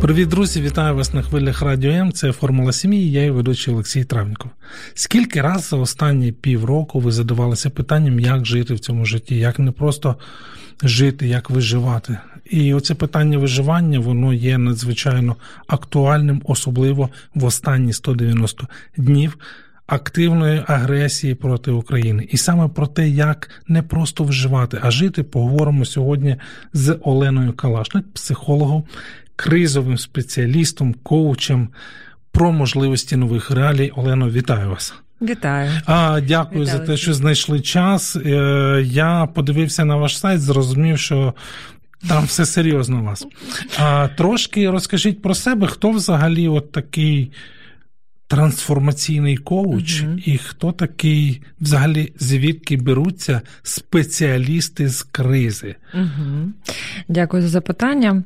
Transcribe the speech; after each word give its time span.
Привіт, 0.00 0.28
друзі! 0.28 0.62
Вітаю 0.62 0.94
вас 0.94 1.14
на 1.14 1.22
хвилях 1.22 1.62
Радіо 1.62 1.90
М. 1.90 2.12
Це 2.12 2.32
формула 2.32 2.72
сім'ї. 2.72 3.10
Я 3.10 3.24
і 3.24 3.30
ведучий 3.30 3.74
Олексій 3.74 4.04
Травніков. 4.04 4.50
Скільки 4.94 5.40
раз 5.40 5.68
за 5.68 5.76
останні 5.76 6.32
півроку 6.32 7.00
ви 7.00 7.12
задавалися 7.12 7.70
питанням, 7.70 8.20
як 8.20 8.46
жити 8.46 8.74
в 8.74 8.80
цьому 8.80 9.04
житті, 9.04 9.36
як 9.36 9.58
не 9.58 9.70
просто 9.70 10.16
жити, 10.82 11.28
як 11.28 11.50
виживати? 11.50 12.18
І 12.50 12.74
оце 12.74 12.94
питання 12.94 13.38
виживання 13.38 13.98
воно 13.98 14.32
є 14.32 14.58
надзвичайно 14.58 15.36
актуальним, 15.66 16.42
особливо 16.44 17.10
в 17.34 17.44
останні 17.44 17.92
190 17.92 18.66
днів. 18.96 19.38
Активної 19.86 20.62
агресії 20.66 21.34
проти 21.34 21.70
України, 21.70 22.28
і 22.30 22.36
саме 22.36 22.68
про 22.68 22.86
те, 22.86 23.08
як 23.08 23.50
не 23.68 23.82
просто 23.82 24.24
вживати, 24.24 24.78
а 24.82 24.90
жити, 24.90 25.22
поговоримо 25.22 25.84
сьогодні 25.84 26.36
з 26.72 26.98
Оленою 27.02 27.52
Калашник, 27.52 28.12
психологом, 28.12 28.84
кризовим 29.40 29.98
спеціалістом, 29.98 30.94
коучем 31.02 31.68
про 32.32 32.52
можливості 32.52 33.16
нових 33.16 33.50
реалій. 33.50 33.92
Олено, 33.96 34.30
вітаю 34.30 34.70
вас. 34.70 34.94
Вітаю. 35.22 35.70
А, 35.86 36.20
Дякую 36.20 36.62
Вітаю. 36.62 36.78
за 36.78 36.84
те, 36.86 36.96
що 36.96 37.14
знайшли 37.14 37.60
час. 37.60 38.16
Е, 38.16 38.82
Я 38.86 39.28
подивився 39.34 39.84
на 39.84 39.96
ваш 39.96 40.18
сайт, 40.18 40.40
зрозумів, 40.40 40.98
що. 40.98 41.34
Там 42.08 42.24
все 42.24 42.46
серйозно 42.46 43.00
у 43.00 43.04
вас. 43.04 43.26
А 43.78 44.08
трошки 44.16 44.70
розкажіть 44.70 45.22
про 45.22 45.34
себе, 45.34 45.66
хто 45.66 45.90
взагалі 45.90 46.48
от 46.48 46.72
такий 46.72 47.30
трансформаційний 48.30 49.36
коуч, 49.36 50.02
Мгм. 50.02 50.20
і 50.24 50.38
хто 50.38 50.72
такий, 50.72 51.42
взагалі, 51.60 52.12
звідки 52.18 52.76
беруться 52.76 53.40
спеціалісти 53.62 54.88
з 54.88 55.02
кризи? 55.02 55.74
Угу. 55.94 56.48
Дякую 57.08 57.42
за 57.42 57.48
запитання. 57.48 58.22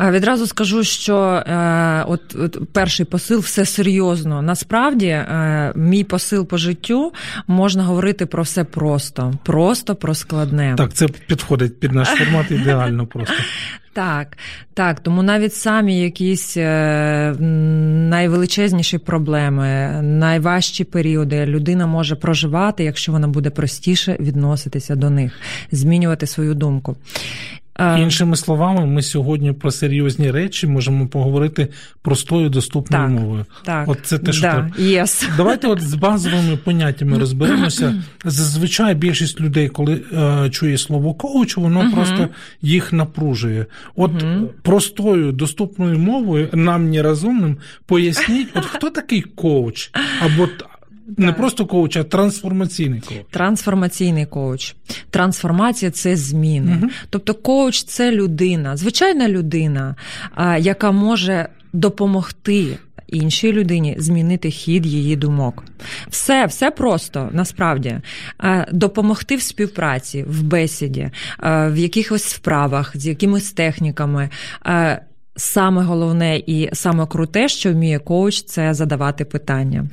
Відразу 0.00 0.46
скажу, 0.46 0.84
що 0.84 1.16
е, 1.16 2.04
от, 2.08 2.34
от 2.34 2.72
перший 2.72 3.06
посил 3.06 3.38
все 3.40 3.64
серйозно. 3.64 4.42
Насправді, 4.42 5.06
е, 5.06 5.72
мій 5.76 6.04
посил 6.04 6.46
по 6.46 6.56
життю 6.56 7.12
можна 7.46 7.84
говорити 7.84 8.26
про 8.26 8.42
все 8.42 8.64
просто, 8.64 9.34
просто 9.44 9.94
про 9.94 10.14
складне. 10.14 10.74
Так, 10.78 10.92
це 10.92 11.08
підходить 11.08 11.80
під 11.80 11.92
наш 11.92 12.08
формат 12.08 12.50
ідеально 12.50 13.06
просто. 13.06 13.34
Так, 13.96 14.38
так, 14.74 15.00
тому 15.00 15.22
навіть 15.22 15.54
самі 15.54 16.00
якісь 16.00 16.56
е, 16.56 17.34
найвеличезніші 18.10 18.98
проблеми, 18.98 19.66
найважчі 20.02 20.84
періоди 20.84 21.46
людина 21.46 21.86
може 21.86 22.16
проживати, 22.16 22.84
якщо 22.84 23.12
вона 23.12 23.28
буде 23.28 23.50
простіше 23.50 24.16
відноситися 24.20 24.96
до 24.96 25.10
них, 25.10 25.32
змінювати 25.72 26.26
свою 26.26 26.54
думку. 26.54 26.96
Іншими 27.98 28.36
словами, 28.36 28.86
ми 28.86 29.02
сьогодні 29.02 29.52
про 29.52 29.70
серйозні 29.70 30.30
речі 30.30 30.66
можемо 30.66 31.06
поговорити 31.08 31.68
простою 32.02 32.48
доступною 32.48 33.02
Так, 33.04 33.10
мовою. 33.20 33.44
Так, 33.64 33.88
От 33.88 33.98
це 34.02 34.18
те, 34.18 34.32
що 34.32 34.42
да, 34.42 34.52
треба. 34.52 34.70
yes. 34.78 35.28
Давайте 35.36 35.66
от 35.68 35.80
з 35.80 35.94
базовими 35.94 36.56
поняттями 36.56 37.18
розберемося. 37.18 38.02
Зазвичай 38.24 38.94
більшість 38.94 39.40
людей, 39.40 39.68
коли 39.68 40.00
е, 40.12 40.50
чує 40.50 40.78
слово 40.78 41.14
коуч, 41.14 41.56
воно 41.56 41.82
Мгм. 41.82 41.92
просто 41.92 42.28
їх 42.62 42.92
напружує. 42.92 43.66
От 43.96 44.12
Мгм. 44.22 44.48
простою 44.62 45.32
доступною 45.32 45.98
мовою 45.98 46.48
нам 46.52 46.90
нерозумним 46.90 47.56
поясніть, 47.86 48.48
от 48.54 48.64
хто 48.64 48.90
такий 48.90 49.20
коуч? 49.22 49.90
Або 50.20 50.48
не 51.16 51.32
просто 51.32 51.66
коуч, 51.66 51.96
а 51.96 52.04
трансформаційний 52.04 53.00
коуч. 53.00 53.20
Трансформаційний 53.30 54.26
коуч. 54.26 54.74
Трансформація 55.10 55.90
це 55.90 56.16
зміни. 56.16 56.72
Мгм. 56.72 56.90
Тобто, 57.10 57.34
коуч 57.34 57.82
це 57.82 58.12
людина, 58.12 58.76
звичайна 58.76 59.28
людина, 59.28 59.94
яка 60.58 60.90
може 60.90 61.48
допомогти. 61.72 62.78
Іншій 63.08 63.52
людині 63.52 63.96
змінити 63.98 64.50
хід 64.50 64.86
її 64.86 65.16
думок. 65.16 65.64
Все, 66.08 66.46
все 66.46 66.70
просто 66.70 67.28
насправді 67.32 68.00
допомогти 68.72 69.36
в 69.36 69.42
співпраці, 69.42 70.24
в 70.28 70.42
бесіді, 70.42 71.10
в 71.42 71.76
якихось 71.76 72.24
справах, 72.24 72.96
з 72.96 73.06
якимись 73.06 73.52
техніками. 73.52 74.30
Саме 75.36 75.82
головне 75.82 76.36
і 76.46 76.68
саме 76.72 77.06
круте, 77.06 77.48
що 77.48 77.72
вміє 77.72 77.98
коуч, 77.98 78.42
це 78.42 78.74
задавати 78.74 79.24
питання. 79.24 79.86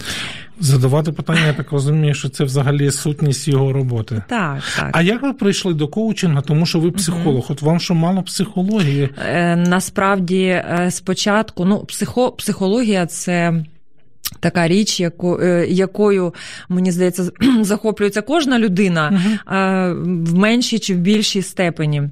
Задавати 0.59 1.11
питання, 1.11 1.47
я 1.47 1.53
так 1.53 1.71
розумію, 1.71 2.13
що 2.13 2.29
це 2.29 2.43
взагалі 2.43 2.91
сутність 2.91 3.47
його 3.47 3.73
роботи. 3.73 4.23
Так, 4.29 4.61
так. 4.77 4.89
А 4.93 5.01
як 5.01 5.21
ви 5.21 5.33
прийшли 5.33 5.73
до 5.73 5.87
коучинга? 5.87 6.41
Тому 6.41 6.65
що 6.65 6.79
ви 6.79 6.91
психолог. 6.91 7.45
От 7.49 7.61
вам 7.61 7.79
що 7.79 7.93
мало 7.93 8.23
психології? 8.23 9.09
Е, 9.33 9.55
Насправді, 9.55 10.43
е, 10.43 10.87
спочатку, 10.91 11.65
ну, 11.65 11.79
психо, 11.79 12.31
психологія 12.31 13.05
це. 13.05 13.63
Така 14.39 14.67
річ, 14.67 14.99
яко, 14.99 15.39
е, 15.41 15.67
якою, 15.69 16.33
мені 16.69 16.91
здається, 16.91 17.31
захоплюється 17.61 18.21
кожна 18.21 18.59
людина 18.59 19.21
е, 19.47 19.93
в 20.03 20.33
меншій 20.33 20.79
чи 20.79 20.95
в 20.95 20.97
більшій 20.97 21.41
степені. 21.41 22.09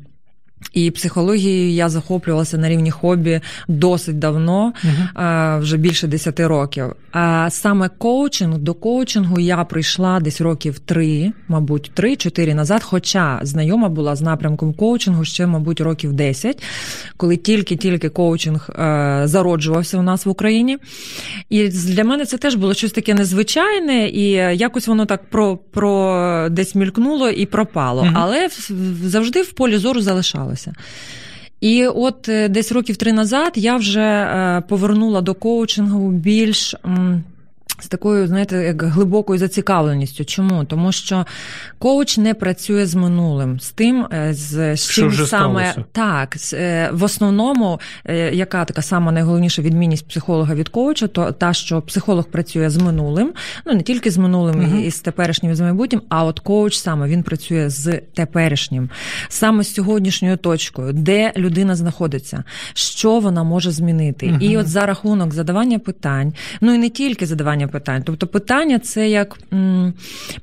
І 0.74 0.92
психологією 0.92 1.72
я 1.72 1.90
захоплювалася 1.90 2.58
на 2.58 2.70
рівні 2.70 2.92
хобі 2.92 3.42
досить 3.68 4.20
давно, 4.20 4.74
е, 4.84 5.58
вже 5.60 5.78
більше 5.78 6.08
10 6.08 6.40
років. 6.40 6.86
А 7.12 7.50
саме 7.50 7.90
коучинг 7.98 8.58
до 8.58 8.74
коучингу 8.74 9.40
я 9.40 9.64
прийшла 9.64 10.20
десь 10.20 10.42
років 10.42 10.80
три, 10.80 11.32
мабуть, 11.48 11.92
3-4 11.96 12.54
назад. 12.54 12.84
Хоча 12.84 13.40
знайома 13.44 13.90
була 13.90 14.16
з 14.16 14.22
напрямком 14.22 14.74
коучингу 14.74 15.26
ще, 15.26 15.48
мабуть, 15.48 15.82
років 15.82 16.14
10, 16.14 16.64
коли 17.18 17.38
тільки-тільки 17.38 18.10
коучинг 18.10 18.70
е, 18.70 19.22
зароджувався 19.26 19.98
у 19.98 20.02
нас 20.02 20.26
в 20.26 20.30
Україні. 20.30 20.78
І 21.50 21.68
для 21.68 22.04
мене 22.04 22.26
це 22.26 22.38
теж 22.38 22.56
було 22.56 22.74
щось 22.74 22.92
таке 22.92 23.14
незвичайне, 23.14 24.08
і 24.08 24.30
якось 24.58 24.88
воно 24.88 25.06
так 25.06 25.30
про, 25.30 25.58
про 25.58 26.48
десь 26.50 26.76
мількнуло 26.76 27.30
і 27.30 27.46
пропало. 27.46 28.04
Мгм. 28.04 28.14
Але 28.18 28.50
завжди 29.04 29.42
в 29.42 29.52
полі 29.52 29.78
зору 29.78 30.02
залишалося. 30.02 30.51
І 31.62 31.88
от 31.88 32.30
е, 32.30 32.50
десь 32.50 32.72
років 32.72 32.98
три 32.98 33.14
назад 33.14 33.52
я 33.56 33.76
вже 33.76 34.02
е, 34.02 34.64
повернула 34.68 35.22
до 35.22 35.34
коучингу 35.34 36.12
більш. 36.12 36.76
З 37.82 37.88
такою, 37.88 38.28
знаєте, 38.28 38.64
як 38.64 38.84
глибокою 38.84 39.40
зацікавленістю. 39.40 40.26
Чому? 40.26 40.66
Тому 40.66 40.92
що 40.92 41.26
коуч 41.80 42.18
не 42.18 42.34
працює 42.34 42.86
з 42.86 42.96
минулим, 42.96 43.60
з 43.60 43.72
тим, 43.72 44.08
е, 44.14 44.34
з, 44.34 44.76
Що 44.78 44.94
чим 45.02 45.12
саме 45.12 45.26
сталося. 45.28 45.86
так. 45.92 46.36
е, 46.54 46.90
В 46.94 47.04
основному, 47.04 47.80
е, 48.06 48.36
яка 48.36 48.66
така 48.66 48.82
сама 48.82 49.12
найголовніша 49.12 49.62
відмінність 49.62 50.08
психолога 50.08 50.56
від 50.56 50.70
коуча, 50.70 51.08
то 51.08 51.32
та, 51.32 51.54
що 51.54 51.82
психолог 51.82 52.26
працює 52.26 52.70
з 52.70 52.78
минулим, 52.78 53.34
ну 53.66 53.74
не 53.74 53.82
тільки 53.82 54.12
з 54.12 54.18
минулим 54.18 54.56
Мгм. 54.60 54.80
і 54.84 54.92
з 54.92 55.00
теперішнім 55.00 55.52
і 55.52 55.56
з 55.56 55.62
майбутнім, 55.62 56.02
а 56.10 56.24
от 56.24 56.40
коуч 56.40 56.78
саме 56.78 57.08
він 57.08 57.24
працює 57.24 57.70
з 57.70 58.02
теперішнім, 58.14 58.90
саме 59.30 59.64
з 59.64 59.74
сьогоднішньою 59.74 60.38
точкою, 60.38 60.94
де 60.94 61.34
людина 61.38 61.76
знаходиться, 61.76 62.44
що 62.74 63.20
вона 63.20 63.44
може 63.44 63.72
змінити. 63.72 64.28
Мгм. 64.28 64.42
І 64.42 64.58
от 64.58 64.68
за 64.68 64.86
рахунок 64.86 65.34
задавання 65.34 65.80
питань, 65.80 66.34
ну 66.62 66.74
і 66.74 66.78
не 66.78 66.90
тільки 66.90 67.26
задавання 67.26 67.68
питань, 67.72 68.04
тобто 68.06 68.28
питання 68.28 68.80
це 68.80 69.10
як 69.10 69.38
м, 69.54 69.94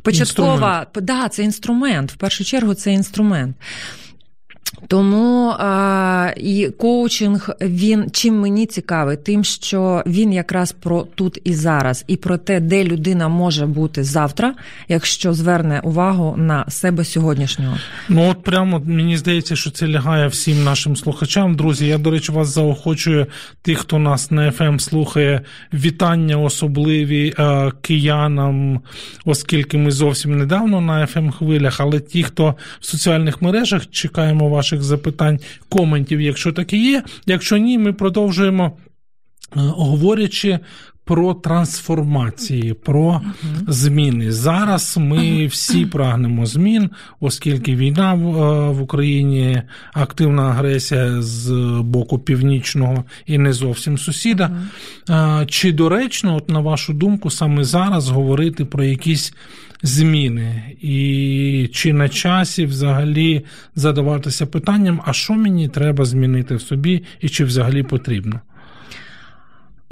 початкова, 0.02 0.86
да, 0.94 1.28
це 1.28 1.42
інструмент. 1.42 2.12
В 2.12 2.16
першу 2.16 2.44
чергу 2.44 2.74
це 2.74 2.92
інструмент. 2.92 3.56
Тому 4.86 5.54
а, 5.58 6.30
і 6.36 6.70
коучинг 6.78 7.50
він 7.60 8.10
чим 8.12 8.40
мені 8.40 8.66
цікавий, 8.66 9.16
тим, 9.16 9.44
що 9.44 10.02
він 10.06 10.32
якраз 10.32 10.72
про 10.72 11.02
тут 11.14 11.40
і 11.44 11.54
зараз, 11.54 12.04
і 12.06 12.16
про 12.16 12.38
те, 12.38 12.60
де 12.60 12.84
людина 12.84 13.28
може 13.28 13.66
бути 13.66 14.04
завтра, 14.04 14.54
якщо 14.88 15.34
зверне 15.34 15.80
увагу 15.80 16.34
на 16.36 16.64
себе 16.68 17.04
сьогоднішнього. 17.04 17.76
Ну 18.08 18.30
от 18.30 18.42
прямо 18.42 18.82
мені 18.84 19.16
здається, 19.16 19.56
що 19.56 19.70
це 19.70 19.88
лягає 19.88 20.26
всім 20.26 20.64
нашим 20.64 20.96
слухачам. 20.96 21.56
Друзі, 21.56 21.86
я, 21.86 21.98
до 21.98 22.10
речі, 22.10 22.32
вас 22.32 22.48
заохочую, 22.48 23.26
тих, 23.62 23.78
хто 23.78 23.98
нас 23.98 24.30
на 24.30 24.50
FM 24.50 24.78
слухає, 24.78 25.40
вітання 25.72 26.36
особливі 26.36 27.34
е, 27.38 27.70
киянам, 27.80 28.80
оскільки 29.24 29.78
ми 29.78 29.90
зовсім 29.90 30.38
недавно 30.38 30.80
на 30.80 31.06
FM 31.06 31.32
хвилях, 31.32 31.80
але 31.80 32.00
ті, 32.00 32.22
хто 32.22 32.54
в 32.80 32.86
соціальних 32.86 33.42
мережах, 33.42 33.90
чекаємо 33.90 34.48
ваших 34.58 34.82
запитань, 34.82 35.38
коментів, 35.68 36.20
якщо 36.20 36.52
такі 36.52 36.90
є. 36.90 37.02
Якщо 37.26 37.56
ні, 37.56 37.78
ми 37.78 37.92
продовжуємо. 37.92 38.76
говорячи 39.54 40.58
про 41.04 41.34
трансформації, 41.34 42.74
про 42.74 43.20
зміни. 43.68 44.32
Зараз 44.32 44.96
ми 44.98 45.46
всі 45.46 45.86
прагнемо 45.92 46.46
змін, 46.46 46.90
оскільки 47.20 47.76
війна 47.76 48.14
в 48.70 48.82
Україні, 48.82 49.62
активна 49.92 50.42
агресія 50.42 51.22
з 51.22 51.50
боку 51.82 52.18
північного 52.18 53.04
і 53.26 53.38
не 53.38 53.52
зовсім 53.52 53.98
сусіда. 53.98 54.50
Чи 55.46 55.72
доречно, 55.72 56.36
от 56.36 56.50
на 56.50 56.60
вашу 56.60 56.92
думку, 56.92 57.30
саме 57.30 57.64
зараз 57.64 58.08
говорити 58.08 58.64
про 58.64 58.84
якісь 58.84 59.34
зміни? 59.82 60.62
І 60.80 61.70
чи 61.72 61.92
на 61.92 62.08
часі 62.08 62.66
взагалі 62.66 63.44
задаватися 63.74 64.46
питанням, 64.46 65.02
а 65.04 65.12
що 65.12 65.34
мені 65.34 65.68
треба 65.68 66.04
змінити 66.04 66.54
в 66.54 66.62
собі, 66.62 67.02
і 67.20 67.28
чи 67.28 67.44
взагалі 67.44 67.82
потрібно? 67.82 68.40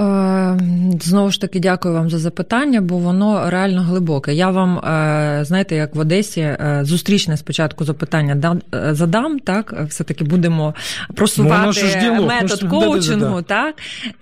Е, 0.01 0.59
знову 1.01 1.31
ж 1.31 1.41
таки, 1.41 1.61
дякую 1.61 1.95
вам 1.95 2.11
за 2.11 2.19
запитання, 2.19 2.81
бо 2.81 2.99
воно 2.99 3.51
реально 3.51 3.83
глибоке. 3.83 4.35
Я 4.35 4.51
вам, 4.51 4.79
е, 4.79 5.45
знаєте, 5.45 5.77
як 5.77 5.95
в 5.95 5.99
Одесі, 5.99 6.41
е, 6.41 6.81
зустрічне 6.83 7.37
спочатку 7.37 7.85
запитання 7.85 8.61
задам, 8.91 9.39
так, 9.39 9.75
все-таки 9.89 10.25
будемо 10.25 10.75
просувати 11.15 12.03
ну, 12.03 12.27
метод 12.27 12.71
коучингу. 12.71 13.43
так. 13.43 13.75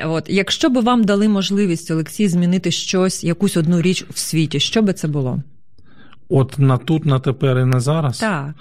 От, 0.05 0.25
Якщо 0.29 0.71
би 0.71 0.81
вам 0.81 1.05
дали 1.05 1.29
можливість, 1.29 1.91
Олексій, 1.91 2.29
змінити 2.29 2.71
щось, 2.71 3.25
якусь 3.25 3.57
одну 3.57 3.83
річ 3.83 4.05
в 4.11 4.19
світі, 4.19 4.61
що 4.61 4.83
би 4.83 4.93
це 4.93 5.09
було? 5.09 5.41
От 6.29 6.59
на 6.59 6.76
тут, 6.76 7.06
на 7.06 7.19
тепер 7.19 7.59
і 7.59 7.65
на 7.65 7.81
зараз? 7.81 8.19
Так. 8.19 8.55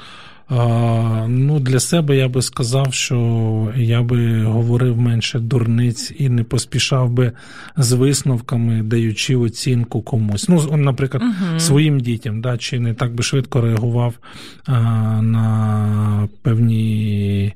Ну, 1.28 1.60
Для 1.60 1.80
себе 1.80 2.18
я 2.18 2.30
би 2.30 2.42
сказав, 2.42 2.94
що 2.94 3.72
я 3.76 4.02
би 4.02 4.44
говорив 4.44 4.98
менше 4.98 5.40
дурниць 5.40 6.14
і 6.18 6.30
не 6.30 6.44
поспішав 6.44 7.10
би 7.10 7.32
з 7.78 7.92
висновками, 7.92 8.84
даючи 8.84 9.36
оцінку 9.36 10.02
комусь. 10.02 10.50
Ну, 10.50 10.78
наприклад, 10.78 11.24
uh 11.24 11.60
своїм 11.60 12.00
дітям, 12.00 12.42
да, 12.42 12.58
чи 12.58 12.80
не 12.80 12.94
так 12.94 13.16
би 13.16 13.24
швидко 13.24 13.62
реагував 13.62 14.14
а, 14.66 14.74
на 15.22 16.30
певні. 16.42 17.54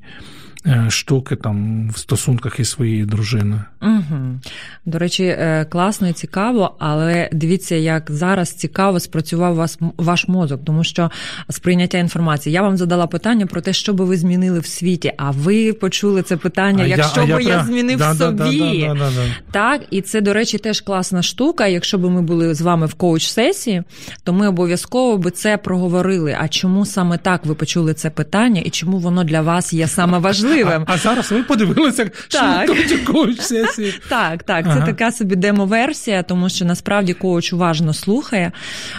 Е, 0.68 0.90
штуки 0.90 1.36
там 1.36 1.90
в 1.90 1.98
стосунках 1.98 2.60
із 2.60 2.70
своєю 2.70 3.06
дружиною. 3.06 3.62
Угу. 3.82 4.40
До 4.86 4.98
речі, 4.98 5.24
е, 5.24 5.66
класно 5.70 6.08
і 6.08 6.12
цікаво, 6.12 6.76
але 6.78 7.28
дивіться, 7.32 7.74
як 7.74 8.10
зараз 8.10 8.52
цікаво 8.52 9.00
спрацював 9.00 9.54
вас 9.54 9.78
ваш 9.96 10.28
мозок, 10.28 10.60
тому 10.64 10.84
що 10.84 11.10
сприйняття 11.50 11.98
інформації. 11.98 12.52
Я 12.52 12.62
вам 12.62 12.76
задала 12.76 13.06
питання 13.06 13.46
про 13.46 13.60
те, 13.60 13.72
що 13.72 13.94
би 13.94 14.04
ви 14.04 14.16
змінили 14.16 14.58
в 14.58 14.66
світі, 14.66 15.12
а 15.16 15.30
ви 15.30 15.72
почули 15.72 16.22
це 16.22 16.36
питання, 16.36 16.84
а 16.84 16.86
якщо 16.86 17.20
я, 17.20 17.36
би 17.36 17.42
я, 17.42 17.48
я 17.48 17.64
змінив 17.64 17.98
да, 17.98 18.14
собі. 18.14 18.84
Да, 18.86 18.94
да, 18.94 19.10
так, 19.50 19.82
і 19.90 20.00
це, 20.00 20.20
до 20.20 20.32
речі, 20.32 20.58
теж 20.58 20.80
класна 20.80 21.22
штука. 21.22 21.66
Якщо 21.66 21.98
б 21.98 22.10
ми 22.10 22.22
були 22.22 22.54
з 22.54 22.60
вами 22.60 22.86
в 22.86 22.94
коуч-сесії, 22.94 23.82
то 24.24 24.32
ми 24.32 24.48
обов'язково 24.48 25.18
би 25.18 25.30
це 25.30 25.56
проговорили. 25.56 26.36
А 26.40 26.48
чому 26.48 26.86
саме 26.86 27.18
так 27.18 27.46
ви 27.46 27.54
почули 27.54 27.94
це 27.94 28.10
питання, 28.10 28.60
і 28.64 28.70
чому 28.70 28.98
воно 28.98 29.24
для 29.24 29.40
вас 29.40 29.72
є 29.72 29.86
саме 29.86 30.18
важливим? 30.18 30.57
Важливим. 30.64 30.84
А, 30.88 30.94
а 30.94 30.98
зараз 30.98 31.32
ви 31.32 31.42
подивилися, 31.42 32.10
що 32.28 32.64
коуч 33.12 33.40
сесії. 33.40 33.94
Так, 34.08 34.42
так, 34.42 34.64
це 34.64 34.70
ага. 34.70 34.86
така 34.86 35.12
собі 35.12 35.36
демо-версія, 35.36 36.22
тому 36.22 36.48
що 36.48 36.64
насправді 36.64 37.14
коуч 37.14 37.52
уважно 37.52 37.94
слухає. 37.94 38.52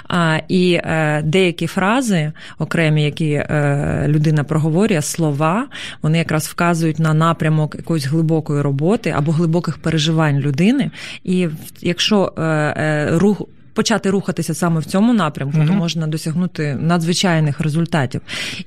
А, 0.07 0.39
І 0.47 0.73
е, 0.73 1.21
деякі 1.25 1.67
фрази, 1.67 2.31
окремі, 2.59 3.03
які 3.03 3.31
е, 3.31 4.05
людина 4.07 4.43
проговорює, 4.43 5.01
слова, 5.01 5.67
вони 6.01 6.17
якраз 6.17 6.47
вказують 6.47 6.99
на 6.99 7.13
напрямок 7.13 7.75
якоїсь 7.75 8.05
глибокої 8.05 8.61
роботи 8.61 9.13
або 9.17 9.31
глибоких 9.31 9.77
переживань 9.77 10.39
людини. 10.39 10.91
І 11.23 11.47
якщо 11.81 12.33
е, 12.37 12.41
е, 12.41 13.09
рух 13.11 13.41
почати 13.79 14.09
рухатися 14.09 14.53
саме 14.53 14.79
в 14.79 14.85
цьому 14.85 15.13
напрямку, 15.13 15.57
угу. 15.57 15.67
то 15.67 15.73
можна 15.73 16.07
досягнути 16.07 16.77
надзвичайних 16.81 17.59
результатів 17.59 18.21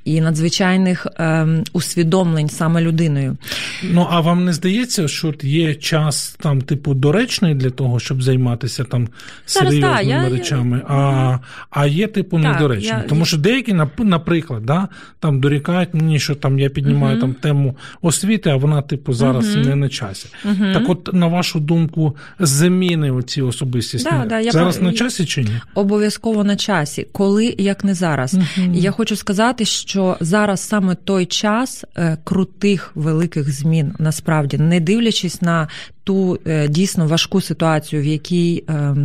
і 0.04 0.20
надзвичайних 0.20 1.06
ем, 1.16 1.64
усвідомлень 1.72 2.48
саме 2.48 2.80
людиною. 2.80 3.36
Ну 3.82 4.06
а 4.10 4.20
вам 4.20 4.44
не 4.44 4.52
здається, 4.52 5.08
що 5.08 5.34
є 5.42 5.74
час 5.74 6.36
там, 6.40 6.62
типу, 6.62 6.94
доречний 6.94 7.54
для 7.54 7.70
того, 7.70 8.00
щоб 8.00 8.22
займатися 8.22 8.84
там 8.84 9.08
серйозними 9.46 10.04
Зараз, 10.04 10.08
та, 10.08 10.28
речами, 10.28 10.76
я... 10.76 10.94
а 10.94 11.38
а 11.70 11.86
є 11.86 12.06
типу 12.06 12.40
так, 12.40 12.52
недоречний. 12.52 13.02
Я... 13.02 13.04
Тому 13.08 13.24
що 13.24 13.36
деякі, 13.36 13.74
наприклад, 13.98 14.66
да, 14.66 14.88
там 15.20 15.40
дорікають 15.40 15.94
мені, 15.94 16.18
що 16.20 16.34
там 16.34 16.58
я 16.58 16.68
піднімаю 16.68 17.12
угу. 17.12 17.20
там 17.20 17.34
тему 17.34 17.76
освіти, 18.02 18.50
а 18.50 18.56
вона, 18.56 18.82
типу, 18.82 19.12
зараз 19.12 19.56
не 19.56 19.76
на 19.76 19.88
часі. 19.88 20.28
Так, 20.58 20.82
от 20.88 21.10
на 21.12 21.26
вашу 21.26 21.60
думку, 21.60 22.16
заміни 22.38 23.10
оці 23.10 23.42
особистісні 23.42 24.10
да, 24.10 24.26
да, 24.26 24.50
зараз 24.50 24.76
я... 24.76 24.82
на 24.82 24.92
часі 25.02 25.26
чи 25.26 25.42
ні? 25.42 25.60
Обов'язково 25.74 26.44
на 26.44 26.56
часі, 26.56 27.06
коли 27.12 27.54
як 27.58 27.84
не 27.84 27.94
зараз. 27.94 28.34
Uh-huh. 28.34 28.74
Я 28.74 28.90
хочу 28.90 29.16
сказати, 29.16 29.64
що 29.64 30.16
зараз 30.20 30.60
саме 30.60 30.94
той 30.94 31.26
час 31.26 31.84
е, 31.96 32.16
крутих 32.24 32.92
великих 32.94 33.52
змін, 33.52 33.94
насправді, 33.98 34.58
не 34.58 34.80
дивлячись 34.80 35.42
на 35.42 35.68
ту 36.04 36.38
е, 36.46 36.68
дійсно 36.68 37.06
важку 37.06 37.40
ситуацію, 37.40 38.02
в 38.02 38.04
якій 38.04 38.64
е, 38.68 38.96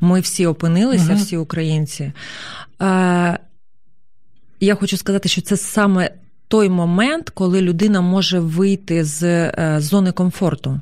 ми 0.00 0.20
всі 0.20 0.46
опинилися, 0.46 1.04
uh-huh. 1.04 1.16
всі 1.16 1.36
українці. 1.36 2.12
Я 4.60 4.74
хочу 4.74 4.96
сказати, 4.96 5.28
що 5.28 5.40
це 5.40 5.56
саме 5.56 6.10
той 6.52 6.68
момент, 6.68 7.30
коли 7.30 7.62
людина 7.62 8.00
може 8.00 8.40
вийти 8.40 9.04
з 9.04 9.22
е, 9.22 9.76
зони 9.78 10.12
комфорту, 10.12 10.80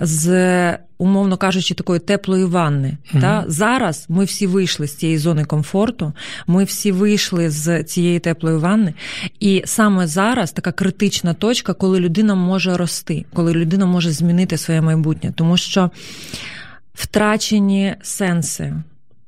з, 0.00 0.78
умовно 0.98 1.36
кажучи, 1.36 1.74
такої 1.74 2.00
теплої 2.00 2.44
ванни. 2.44 2.96
Угу. 3.12 3.20
Та? 3.20 3.44
Зараз 3.46 4.06
ми 4.08 4.24
всі 4.24 4.46
вийшли 4.46 4.86
з 4.86 4.96
цієї 4.96 5.18
зони 5.18 5.44
комфорту, 5.44 6.12
ми 6.46 6.64
всі 6.64 6.92
вийшли 6.92 7.50
з 7.50 7.84
цієї 7.84 8.18
теплої 8.18 8.56
ванни. 8.56 8.94
І 9.40 9.62
саме 9.66 10.06
зараз 10.06 10.52
така 10.52 10.72
критична 10.72 11.34
точка, 11.34 11.74
коли 11.74 12.00
людина 12.00 12.34
може 12.34 12.76
рости, 12.76 13.24
коли 13.34 13.52
людина 13.52 13.86
може 13.86 14.10
змінити 14.10 14.56
своє 14.56 14.80
майбутнє, 14.80 15.32
тому 15.36 15.56
що 15.56 15.90
втрачені 16.94 17.94
сенси 18.02 18.74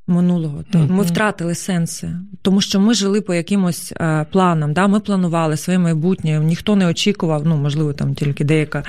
минулого. 0.07 0.65
Mm-hmm. 0.73 0.91
Ми 0.91 1.03
втратили 1.03 1.55
сенси, 1.55 2.11
тому 2.43 2.61
що 2.61 2.81
ми 2.81 2.95
жили 2.95 3.21
по 3.21 3.35
якимось 3.35 3.93
е, 3.93 4.27
планам. 4.33 4.73
Да? 4.73 4.87
Ми 4.87 5.01
планували 5.01 5.57
своє 5.57 5.79
майбутнє. 5.79 6.39
Ніхто 6.39 6.77
не 6.77 6.87
очікував, 6.87 7.47
ну 7.47 7.57
можливо, 7.57 7.93
там 7.93 8.15
тільки 8.15 8.45
деяка 8.45 8.83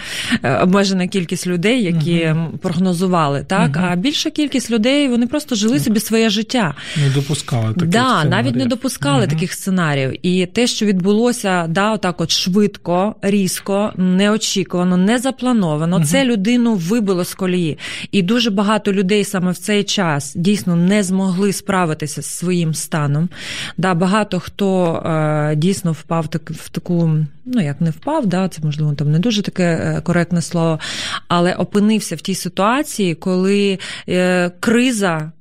е, 0.43 0.57
обмежена 0.57 1.07
кількість 1.07 1.47
людей, 1.47 1.83
які 1.83 2.11
mm-hmm. 2.11 2.57
прогнозували. 2.57 3.45
Так, 3.47 3.71
mm-hmm. 3.71 3.91
а 3.91 3.95
більша 3.95 4.29
кількість 4.29 4.71
людей 4.71 5.07
вони 5.07 5.27
просто 5.27 5.55
жили 5.55 5.79
собі 5.79 5.99
своє 5.99 6.29
життя. 6.29 6.75
Не 6.97 7.09
допускали 7.09 7.73
таких 7.73 7.89
да, 7.89 7.99
сценаріїв. 7.99 8.31
навіть 8.31 8.55
не 8.55 8.65
допускали 8.65 9.27
таких 9.27 9.53
сценаріїв. 9.53 10.25
І 10.25 10.45
те, 10.45 10.67
що 10.67 10.85
відбулося, 10.85 11.67
да, 11.67 11.93
отак, 11.93 12.21
от 12.21 12.31
швидко, 12.31 13.15
різко, 13.21 13.93
неочікувано, 13.97 14.97
не 14.97 15.19
заплановано, 15.19 16.05
це 16.05 16.25
людину 16.25 16.75
вибило 16.75 17.25
з 17.25 17.33
колії. 17.33 17.77
І 18.11 18.21
дуже 18.21 18.49
багато 18.49 18.93
людей 18.93 19.23
саме 19.23 19.51
в 19.51 19.57
цей 19.57 19.83
час 19.83 20.33
дійсно 20.35 20.75
не 20.75 21.03
змогли 21.07 21.53
справитися 21.53 22.21
з 22.21 22.25
своїм 22.25 22.73
станом. 22.73 23.29
Да, 23.77 23.93
Багато 23.93 24.39
хто 24.39 24.95
е, 24.95 25.55
дійсно 25.55 25.91
впав 25.91 26.27
так, 26.27 26.51
в 26.51 26.69
таку, 26.69 27.19
ну 27.45 27.61
як 27.61 27.81
не 27.81 27.89
впав, 27.89 28.27
да, 28.27 28.49
це 28.49 28.61
можливо 28.63 28.93
там 28.93 29.11
не 29.11 29.19
дуже 29.19 29.41
таке 29.41 29.63
е, 29.63 30.01
коректне 30.01 30.41
слово, 30.41 30.79
але 31.27 31.53
опинився 31.53 32.15
в 32.15 32.21
тій 32.21 32.35
ситуації, 32.35 33.15
коли 33.15 33.79
е, 34.09 34.51
криза. 34.59 35.31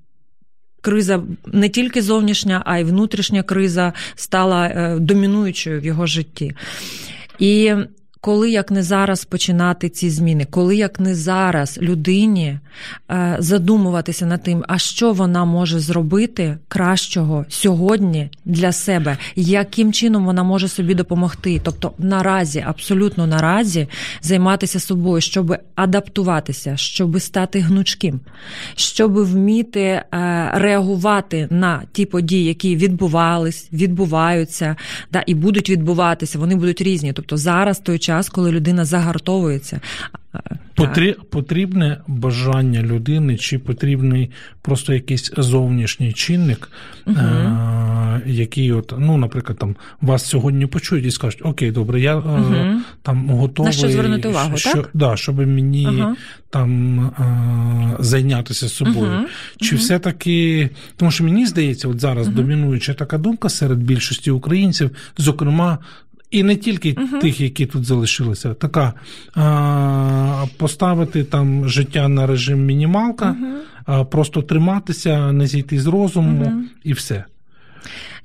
Криза 0.81 1.23
не 1.47 1.69
тільки 1.69 2.03
зовнішня, 2.03 2.63
а 2.67 2.79
й 2.79 2.85
внутрішня 2.85 3.43
криза 3.43 3.93
стала 4.15 4.67
е, 4.67 4.97
домінуючою 4.99 5.81
в 5.81 5.85
його 5.85 6.07
житті. 6.07 6.55
І 7.39 7.75
коли 8.27 8.51
як 8.51 8.71
не 8.71 8.83
зараз 8.83 9.25
починати 9.25 9.89
ці 9.89 10.11
зміни, 10.11 10.47
коли 10.51 10.77
як 10.77 11.01
не 11.01 11.15
зараз 11.15 11.79
людині 11.83 12.59
е, 13.11 13.37
задумуватися 13.39 14.27
над 14.27 14.43
тим, 14.43 14.65
а 14.69 14.79
що 14.79 15.13
вона 15.13 15.45
може 15.45 15.79
зробити 15.79 16.59
кращого 16.69 17.45
сьогодні 17.49 18.31
для 18.45 18.73
себе, 18.73 19.19
яким 19.37 19.93
чином 19.93 20.25
вона 20.25 20.43
може 20.43 20.69
собі 20.69 20.95
допомогти, 20.95 21.61
тобто 21.65 21.93
наразі, 21.99 22.65
абсолютно 22.67 23.27
наразі, 23.27 23.89
займатися 24.23 24.81
собою, 24.81 25.21
щоб 25.21 25.57
адаптуватися, 25.75 26.77
щоб 26.77 27.21
стати 27.21 27.61
гнучким, 27.61 28.21
щоб 28.75 29.13
вміти 29.13 29.81
е, 29.81 30.05
реагувати 30.55 31.49
на 31.51 31.83
ті 31.93 32.07
події, 32.07 32.45
які 32.45 32.77
відбувались, 32.77 33.69
відбуваються, 33.73 34.77
да, 35.13 35.23
і 35.27 35.35
будуть 35.35 35.71
відбуватися, 35.71 36.39
вони 36.39 36.57
будуть 36.57 36.81
різні. 36.81 37.13
Тобто 37.13 37.37
зараз 37.37 37.79
той 37.79 37.99
час 37.99 38.16
час, 38.17 38.29
коли 38.29 38.53
людина 38.53 38.85
загартовується. 38.85 39.81
Потрі... 40.75 41.17
Потрібне 41.31 42.01
бажання 42.07 42.83
людини, 42.83 43.37
чи 43.37 43.59
потрібний 43.59 44.31
просто 44.63 44.95
якийсь 44.95 45.33
зовнішній 45.37 46.13
чинник, 46.13 46.69
угу. 47.07 47.17
які, 48.27 48.73
от, 48.73 48.95
ну, 48.99 49.17
наприклад, 49.17 49.59
там 49.59 49.77
вас 50.01 50.27
сьогодні 50.27 50.67
почують 50.67 51.07
і 51.07 51.11
скажуть, 51.11 51.41
окей, 51.45 51.71
добре, 51.71 52.01
я 52.01 52.17
угу. 52.17 52.55
там 53.03 53.29
готовий. 53.29 53.69
На 53.69 53.73
що 53.73 53.89
звернути 53.89 54.29
увагу, 54.29 54.57
що, 54.57 54.73
так? 54.73 54.91
Да, 54.95 55.17
щоб 55.17 55.39
мені 55.39 55.87
ага. 55.87 56.17
там 56.51 57.11
зайнятися 57.99 58.69
собою. 58.69 59.13
Угу. 59.13 59.27
Чи 59.61 59.75
угу. 59.75 59.85
все-таки, 59.85 60.71
тому 60.97 61.11
що 61.11 61.25
мені 61.25 61.47
здається, 61.47 61.89
от 61.89 62.01
зараз 62.01 62.29
домінуюча 62.29 62.95
така 62.95 63.19
думка 63.19 63.49
серед 63.49 63.79
більшості 63.79 64.31
українців, 64.31 64.91
зокрема. 65.19 65.79
І 66.31 66.43
не 66.43 66.57
тільки 66.57 66.93
uh-huh. 66.93 67.21
тих, 67.21 67.41
які 67.41 67.67
тут 67.67 67.85
залишилися, 67.85 68.55
така 68.55 68.93
а, 69.35 70.45
поставити 70.57 71.25
там 71.25 71.69
життя 71.69 72.09
на 72.09 72.27
режим 72.27 72.65
мінімалка, 72.65 73.37
uh-huh. 73.41 73.57
а, 73.87 74.05
просто 74.05 74.43
триматися, 74.43 75.33
не 75.33 75.47
зійти 75.47 75.81
з 75.81 75.87
розуму 75.87 76.45
uh-huh. 76.45 76.63
і 76.85 76.93
все. 76.93 77.25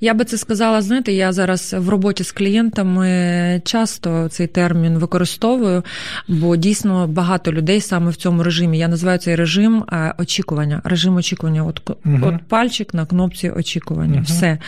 Я 0.04 0.14
би 0.14 0.24
це 0.24 0.38
сказала, 0.38 0.82
знаєте, 0.82 1.12
я 1.12 1.32
зараз 1.32 1.74
в 1.78 1.88
роботі 1.88 2.24
з 2.24 2.32
клієнтами 2.32 3.62
часто 3.64 4.28
цей 4.28 4.46
термін 4.46 4.98
використовую, 4.98 5.82
бо 6.28 6.56
дійсно 6.56 7.06
багато 7.06 7.52
людей 7.52 7.80
саме 7.80 8.10
в 8.10 8.16
цьому 8.16 8.42
режимі. 8.42 8.78
Я 8.78 8.88
називаю 8.88 9.18
цей 9.18 9.34
режим 9.34 9.84
е, 9.92 10.14
очікування. 10.18 10.80
Режим 10.84 11.16
очікування. 11.16 11.64
От 11.64 11.90
угу. 11.90 12.18
от 12.22 12.34
пальчик 12.48 12.94
на 12.94 13.06
кнопці 13.06 13.50
очікування. 13.50 14.14
Угу. 14.14 14.24
Все. 14.24 14.58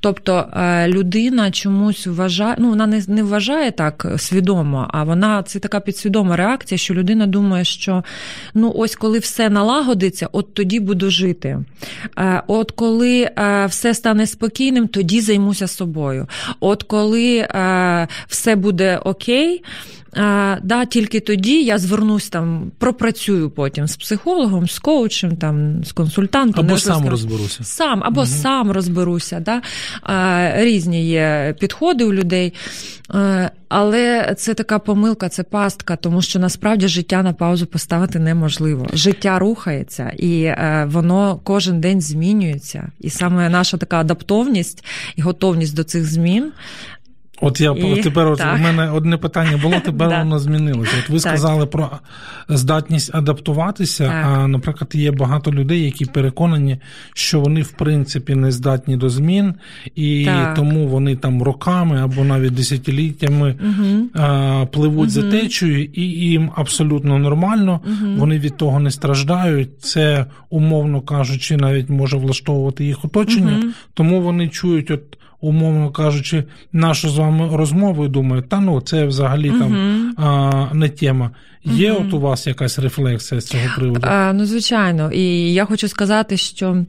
Тобто 0.00 0.46
е, 0.56 0.88
людина 0.88 1.50
чомусь 1.50 2.06
вважає, 2.06 2.56
ну 2.58 2.68
вона 2.68 2.86
не 2.86 3.02
не 3.08 3.22
вважає 3.22 3.70
так 3.70 4.06
свідомо, 4.16 4.88
а 4.90 5.04
вона 5.04 5.42
це 5.42 5.58
така 5.58 5.80
підсвідома 5.80 6.36
реакція, 6.36 6.78
що 6.78 6.94
людина 6.94 7.26
думає, 7.26 7.64
що 7.64 8.04
ну 8.54 8.72
ось 8.76 8.96
коли 8.96 9.18
все 9.18 9.50
налагодиться, 9.50 10.28
от 10.32 10.54
тоді 10.54 10.80
буду 10.80 11.10
жити. 11.10 11.58
Е, 12.18 12.42
от 12.46 12.70
коли 12.70 13.30
все 13.68 13.94
стане 13.94 14.26
спокійним 14.26 14.83
спокійним, 14.84 14.88
тоді 14.88 15.20
займуся 15.20 15.68
собою. 15.68 16.26
От 16.60 16.82
коли 16.82 17.38
е, 17.38 18.08
все 18.28 18.56
буде 18.56 18.98
окей. 19.04 19.62
А, 20.16 20.56
да, 20.62 20.84
Тільки 20.84 21.20
тоді 21.20 21.62
я 21.62 21.78
звернусь 21.78 22.28
там, 22.28 22.72
пропрацюю 22.78 23.50
потім 23.50 23.88
з 23.88 23.96
психологом, 23.96 24.68
з 24.68 24.78
коучем, 24.78 25.36
там, 25.36 25.84
з 25.84 25.92
консультантом. 25.92 26.66
Або 26.66 26.78
сам 26.78 27.08
розберуся. 27.08 27.64
Сам, 27.64 28.02
або 28.04 28.20
угу. 28.20 28.30
сам 28.30 28.70
розберуся. 28.70 29.40
Да? 29.40 29.62
А, 30.02 30.50
Різні 30.56 31.06
є 31.06 31.56
підходи 31.60 32.04
у 32.04 32.12
людей. 32.12 32.54
А, 33.08 33.48
але 33.68 34.34
це 34.38 34.54
така 34.54 34.78
помилка, 34.78 35.28
це 35.28 35.42
пастка, 35.42 35.96
тому 35.96 36.22
що 36.22 36.38
насправді 36.38 36.88
життя 36.88 37.22
на 37.22 37.32
паузу 37.32 37.66
поставити 37.66 38.18
неможливо. 38.18 38.86
Життя 38.92 39.38
рухається, 39.38 40.12
і 40.16 40.44
а, 40.46 40.88
воно 40.90 41.40
кожен 41.44 41.80
день 41.80 42.00
змінюється. 42.00 42.90
І 43.00 43.10
саме 43.10 43.48
наша 43.48 43.76
така 43.76 44.00
адаптовність 44.00 44.84
і 45.16 45.22
готовність 45.22 45.76
до 45.76 45.84
цих 45.84 46.06
змін. 46.06 46.52
От 47.40 47.60
я 47.60 47.72
і, 47.72 48.02
тепер 48.02 48.28
от 48.28 48.40
в 48.40 48.60
мене 48.62 48.90
одне 48.90 49.16
питання 49.16 49.56
було, 49.56 49.74
тепер 49.84 50.08
да. 50.08 50.18
воно 50.18 50.38
змінилося. 50.38 50.92
От 51.04 51.08
ви 51.08 51.18
так. 51.18 51.20
сказали 51.20 51.66
про 51.66 51.90
здатність 52.48 53.14
адаптуватися. 53.14 54.04
Так. 54.04 54.26
А 54.26 54.48
наприклад, 54.48 54.90
є 54.94 55.10
багато 55.10 55.52
людей, 55.52 55.84
які 55.84 56.04
переконані, 56.04 56.78
що 57.14 57.40
вони 57.40 57.62
в 57.62 57.70
принципі 57.70 58.34
не 58.34 58.52
здатні 58.52 58.96
до 58.96 59.08
змін, 59.08 59.54
і 59.94 60.24
так. 60.24 60.54
тому 60.54 60.86
вони 60.86 61.16
там 61.16 61.42
роками 61.42 62.00
або 62.00 62.24
навіть 62.24 62.54
десятиліттями 62.54 63.54
угу. 63.60 64.08
а, 64.14 64.66
пливуть 64.72 64.98
угу. 64.98 65.08
за 65.08 65.30
течею, 65.30 65.84
і 65.84 66.02
їм 66.02 66.50
абсолютно 66.54 67.18
нормально. 67.18 67.80
Угу. 67.86 68.12
Вони 68.16 68.38
від 68.38 68.56
того 68.56 68.80
не 68.80 68.90
страждають. 68.90 69.80
Це 69.80 70.26
умовно 70.50 71.00
кажучи, 71.00 71.56
навіть 71.56 71.90
може 71.90 72.16
влаштовувати 72.16 72.84
їх 72.84 73.04
оточення, 73.04 73.72
тому 73.94 74.20
вони 74.20 74.48
чують 74.48 74.90
от 74.90 75.02
умовно 75.48 75.90
кажучи, 75.90 76.44
нашу 76.72 77.08
з 77.08 77.18
вами 77.18 77.56
розмову 77.56 78.04
і 78.04 78.08
думаю, 78.08 78.42
та 78.42 78.60
ну 78.60 78.80
це 78.80 79.06
взагалі 79.06 79.50
угу. 79.50 79.58
там 79.58 80.14
а, 80.16 80.74
не 80.74 80.88
тема. 80.88 81.30
Є 81.64 81.92
угу. 81.92 82.04
от 82.06 82.14
у 82.14 82.20
вас 82.20 82.46
якась 82.46 82.78
рефлексія 82.78 83.40
з 83.40 83.46
цього 83.46 83.64
приводу? 83.76 84.06
А, 84.10 84.32
Ну, 84.32 84.46
звичайно, 84.46 85.12
і 85.12 85.52
я 85.52 85.64
хочу 85.64 85.88
сказати, 85.88 86.36
що. 86.36 86.84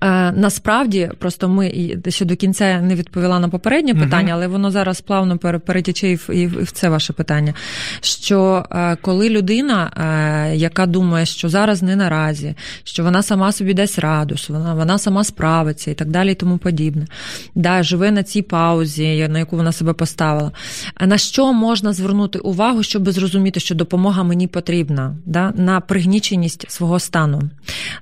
Е, 0.00 0.32
насправді, 0.32 1.10
просто 1.18 1.48
ми 1.48 1.96
ще 2.08 2.24
до 2.24 2.36
кінця 2.36 2.80
не 2.80 2.94
відповіла 2.94 3.40
на 3.40 3.48
попереднє 3.48 3.94
питання, 3.94 4.34
але 4.34 4.46
воно 4.46 4.70
зараз 4.70 5.00
плавно 5.00 5.38
перетіче 5.38 6.08
і 6.10 6.46
в 6.46 6.70
це 6.72 6.88
ваше 6.88 7.12
питання. 7.12 7.54
Що 8.00 8.64
е, 8.70 8.96
коли 9.00 9.30
людина, 9.30 9.90
е, 9.96 10.56
яка 10.56 10.86
думає, 10.86 11.26
що 11.26 11.48
зараз 11.48 11.82
не 11.82 11.96
наразі, 11.96 12.54
що 12.84 13.02
вона 13.02 13.22
сама 13.22 13.52
собі 13.52 13.74
дасть 13.74 13.98
раду, 13.98 14.36
що 14.36 14.52
вона 14.52 14.74
вона 14.74 14.98
сама 14.98 15.24
справиться 15.24 15.90
і 15.90 15.94
так 15.94 16.10
далі, 16.10 16.32
і 16.32 16.34
тому 16.34 16.58
подібне, 16.58 17.06
да, 17.54 17.82
живе 17.82 18.10
на 18.10 18.22
цій 18.22 18.42
паузі, 18.42 19.28
на 19.28 19.38
яку 19.38 19.56
вона 19.56 19.72
себе 19.72 19.92
поставила. 19.92 20.52
На 21.00 21.18
що 21.18 21.52
можна 21.52 21.92
звернути 21.92 22.38
увагу, 22.38 22.82
щоб 22.82 23.10
зрозуміти, 23.10 23.60
що 23.60 23.74
допомога 23.74 24.22
мені 24.22 24.46
потрібна, 24.46 25.16
да, 25.26 25.52
на 25.56 25.80
пригніченість 25.80 26.70
свого 26.70 26.98
стану, 26.98 27.42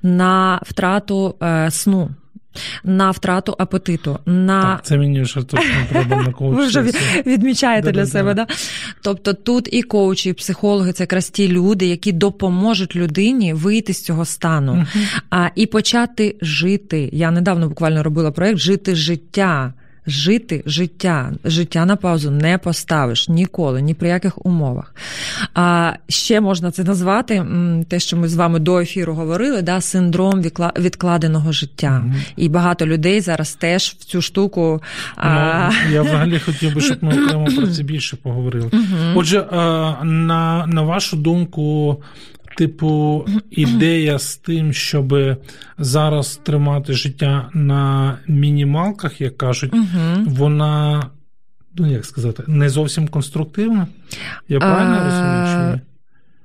на 0.03 0.61
втрату 0.67 1.35
сну. 1.71 2.11
На 2.85 3.11
втрату 3.11 3.55
апетиту, 3.59 4.19
на 4.27 4.63
так, 4.63 4.85
це 4.85 4.97
мені 4.97 5.23
вже 5.23 5.43
точно 5.43 5.75
треба 5.91 6.23
на 6.23 6.33
коучі. 6.33 6.57
Ви 6.61 6.67
вже 6.67 6.83
відмічаєте 7.27 7.93
для 7.93 8.07
себе, 8.07 8.35
да? 8.35 8.47
Тобто 9.03 9.33
тут 9.33 9.69
і 9.73 9.83
коучі, 9.83 10.31
і 10.31 10.33
психологи 10.33 10.93
це 10.93 11.03
якраз 11.03 11.31
ті 11.31 11.49
люди, 11.49 11.87
які 11.87 12.13
допоможуть 12.13 12.97
людині 12.97 13.55
вийти 13.55 13.95
з 13.95 14.05
цього 14.05 14.25
стану 14.25 14.87
а, 15.31 15.49
і 15.55 15.67
почати 15.67 16.37
жити. 16.43 17.11
Я 17.13 17.31
недавно 17.31 17.69
буквально 17.69 18.03
робила 18.03 18.31
проект 18.31 18.59
Жити 18.59 18.95
життя 18.95 19.73
жити 20.07 20.63
життя. 20.67 21.33
Життя 21.45 21.87
на 21.87 21.97
паузу 21.97 22.31
не 22.31 22.59
поставиш 22.59 23.29
ніколи, 23.29 23.83
ні 23.83 23.95
при 23.95 24.09
яких 24.09 24.47
умовах. 24.47 24.95
А 25.55 25.93
ще 26.09 26.41
можна 26.41 26.71
це 26.71 26.85
назвати 26.85 27.47
те, 27.89 28.01
що 28.01 28.17
ми 28.17 28.29
з 28.29 28.35
вами 28.35 28.59
до 28.59 28.79
ефіру 28.79 29.15
говорили, 29.15 29.63
да, 29.63 29.81
синдром 29.81 30.43
відкладеного 30.79 31.53
життя. 31.53 32.03
Угу. 32.07 32.15
І 32.37 32.49
багато 32.49 32.87
людей 32.87 33.21
зараз 33.21 33.55
теж 33.55 33.97
в 34.01 34.05
цю 34.05 34.23
штуку. 34.23 34.83
Ну, 35.17 35.23
а... 35.25 35.71
Я 35.93 36.03
взагалі 36.03 36.39
хотів 36.39 36.75
би, 36.75 36.81
щоб 36.81 36.99
ми 37.01 37.13
окремо 37.25 37.47
про 37.57 37.67
це 37.67 37.83
більше 37.83 38.17
поговорили. 38.17 38.71
Угу. 38.73 38.83
Отже, 39.15 39.47
на, 40.03 40.67
на 40.67 40.83
вашу 40.83 41.17
думку. 41.17 42.03
Типу, 42.57 43.25
ідея 43.51 44.19
з 44.19 44.37
тим, 44.37 44.73
щоб 44.73 45.15
зараз 45.79 46.41
тримати 46.43 46.93
життя 46.93 47.49
на 47.55 48.19
мінімалках, 48.29 49.21
як 49.21 49.39
кажуть, 49.39 49.75
угу. 49.75 50.25
вона, 50.27 51.03
ну 51.75 51.93
як 51.93 52.05
сказати, 52.05 52.43
не 52.47 52.69
зовсім 52.69 53.09
конструктивна. 53.09 53.87
Я 54.49 54.59
правильно 54.59 54.99
а... 55.01 55.05
розумію? 55.05 55.81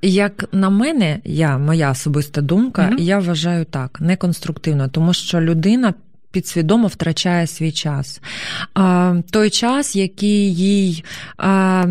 Як 0.02 0.46
на 0.52 0.70
мене, 0.70 1.20
я 1.24 1.58
моя 1.58 1.92
особиста 1.92 2.42
думка, 2.42 2.82
mm 2.92 3.00
я 3.00 3.20
вважаю 3.20 3.66
так, 3.66 4.02
неконструктивно, 4.02 4.88
тому 4.88 5.14
що 5.14 5.42
людина 5.42 5.94
підсвідомо 6.32 6.88
втрачає 6.88 7.48
свій 7.48 7.72
час. 7.72 8.22
А, 8.74 9.16
Той 9.32 9.50
час, 9.50 9.96
який 9.96 10.56
їй 10.56 11.04
а, 11.38 11.86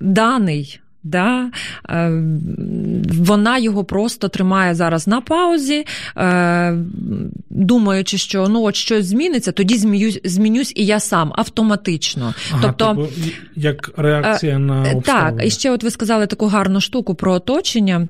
даний. 0.00 0.80
Да? 1.04 1.50
Е, 1.90 2.22
вона 3.14 3.58
його 3.58 3.84
просто 3.84 4.28
тримає 4.28 4.74
зараз 4.74 5.06
на 5.06 5.20
паузі, 5.20 5.86
е, 6.16 6.74
думаючи, 7.50 8.18
що 8.18 8.48
ну 8.48 8.62
от 8.62 8.76
щось 8.76 9.06
зміниться, 9.06 9.52
тоді 9.52 9.78
змінюсь, 9.78 10.20
змінюсь 10.24 10.72
і 10.76 10.86
я 10.86 11.00
сам 11.00 11.32
автоматично. 11.36 12.34
Ага, 12.52 12.62
тобто, 12.62 12.94
типу, 12.94 13.08
як 13.56 13.90
реакція 13.96 14.58
на 14.58 14.92
обставини. 14.92 15.36
Так, 15.36 15.46
і 15.46 15.50
ще 15.50 15.70
от 15.70 15.82
ви 15.82 15.90
сказали 15.90 16.26
таку 16.26 16.46
гарну 16.46 16.80
штуку 16.80 17.14
про 17.14 17.32
оточення. 17.32 18.08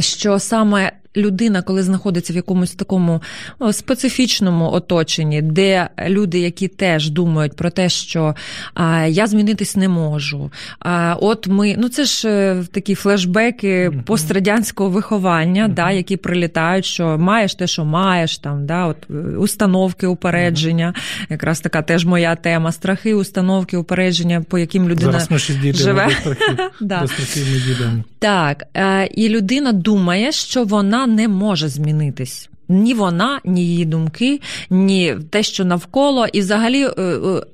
Що 0.00 0.38
саме 0.38 0.92
людина, 1.16 1.62
коли 1.62 1.82
знаходиться 1.82 2.32
в 2.32 2.36
якомусь 2.36 2.74
такому 2.74 3.22
специфічному 3.72 4.72
оточенні, 4.72 5.42
де 5.42 5.88
люди, 6.08 6.38
які 6.38 6.68
теж 6.68 7.10
думають 7.10 7.56
про 7.56 7.70
те, 7.70 7.88
що 7.88 8.34
а, 8.74 9.06
я 9.06 9.26
змінитись 9.26 9.76
не 9.76 9.88
можу. 9.88 10.50
А, 10.78 11.16
От 11.20 11.46
ми, 11.46 11.76
ну 11.78 11.88
це 11.88 12.04
ж 12.04 12.28
е, 12.28 12.64
такі 12.72 12.94
флешбеки 12.94 13.88
mm-hmm. 13.88 14.02
пострадянського 14.02 14.90
виховання, 14.90 15.68
mm-hmm. 15.68 15.74
да, 15.74 15.90
які 15.90 16.16
прилітають, 16.16 16.84
що 16.84 17.18
маєш 17.18 17.54
те, 17.54 17.66
що 17.66 17.84
маєш, 17.84 18.38
там, 18.38 18.66
да, 18.66 18.86
от 18.86 18.96
е, 19.10 19.14
установки, 19.36 20.06
упередження, 20.06 20.94
mm-hmm. 20.96 21.26
якраз 21.30 21.60
така 21.60 21.82
теж 21.82 22.04
моя 22.04 22.36
тема. 22.36 22.72
Страхи, 22.72 23.14
установки, 23.14 23.76
упередження, 23.76 24.44
по 24.48 24.58
яким 24.58 24.88
людина 24.88 25.12
Зараз 25.12 25.30
ми 25.30 25.38
ще 25.38 25.72
живе. 25.72 26.06
До 26.06 26.12
страхів. 26.12 26.70
До 26.80 27.08
страхів 27.08 27.46
ми 27.52 27.60
дійдемо. 27.60 28.04
Так, 28.20 28.64
е, 28.76 29.06
і 29.06 29.28
людина 29.28 29.72
думає, 29.72 30.32
що 30.32 30.64
вона 30.64 31.06
не 31.06 31.28
може 31.28 31.68
змінитись. 31.68 32.50
Ні 32.70 32.94
вона, 32.94 33.40
ні 33.44 33.66
її 33.66 33.84
думки, 33.84 34.40
ні 34.70 35.16
те, 35.30 35.42
що 35.42 35.64
навколо, 35.64 36.26
і 36.26 36.40
взагалі 36.40 36.84
е, 36.84 37.02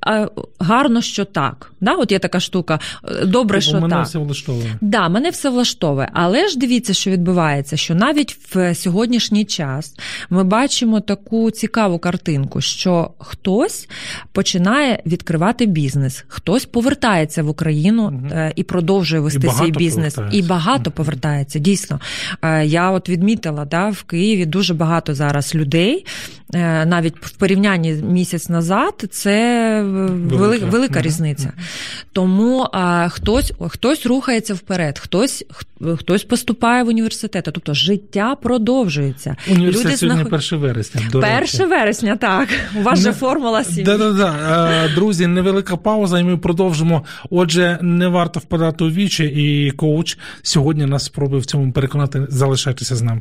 е, 0.07 0.29
гарно, 0.59 1.03
що 1.03 1.25
так. 1.25 1.73
Да? 1.81 1.95
От 1.95 2.13
є 2.13 2.19
така 2.19 2.41
штука. 2.41 2.79
Добре, 3.25 3.59
Тобто 3.59 3.61
що 3.61 3.81
мене 3.81 3.95
так. 3.95 4.07
все 4.07 4.19
влаштовує. 4.19 4.79
Да, 4.81 5.09
мене 5.09 5.31
все 5.31 5.51
влаштовує. 5.51 6.09
Але 6.13 6.49
ж 6.49 6.59
дивіться, 6.59 6.95
що 6.95 7.11
відбувається, 7.11 7.77
що 7.77 7.95
навіть 7.95 8.37
в 8.55 8.75
сьогоднішній 8.75 9.45
час 9.45 9.95
ми 10.31 10.45
бачимо 10.45 11.01
таку 11.01 11.51
цікаву 11.51 11.99
картинку, 11.99 12.61
що 12.61 13.11
хтось 13.19 13.89
починає 14.33 15.03
відкривати 15.07 15.67
бізнес, 15.67 16.25
хтось 16.29 16.65
повертається 16.65 17.43
в 17.43 17.49
Україну 17.49 18.03
Угу. 18.07 18.51
і 18.57 18.63
продовжує 18.63 19.21
вести 19.21 19.47
І 19.47 19.51
свій 19.51 19.71
бізнес. 19.71 20.19
І 20.33 20.43
багато 20.43 20.91
повертається. 20.91 21.59
Дійсно, 21.59 22.01
я 22.65 22.91
от 22.91 23.09
відмітила, 23.09 23.65
да, 23.65 23.89
в 23.89 24.03
Києві 24.03 24.47
дуже 24.47 24.75
багато 24.75 25.06
зараз 25.15 25.55
людей, 25.55 26.07
е, 26.55 26.87
навіть 26.87 27.15
в 27.21 27.31
порівнянні 27.31 27.93
місяць 27.93 28.49
назад, 28.49 29.05
це 29.11 29.83
велика, 29.83 30.37
велика, 30.37 30.67
велика 30.67 31.03
різниця. 31.03 31.53
Тому 32.13 32.69
а, 32.73 33.09
хтось 33.09 33.53
хтось 33.69 34.07
рухається 34.07 34.55
вперед, 34.55 34.99
хтось 34.99 35.45
хтось 35.99 36.25
поступає 36.25 36.83
в 36.83 36.89
університет. 36.89 37.45
Тобто 37.45 37.75
життя 37.75 38.35
продовжується. 38.35 39.37
Університет 39.51 39.87
Люди 39.87 39.97
сьогодні 39.97 40.23
знаход... 40.23 40.53
1 40.53 40.59
вересня. 40.59 41.01
До 41.13 41.19
1 41.19 41.31
речі. 41.31 41.65
вересня, 41.65 42.17
так. 42.17 42.49
У 42.81 42.83
вас 42.83 42.99
же 42.99 43.13
формула 43.13 43.65
сім'ї. 43.65 43.85
Да-да-да. 43.85 44.89
Друзі, 44.95 45.27
невелика 45.27 45.77
пауза, 45.77 46.19
і 46.19 46.25
ми 46.25 46.37
продовжимо. 46.37 47.05
Отже, 47.31 47.79
не 47.83 48.09
варто 48.09 48.41
впадати 48.41 48.85
у 48.85 48.91
вічі, 48.91 49.25
і 49.25 49.71
коуч 49.71 50.19
сьогодні 50.43 50.87
нас 50.87 51.05
спробує 51.05 51.41
в 51.41 51.47
цьому 51.47 51.73
переконати. 51.73 52.27
Залишайтеся 52.29 52.97
з 52.97 53.03
нами. 53.03 53.21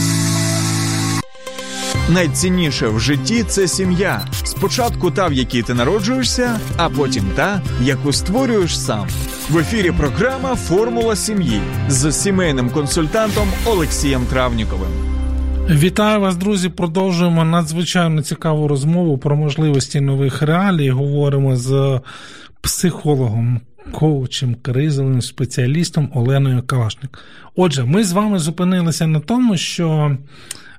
Найцінніше 2.09 2.87
в 2.87 2.99
житті 2.99 3.43
це 3.43 3.67
сім'я. 3.67 4.27
Спочатку 4.43 5.11
та, 5.11 5.27
в 5.27 5.33
якій 5.33 5.61
ти 5.61 5.73
народжуєшся, 5.73 6.59
а 6.77 6.89
потім 6.89 7.25
та, 7.35 7.61
яку 7.81 8.13
створюєш 8.13 8.79
сам. 8.79 9.07
В 9.49 9.57
ефірі 9.57 9.91
програма 9.91 10.55
Формула 10.55 11.15
сім'ї 11.15 11.61
з 11.89 12.11
сімейним 12.11 12.69
консультантом 12.69 13.47
Олексієм 13.65 14.25
Травніковим. 14.25 14.89
Вітаю 15.69 16.19
вас, 16.19 16.35
друзі. 16.35 16.69
Продовжуємо 16.69 17.43
надзвичайно 17.43 18.21
цікаву 18.21 18.67
розмову 18.67 19.17
про 19.17 19.35
можливості 19.35 20.01
нових 20.01 20.41
реалій. 20.41 20.89
Говоримо 20.89 21.55
з 21.55 21.99
психологом, 22.61 23.61
коучем, 23.91 24.55
кризовим 24.61 25.21
спеціалістом 25.21 26.11
Оленою 26.13 26.63
Калашник. 26.63 27.19
Отже, 27.55 27.83
ми 27.83 28.03
з 28.03 28.11
вами 28.11 28.39
зупинилися 28.39 29.07
на 29.07 29.19
тому, 29.19 29.57
що. 29.57 30.17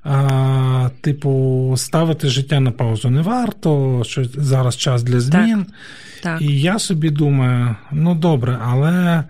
А, 0.05 0.89
Типу, 1.01 1.75
ставити 1.77 2.29
життя 2.29 2.61
на 2.61 2.71
паузу 2.71 3.11
не 3.11 3.23
варто, 3.23 4.03
що 4.07 4.25
зараз 4.25 4.77
час 4.77 5.03
для 5.03 5.21
змін. 5.21 5.65
Так, 5.65 5.75
так. 6.23 6.43
І 6.43 6.61
я 6.61 6.79
собі 6.79 7.11
думаю, 7.11 7.77
ну 7.93 8.15
добре, 8.15 8.59
але 8.65 9.25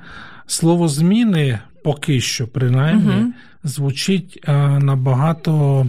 слово 0.47 0.89
зміни 0.89 1.59
поки 1.85 2.21
що, 2.21 2.49
принаймні, 2.49 3.15
угу. 3.15 3.33
звучить 3.65 4.41
а, 4.47 4.53
набагато 4.79 5.87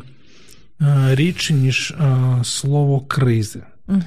а, 0.80 1.16
рідше, 1.16 1.54
ніж 1.54 1.96
а, 2.00 2.40
слово 2.44 3.00
кризи. 3.00 3.64
Угу. 3.88 4.02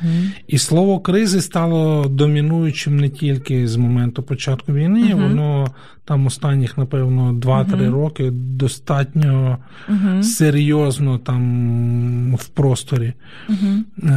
І 0.47 0.59
слово 0.59 1.01
кризи 1.01 1.41
стало 1.41 2.09
домінуючим 2.09 2.97
не 2.97 3.09
тільки 3.09 3.69
з 3.69 3.77
моменту 3.77 4.23
початку 4.23 4.73
війни, 4.73 5.15
угу. 5.15 5.23
воно 5.23 5.67
там 6.05 6.27
останніх, 6.27 6.79
напевно, 6.79 7.33
2-3 7.33 7.83
угу. 7.83 7.93
роки 7.95 8.31
достатньо 8.31 9.59
серйозно 10.23 11.19
там 11.19 12.37
в 12.37 12.49
просторі. 12.49 13.13
Угу. 13.49 14.11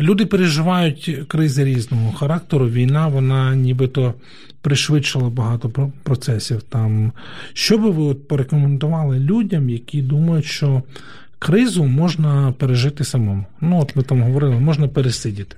Люди 0.00 0.26
переживають 0.26 1.18
кризи 1.28 1.64
різного 1.64 2.12
характеру. 2.12 2.68
Війна, 2.68 3.08
вона 3.08 3.54
нібито 3.54 4.14
пришвидшила 4.62 5.30
багато 5.30 5.92
процесів. 6.02 6.62
Там. 6.62 7.12
Що 7.52 7.78
би 7.78 7.90
ви 7.90 8.02
от 8.02 8.28
порекомендували 8.28 9.18
людям, 9.18 9.70
які 9.70 10.02
думають, 10.02 10.44
що 10.44 10.82
кризу 11.40 11.84
можна 11.84 12.52
пережити 12.52 13.04
самому. 13.04 13.44
Ну, 13.60 13.80
от 13.80 13.96
ми 13.96 14.02
там 14.02 14.22
говорили, 14.22 14.54
можна 14.54 14.88
пересидіти. 14.88 15.56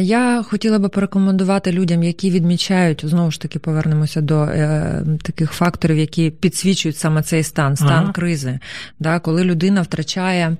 Я 0.00 0.42
хотіла 0.42 0.78
би 0.78 0.88
порекомендувати 0.88 1.72
людям, 1.72 2.02
які 2.02 2.30
відмічають, 2.30 3.04
знову 3.06 3.30
ж 3.30 3.40
таки, 3.40 3.58
повернемося 3.58 4.20
до 4.20 4.42
е, 4.42 5.04
таких 5.22 5.52
факторів, 5.52 5.98
які 5.98 6.30
підсвічують 6.30 6.96
саме 6.96 7.22
цей 7.22 7.42
стан, 7.42 7.76
стан 7.76 7.90
ага. 7.90 8.12
кризи. 8.12 8.58
Да, 9.00 9.18
Коли 9.18 9.44
людина 9.44 9.82
втрачає 9.82 10.56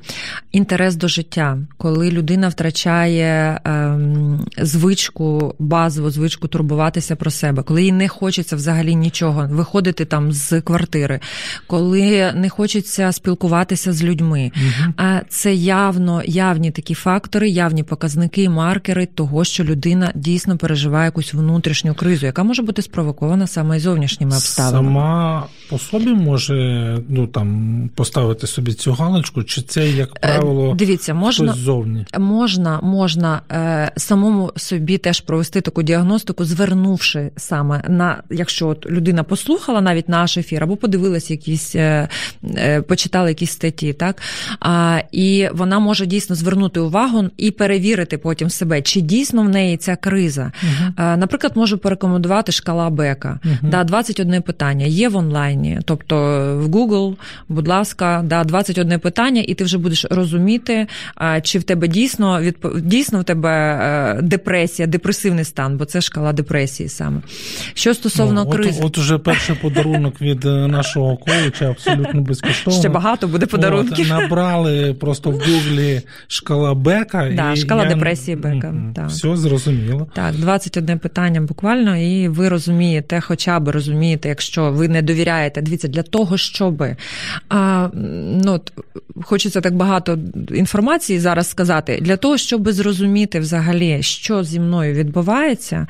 інтерес 0.53 0.97
до 0.97 1.09
життя, 1.09 1.59
коли 1.77 2.11
людина 2.11 2.49
втрачає 2.49 3.61
е, 3.67 3.99
звичку, 4.59 5.55
базову 5.59 6.11
звичку 6.11 6.49
турбуватися 6.49 7.17
про 7.17 7.31
себе, 7.31 7.63
коли 7.63 7.83
їй 7.83 7.93
не 7.93 8.09
хочеться 8.09 8.57
взагалі 8.57 8.95
нічого, 8.95 9.49
виходити 9.51 10.05
там 10.05 10.33
з 10.33 10.61
квартири, 10.61 11.21
коли 11.67 12.33
не 12.35 12.49
хочеться 12.49 13.13
спілкуватися 13.13 13.93
з 13.93 14.03
людьми. 14.03 14.53
Угу. 14.57 15.05
Це 15.29 15.55
явно 15.55 16.23
явні 16.27 16.71
такі 16.71 16.95
фактори, 16.95 17.49
явні 17.49 17.83
показники 17.83 18.49
маркери 18.51 19.07
того, 19.07 19.45
що 19.45 19.65
людина 19.65 20.13
дійсно 20.15 20.57
переживає 20.57 21.05
якусь 21.05 21.35
внутрішню 21.35 21.95
кризу, 21.95 22.27
яка 22.27 22.43
може 22.43 22.63
бути 22.63 22.83
спровокована 22.83 23.47
саме 23.47 23.77
і 23.77 23.81
зовнішніми 23.81 24.33
обставинами. 24.37 24.89
Сама 24.89 25.47
по 25.71 25.79
собі 25.79 26.11
може 26.11 26.99
ну 27.09 27.27
там 27.27 27.91
поставити 27.95 28.47
собі 28.47 28.73
цю 28.73 28.93
галочку, 28.93 29.43
чи 29.43 29.63
це 29.63 29.89
як 29.91 30.21
правило 30.21 30.75
дивіться, 30.75 31.15
можна 31.15 31.53
хтось 31.53 31.63
зовні? 31.63 32.07
можна, 32.19 32.81
можна 32.81 33.43
е, 33.53 33.93
самому 33.97 34.53
собі 34.57 34.99
теж 34.99 35.21
провести 35.21 35.61
таку 35.61 35.83
діагностику, 35.83 36.45
звернувши 36.45 37.31
саме 37.37 37.83
на 37.89 38.23
якщо 38.31 38.69
от 38.69 38.87
людина 38.87 39.23
послухала 39.23 39.81
навіть 39.81 40.09
наш 40.09 40.37
ефір, 40.37 40.63
або 40.63 40.77
подивилася 40.77 41.33
якісь, 41.33 41.75
е, 41.75 42.09
е, 42.57 42.83
почитала 42.83 43.29
якісь 43.29 43.51
статті, 43.51 43.93
так 43.93 44.23
а, 44.61 45.01
і 45.13 45.49
вона 45.53 45.79
може 45.79 46.07
дійсно 46.07 46.37
звернути 46.37 46.81
увагу 46.81 47.25
і 47.37 47.51
перевірити 47.51 48.19
потім 48.19 48.40
себе, 48.49 48.83
чи 48.83 49.01
дійсно 49.01 49.43
в 49.43 49.49
неї 49.49 49.77
ця 49.77 49.97
криза. 49.97 50.53
Uh-huh. 50.65 51.17
Наприклад, 51.17 51.53
можу 51.57 51.79
порекомендувати 51.79 52.53
шкала 52.53 52.91
Бека. 52.91 53.39
Uh-huh. 53.45 53.71
Да, 53.71 53.85
21 53.85 54.43
питання 54.43 54.87
є 54.87 55.09
в 55.09 55.17
онлайні, 55.17 55.81
тобто 55.85 56.17
в 56.57 56.69
Google, 56.69 57.17
будь 57.49 57.69
ласка, 57.69 58.23
да, 58.25 58.45
21 58.45 59.01
питання, 59.01 59.43
і 59.47 59.55
ти 59.55 59.65
вже 59.65 59.79
будеш 59.79 60.07
розуміти, 60.11 60.87
чи 61.43 61.59
в 61.59 61.63
тебе 61.63 61.89
дійсно 61.89 62.41
дійсно 62.83 63.21
в 63.21 63.25
тебе 63.25 64.19
депресія, 64.23 64.89
депресивний 64.89 65.45
стан, 65.45 65.77
бо 65.77 65.85
це 65.85 66.01
шкала 66.01 66.33
депресії 66.33 66.89
саме. 66.89 67.21
Що 67.75 67.95
стосовно 67.95 68.45
ну, 68.45 68.51
кризи. 68.51 68.81
От, 68.81 68.87
от 68.87 68.99
уже 68.99 69.19
перший 69.19 69.57
подарунок 69.57 70.21
від 70.21 70.45
нашого 70.45 71.17
коуча, 71.17 71.71
абсолютно 71.71 72.21
безкоштовно. 72.21 72.81
Ще 72.81 72.89
багато 72.89 73.29
буде 73.29 73.47
подарунків. 73.47 74.07
От, 74.13 74.21
набрали 74.21 74.95
просто 74.95 75.31
в 75.31 75.35
Гуглі 75.35 76.03
шкала 76.29 76.75
Бека. 76.75 77.31
Да, 77.37 77.53
і 77.53 77.57
шкала 77.57 77.83
я... 77.83 77.89
депресії 77.89 78.30
Бека. 78.37 78.75
Так. 78.95 79.09
Все 79.09 79.37
зрозуміло. 79.37 80.07
Так, 80.15 80.35
21 80.35 80.99
питання 80.99 81.41
буквально, 81.41 81.97
і 81.97 82.29
ви 82.29 82.49
розумієте, 82.49 83.21
хоча 83.21 83.61
б 83.61 83.69
розумієте, 83.69 84.29
якщо 84.29 84.71
ви 84.71 84.89
не 84.89 85.03
довіряєте. 85.03 85.63
Дивіться, 85.63 85.89
для 85.89 86.03
того, 86.03 86.37
щоб 86.37 86.85
а, 87.49 87.89
ну, 88.45 88.61
хочеться 89.23 89.61
так 89.61 89.75
багато 89.75 90.19
інформації 90.51 91.21
зараз 91.21 91.49
сказати, 91.49 91.99
для 92.03 92.17
того, 92.17 92.39
щоб 92.39 92.71
зрозуміти 92.71 93.41
взагалі, 93.41 94.03
що 94.03 94.45
зі 94.45 94.61
мною 94.61 94.95
відбувається. 94.95 95.87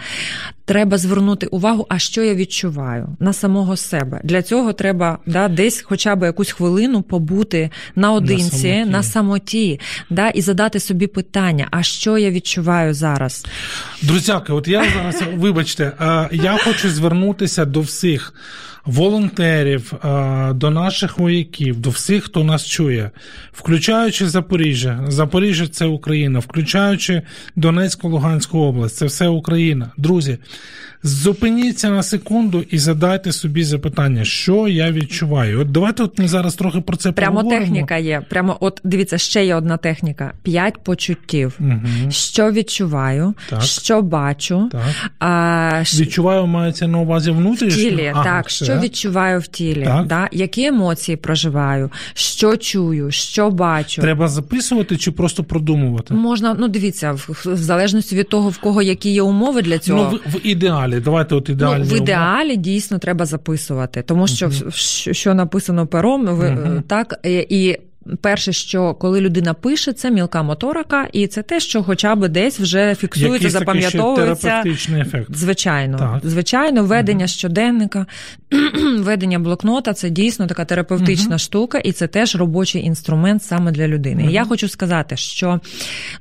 Треба 0.70 0.98
звернути 0.98 1.46
увагу, 1.46 1.86
а 1.88 1.98
що 1.98 2.22
я 2.22 2.34
відчуваю 2.34 3.08
на 3.20 3.32
самого 3.32 3.76
себе. 3.76 4.20
Для 4.24 4.42
цього 4.42 4.72
треба 4.72 5.18
да, 5.26 5.48
десь 5.48 5.82
хоча 5.82 6.16
б 6.16 6.26
якусь 6.26 6.50
хвилину 6.52 7.02
побути 7.02 7.70
наодинці, 7.96 8.68
на 8.68 8.74
самоті, 8.74 8.90
на 8.90 9.02
самоті 9.02 9.80
да, 10.10 10.28
і 10.28 10.40
задати 10.40 10.80
собі 10.80 11.06
питання: 11.06 11.68
а 11.70 11.82
що 11.82 12.18
я 12.18 12.30
відчуваю 12.30 12.94
зараз? 12.94 13.46
Друзяки, 14.02 14.52
от 14.52 14.68
я 14.68 14.84
зараз, 14.96 15.22
вибачте, 15.36 15.92
я 16.32 16.58
хочу 16.64 16.90
звернутися 16.90 17.64
до 17.64 17.80
всіх 17.80 18.34
волонтерів, 18.86 19.92
до 20.54 20.70
наших 20.70 21.18
вояків, 21.18 21.80
до 21.80 21.90
всіх, 21.90 22.24
хто 22.24 22.44
нас 22.44 22.66
чує, 22.66 23.10
включаючи 23.52 24.28
Запоріжжя. 24.28 25.04
Запоріжжя 25.08 25.68
це 25.68 25.86
Україна, 25.86 26.38
включаючи 26.38 27.22
Донецьку, 27.56 28.08
Луганську 28.08 28.58
область, 28.58 28.96
це 28.96 29.06
все 29.06 29.28
Україна. 29.28 29.90
Друзі, 29.96 30.38
зупиніться 31.02 31.90
на 31.90 32.02
секунду 32.02 32.64
і 32.70 32.78
задайте 32.78 33.32
собі 33.32 33.64
запитання, 33.64 34.24
що 34.24 34.68
я 34.68 34.92
відчуваю. 34.92 35.60
От 35.60 35.70
давайте 35.72 36.02
от 36.02 36.18
ми 36.18 36.28
зараз 36.28 36.54
трохи 36.54 36.80
про 36.80 36.96
це 36.96 37.12
Прямо 37.12 37.36
поговоримо. 37.36 37.66
техніка 37.66 37.96
є. 37.96 38.22
Прямо, 38.28 38.56
от 38.60 38.80
дивіться, 38.84 39.18
ще 39.18 39.46
є 39.46 39.54
одна 39.54 39.76
техніка: 39.76 40.32
п'ять 40.42 40.78
почуттів. 40.78 41.58
Угу. 41.60 42.10
Що 42.10 42.52
відчуваю, 42.52 43.34
так. 43.50 43.62
що 43.62 44.02
бачу, 44.02 44.68
так. 44.72 44.82
А, 45.18 45.82
відчуваю, 45.94 46.46
мається 46.46 46.88
на 46.88 46.98
увазі 46.98 47.30
внутрішньо? 47.30 47.82
В 47.82 47.84
тілі, 47.84 48.12
ага, 48.14 48.24
так, 48.24 48.48
все. 48.48 48.64
що 48.64 48.78
відчуваю 48.78 49.40
в 49.40 49.46
тілі, 49.46 49.84
так. 49.84 50.06
Да? 50.06 50.28
які 50.32 50.64
емоції 50.64 51.16
проживаю, 51.16 51.90
що 52.14 52.56
чую, 52.56 53.10
що 53.10 53.50
бачу. 53.50 54.02
Треба 54.02 54.28
записувати 54.28 54.96
чи 54.96 55.10
просто 55.10 55.44
продумувати? 55.44 56.14
Можна, 56.14 56.56
ну 56.58 56.68
дивіться, 56.68 57.12
в, 57.12 57.42
в 57.44 57.56
залежності 57.56 58.16
від 58.16 58.28
того, 58.28 58.48
в 58.48 58.58
кого 58.58 58.82
які 58.82 59.10
є 59.10 59.22
умови 59.22 59.62
для 59.62 59.78
цього. 59.78 60.10
Ну, 60.12 60.18
в, 60.26 60.36
в 60.36 60.46
ідеалі, 60.46 60.89
давайте 61.00 61.34
от 61.34 61.48
ідеальні 61.48 61.84
Ну, 61.88 61.94
В 61.94 61.96
ідеалі 61.96 62.46
умови. 62.46 62.56
дійсно 62.56 62.98
треба 62.98 63.26
записувати, 63.26 64.02
тому 64.02 64.26
що 64.26 64.46
uh 64.46 65.12
що 65.12 65.34
написано 65.34 65.86
пером, 65.86 66.26
ви 66.26 66.46
uh 66.46 66.82
так 66.82 67.20
і. 67.50 67.76
Перше, 68.20 68.52
що 68.52 68.94
коли 68.94 69.20
людина 69.20 69.54
пише, 69.54 69.92
це 69.92 70.10
мілка 70.10 70.42
моторика, 70.42 71.08
і 71.12 71.26
це 71.26 71.42
те, 71.42 71.60
що 71.60 71.82
хоча 71.82 72.14
б 72.14 72.28
десь 72.28 72.60
вже 72.60 72.94
фіксується, 72.94 73.34
Якийсь 73.34 73.52
запам'ятовується. 73.52 74.36
терапевтичний 74.36 75.00
ефект. 75.02 75.36
Звичайно, 75.36 75.98
так. 75.98 76.20
звичайно, 76.30 76.84
ведення 76.84 77.24
uh 77.24 77.28
щоденника, 77.28 78.06
ведення 78.98 79.38
блокнота 79.38 79.92
це 79.92 80.10
дійсно 80.10 80.46
така 80.46 80.64
терапевтична 80.64 81.36
uh 81.36 81.38
штука, 81.38 81.78
і 81.78 81.92
це 81.92 82.06
теж 82.06 82.36
робочий 82.36 82.82
інструмент 82.82 83.42
саме 83.42 83.72
для 83.72 83.88
людини. 83.88 84.26
І 84.30 84.32
я 84.32 84.44
хочу 84.44 84.68
сказати, 84.68 85.16
що 85.16 85.60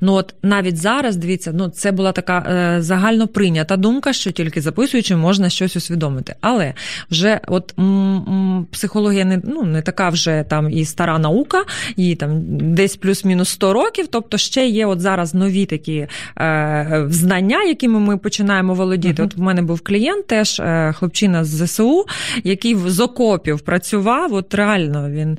ну 0.01 0.13
от 0.13 0.35
навіть 0.43 0.77
зараз 0.77 1.15
дивіться, 1.15 1.51
ну 1.53 1.69
це 1.69 1.91
була 1.91 2.11
така 2.11 2.37
е, 2.77 2.81
загально 2.81 3.27
прийнята 3.27 3.77
думка, 3.77 4.13
що 4.13 4.31
тільки 4.31 4.61
записуючи, 4.61 5.15
можна 5.15 5.49
щось 5.49 5.75
усвідомити. 5.75 6.35
Але 6.41 6.73
вже 7.11 7.39
от 7.47 7.73
м- 7.79 7.85
м- 8.15 8.67
психологія 8.71 9.25
не 9.25 9.41
ну 9.43 9.63
не 9.63 9.81
така 9.81 10.09
вже 10.09 10.45
там 10.49 10.71
і 10.71 10.85
стара 10.85 11.19
наука 11.19 11.63
їй 11.97 12.15
там 12.15 12.41
десь 12.75 12.95
плюс-мінус 12.95 13.49
100 13.49 13.73
років. 13.73 14.07
Тобто 14.07 14.37
ще 14.37 14.67
є 14.67 14.85
от 14.85 15.01
зараз 15.01 15.33
нові 15.33 15.65
такі 15.65 16.07
е, 16.37 17.05
знання, 17.09 17.63
якими 17.63 17.99
ми 17.99 18.17
починаємо 18.17 18.73
володіти. 18.73 19.21
Uh-huh. 19.21 19.25
От 19.25 19.35
в 19.35 19.41
мене 19.41 19.61
був 19.61 19.81
клієнт, 19.81 20.27
теж 20.27 20.59
е, 20.59 20.93
хлопчина 20.97 21.43
з 21.43 21.65
ЗСУ, 21.65 22.05
який 22.43 22.75
з 22.75 22.99
окопів 22.99 23.59
працював. 23.59 24.33
От 24.33 24.53
реально 24.53 25.09
він 25.09 25.31
е, 25.31 25.37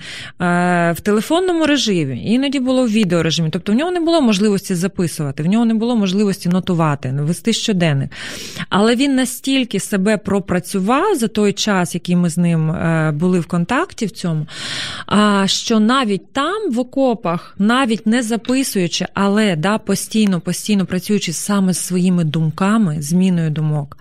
в 0.93 1.01
телефонному 1.01 1.67
режимі, 1.67 2.33
іноді 2.33 2.61
було 2.61 2.85
в 2.85 2.89
відеорежимі. 2.91 3.51
Тобто 3.51 3.73
в 3.73 3.75
нього 3.75 3.91
не 3.91 4.01
було 4.01 4.21
можливості 4.21 4.75
записувати, 4.75 5.43
в 5.43 5.47
нього 5.47 5.65
не 5.65 5.75
було 5.75 5.97
можливості 5.97 6.49
нотувати, 6.49 7.15
вести 7.21 7.53
щоденник. 7.53 8.11
Але 8.69 8.97
він 8.97 9.15
настільки 9.15 9.81
себе 9.81 10.17
пропрацював 10.17 11.17
за 11.17 11.29
той 11.29 11.53
час, 11.53 11.95
який 11.95 12.17
ми 12.17 12.31
з 12.31 12.39
ним 12.39 12.71
е, 12.71 13.13
були 13.15 13.41
в 13.41 13.47
контакті 13.47 14.07
в 14.07 14.11
цьому, 14.11 14.47
що 15.47 15.81
навіть 15.81 16.20
навіть 16.21 16.33
там, 16.33 16.73
в 16.73 16.79
окопах, 16.79 17.55
навіть 17.59 18.07
не 18.07 18.23
записуючи, 18.23 19.07
але 19.15 19.57
да, 19.57 19.79
постійно, 19.79 20.41
постійно 20.41 20.87
працюючи 20.87 21.33
саме 21.33 21.73
з 21.73 21.79
своїми 21.79 22.25
думками, 22.25 23.03
зміною 23.03 23.51
думок, 23.51 23.99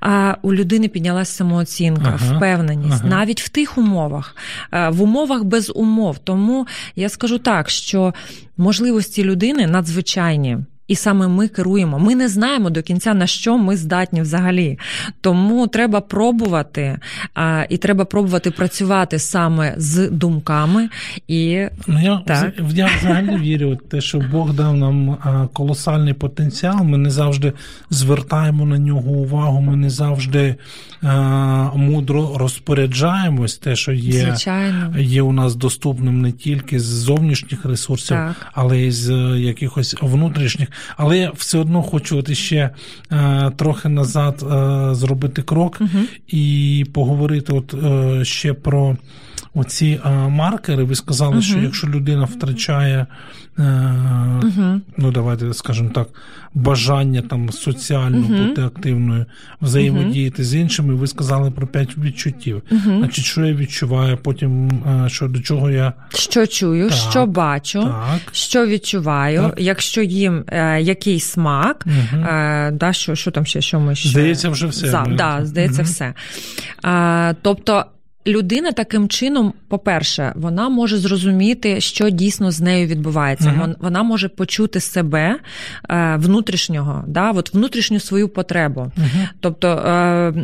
а 0.00 0.36
у 0.42 0.54
людини 0.54 0.88
піднялася 0.88 1.32
самооцінка, 1.32 2.18
ага, 2.20 2.36
впевненість, 2.36 3.00
ага. 3.00 3.08
навіть 3.08 3.42
в 3.42 3.48
тих 3.48 3.78
умовах, 3.78 4.36
в 4.72 5.02
умовах 5.02 5.44
без 5.44 5.72
умов. 5.74 6.18
Тому 6.18 6.66
я 6.96 7.08
скажу 7.08 7.38
так, 7.38 7.70
що 7.70 8.14
можливості 8.56 9.24
людини 9.24 9.66
надзвичайні 9.66 10.58
і 10.90 10.96
саме 10.96 11.28
ми 11.28 11.48
керуємо. 11.48 11.98
Ми 11.98 12.14
не 12.14 12.28
знаємо 12.28 12.70
до 12.70 12.82
кінця 12.82 13.14
на 13.14 13.26
що 13.26 13.58
ми 13.58 13.76
здатні 13.76 14.22
взагалі. 14.22 14.78
Тому 15.20 15.66
треба 15.66 16.00
пробувати, 16.00 16.98
а, 17.34 17.64
і 17.68 17.76
треба 17.76 18.04
пробувати 18.04 18.50
працювати 18.50 19.18
саме 19.18 19.74
з 19.76 20.08
думками. 20.10 20.88
І 21.28 21.66
ну 21.86 22.02
я 22.02 22.22
так. 22.26 22.52
я 22.72 22.90
взагалі 23.00 23.36
вірю, 23.36 23.76
те, 23.76 24.00
що 24.00 24.18
Бог 24.18 24.54
дав 24.54 24.76
нам 24.76 25.16
колосальний 25.52 26.14
потенціал. 26.14 26.84
Ми 26.84 26.98
не 26.98 27.10
завжди 27.10 27.52
звертаємо 27.90 28.66
на 28.66 28.78
нього 28.78 29.10
увагу. 29.10 29.60
Ми 29.60 29.76
не 29.76 29.90
завжди 29.90 30.56
а, 31.02 31.70
мудро 31.74 32.38
розпоряджаємось. 32.38 33.58
Те, 33.58 33.76
що 33.76 33.92
є 33.92 34.20
Звичайно. 34.20 34.98
є 34.98 35.22
у 35.22 35.32
нас 35.32 35.54
доступним 35.54 36.20
не 36.20 36.32
тільки 36.32 36.80
з 36.80 36.84
зовнішніх 36.84 37.64
ресурсів, 37.64 38.16
так. 38.16 38.36
але 38.52 38.78
й 38.78 38.90
з 38.90 39.12
якихось 39.38 39.96
внутрішніх. 40.02 40.68
Але 40.96 41.18
я 41.18 41.30
все 41.30 41.58
одно 41.58 41.82
хочу 41.82 42.18
от 42.18 42.28
іще 42.28 42.70
е, 43.12 43.50
трохи 43.56 43.88
назад 43.88 44.42
е, 44.42 44.94
зробити 44.94 45.42
крок 45.42 45.76
угу. 45.80 45.98
і 46.28 46.84
поговорити 46.92 47.52
от 47.52 47.74
е, 47.74 48.24
ще 48.24 48.52
про 48.52 48.96
оці 49.54 50.00
е, 50.04 50.10
маркери. 50.10 50.84
Ви 50.84 50.94
сказали, 50.94 51.32
угу. 51.32 51.42
що 51.42 51.58
якщо 51.58 51.86
людина 51.86 52.24
втрачає, 52.24 53.06
угу. 54.42 54.80
ну 54.96 55.12
давайте 55.12 55.54
скажемо 55.54 55.90
так, 55.90 56.08
бажання 56.54 57.22
там 57.22 57.52
соціально 57.52 58.46
бути 58.46 58.62
активною, 58.62 59.26
взаємодіяти 59.60 60.44
з 60.44 60.54
іншими, 60.54 60.94
ви 60.94 61.06
сказали 61.06 61.50
про 61.50 61.66
п'ять 61.66 61.98
відчуттів. 61.98 62.62
Значить, 62.84 63.24
що 63.24 63.46
я 63.46 63.54
відчуваю, 63.54 64.16
потім 64.16 64.68
е, 64.68 65.08
що 65.08 65.28
до 65.28 65.40
чого 65.40 65.70
я 65.70 65.92
що 66.14 66.46
чую, 66.46 66.88
так, 66.88 66.98
що 67.10 67.26
бачу, 67.26 67.82
так, 67.82 68.20
що 68.32 68.66
відчуваю, 68.66 69.40
так. 69.40 69.54
якщо 69.58 70.02
їм 70.02 70.44
е, 70.48 70.82
який 70.82 71.20
смак, 71.20 71.86
е, 72.12 72.70
да, 72.70 72.92
що 72.92 73.14
що 73.14 73.30
там 73.30 73.46
ще 73.46 73.60
що 73.60 73.80
ми 73.80 73.94
ще 73.94 74.08
здається, 74.08 74.48
вже 74.48 74.66
все. 74.66 74.88
За, 74.88 75.06
да, 75.16 75.40
Здається, 75.44 75.82
все. 75.82 76.14
Е, 76.84 77.34
тобто. 77.42 77.84
Людина 78.26 78.72
таким 78.72 79.08
чином, 79.08 79.52
по-перше, 79.68 80.32
вона 80.36 80.68
може 80.68 80.98
зрозуміти, 80.98 81.80
що 81.80 82.10
дійсно 82.10 82.50
з 82.50 82.60
нею 82.60 82.86
відбувається. 82.86 83.48
Uh-huh. 83.48 83.74
Вона 83.80 84.02
може 84.02 84.28
почути 84.28 84.80
себе 84.80 85.38
е, 85.90 86.16
внутрішнього, 86.16 87.04
да, 87.06 87.30
от 87.30 87.54
внутрішню 87.54 88.00
свою 88.00 88.28
потребу. 88.28 88.80
Uh-huh. 88.80 89.28
Тобто. 89.40 89.68
Е, 89.68 90.34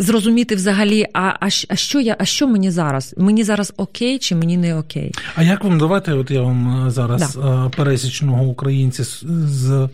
Зрозуміти 0.00 0.54
взагалі, 0.54 1.06
а 1.12 1.20
а, 1.20 1.48
а 1.68 1.76
що 1.76 2.00
я, 2.00 2.16
а 2.18 2.24
що 2.24 2.48
мені 2.48 2.70
зараз? 2.70 3.14
Мені 3.18 3.44
зараз 3.44 3.72
окей 3.76 4.18
чи 4.18 4.34
мені 4.34 4.56
не 4.56 4.78
окей? 4.78 5.14
А 5.34 5.42
як 5.42 5.64
вам 5.64 5.78
давайте? 5.78 6.12
От 6.12 6.30
я 6.30 6.42
вам 6.42 6.86
е, 6.86 6.90
зараз 6.90 7.34
да. 7.34 7.70
Пересічного 7.76 8.44
українця 8.44 9.04
з, 9.04 9.24
з 9.44 9.88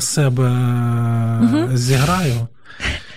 себе 0.00 0.50
угу. 1.42 1.76
зіграю? 1.76 2.48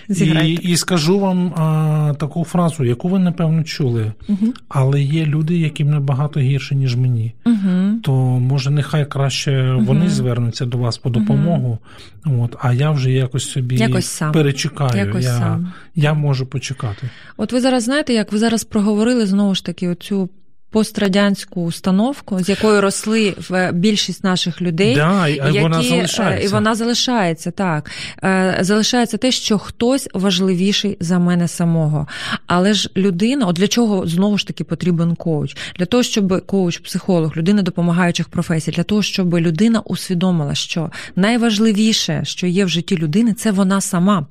І 0.08 0.52
і 0.52 0.76
скажу 0.76 1.18
вам 1.18 1.54
а, 1.54 2.14
таку 2.18 2.44
фразу, 2.44 2.84
яку 2.84 3.08
ви 3.08 3.18
напевно 3.18 3.62
чули, 3.64 4.12
угу. 4.28 4.46
але 4.68 5.02
є 5.02 5.26
люди, 5.26 5.58
яким 5.58 5.90
набагато 5.90 6.40
гірше, 6.40 6.74
ніж 6.74 6.96
мені. 6.96 7.34
Угу. 7.46 8.00
То 8.02 8.12
може 8.40 8.70
нехай 8.70 9.06
краще 9.06 9.72
угу. 9.72 9.84
вони 9.84 10.08
звернуться 10.08 10.66
до 10.66 10.78
вас 10.78 10.98
по 10.98 11.10
допомогу. 11.10 11.78
От, 12.24 12.56
а 12.60 12.72
я 12.72 12.90
вже 12.90 13.12
якось 13.12 13.50
собі 13.50 13.76
якось 13.76 14.06
сам. 14.06 14.32
перечекаю. 14.32 15.06
Якось 15.06 15.24
я, 15.24 15.38
сам. 15.38 15.72
я 15.94 16.14
можу 16.14 16.46
почекати. 16.46 17.10
От 17.36 17.52
ви 17.52 17.60
зараз 17.60 17.84
знаєте, 17.84 18.12
як 18.12 18.32
ви 18.32 18.38
зараз 18.38 18.64
проговорили 18.64 19.26
знову 19.26 19.54
ж 19.54 19.64
таки 19.64 19.88
оцю 19.88 20.28
пострадянську 20.76 21.62
установку, 21.62 22.40
з 22.40 22.48
якою 22.48 22.80
росли 22.80 23.34
в 23.48 23.72
більшість 23.72 24.24
наших 24.24 24.62
людей, 24.62 24.94
да, 24.94 25.28
які, 25.28 25.60
вона 25.60 25.82
залишається. 25.82 26.48
і 26.48 26.52
вона 26.52 26.74
залишається 26.74 27.50
так. 27.50 27.90
Е, 28.24 28.58
залишається 28.60 29.16
те, 29.16 29.30
що 29.30 29.58
хтось 29.58 30.08
важливіший 30.14 30.96
за 31.00 31.18
мене 31.18 31.48
самого. 31.48 32.06
Але 32.46 32.74
ж 32.74 32.90
людина, 32.96 33.46
от 33.46 33.56
для 33.56 33.68
чого 33.68 34.06
знову 34.06 34.38
ж 34.38 34.46
таки 34.46 34.64
потрібен 34.64 35.14
коуч? 35.14 35.56
Для 35.78 35.86
того, 35.86 36.02
щоб 36.02 36.46
коуч, 36.46 36.78
психолог, 36.78 37.36
людина 37.36 37.62
допомагаючих 37.62 38.28
професій, 38.28 38.70
для 38.70 38.82
того, 38.82 39.02
щоб 39.02 39.34
людина 39.34 39.80
усвідомила, 39.80 40.54
що 40.54 40.90
найважливіше, 41.16 42.20
що 42.24 42.46
є 42.46 42.64
в 42.64 42.68
житті 42.68 42.96
людини, 42.96 43.32
це 43.32 43.50
вона 43.50 43.80
сама. 43.80 44.26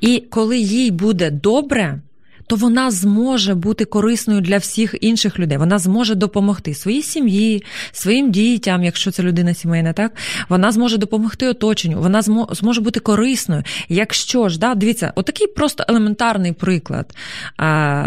І 0.00 0.20
коли 0.30 0.58
їй 0.58 0.90
буде 0.90 1.30
добре 1.30 2.00
то 2.50 2.56
вона 2.56 2.90
зможе 2.90 3.54
бути 3.54 3.84
корисною 3.84 4.40
для 4.40 4.58
всіх 4.58 4.94
інших 5.00 5.38
людей. 5.38 5.58
Вона 5.58 5.78
зможе 5.78 6.14
допомогти 6.14 6.74
своїй 6.74 7.02
сім'ї, 7.02 7.62
своїм 7.92 8.30
дітям, 8.30 8.84
якщо 8.84 9.10
це 9.10 9.22
людина 9.22 9.54
сімейна, 9.54 9.92
так 9.92 10.12
вона 10.48 10.72
зможе 10.72 10.98
допомогти 10.98 11.48
оточенню, 11.48 12.00
вона 12.00 12.22
зможе 12.50 12.80
бути 12.80 13.00
корисною. 13.00 13.62
Якщо 13.88 14.48
ж 14.48 14.58
да, 14.58 14.74
дивіться, 14.74 15.12
отакий 15.14 15.46
просто 15.46 15.84
елементарний 15.88 16.52
приклад. 16.52 17.14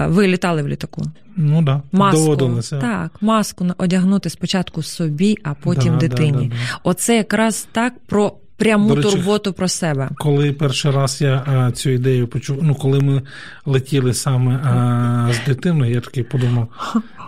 Ви 0.07 0.27
літали 0.27 0.61
в 0.61 0.67
літаку. 0.67 1.01
Ну 1.35 1.61
да, 1.61 1.81
маску, 1.91 2.21
доводилося. 2.21 2.79
Так, 2.79 3.11
маску 3.21 3.67
одягнути 3.77 4.29
спочатку 4.29 4.83
собі, 4.83 5.37
а 5.43 5.53
потім 5.53 5.93
да, 5.93 6.07
дитині. 6.07 6.47
Да, 6.47 6.55
да, 6.55 6.79
Оце 6.83 7.15
якраз 7.15 7.67
так 7.71 7.93
про 8.07 8.33
пряму 8.63 8.95
речі, 8.95 9.09
турботу 9.09 9.53
про 9.53 9.67
себе. 9.67 10.09
Коли 10.17 10.51
перший 10.51 10.91
раз 10.91 11.21
я 11.21 11.43
а, 11.47 11.71
цю 11.71 11.89
ідею 11.89 12.27
почув, 12.27 12.59
ну 12.61 12.75
коли 12.75 12.99
ми 12.99 13.21
летіли 13.65 14.13
саме 14.13 14.53
а, 14.55 15.33
з 15.33 15.47
дитиною, 15.47 15.93
я 15.93 16.01
такий 16.01 16.23
подумав: 16.23 16.67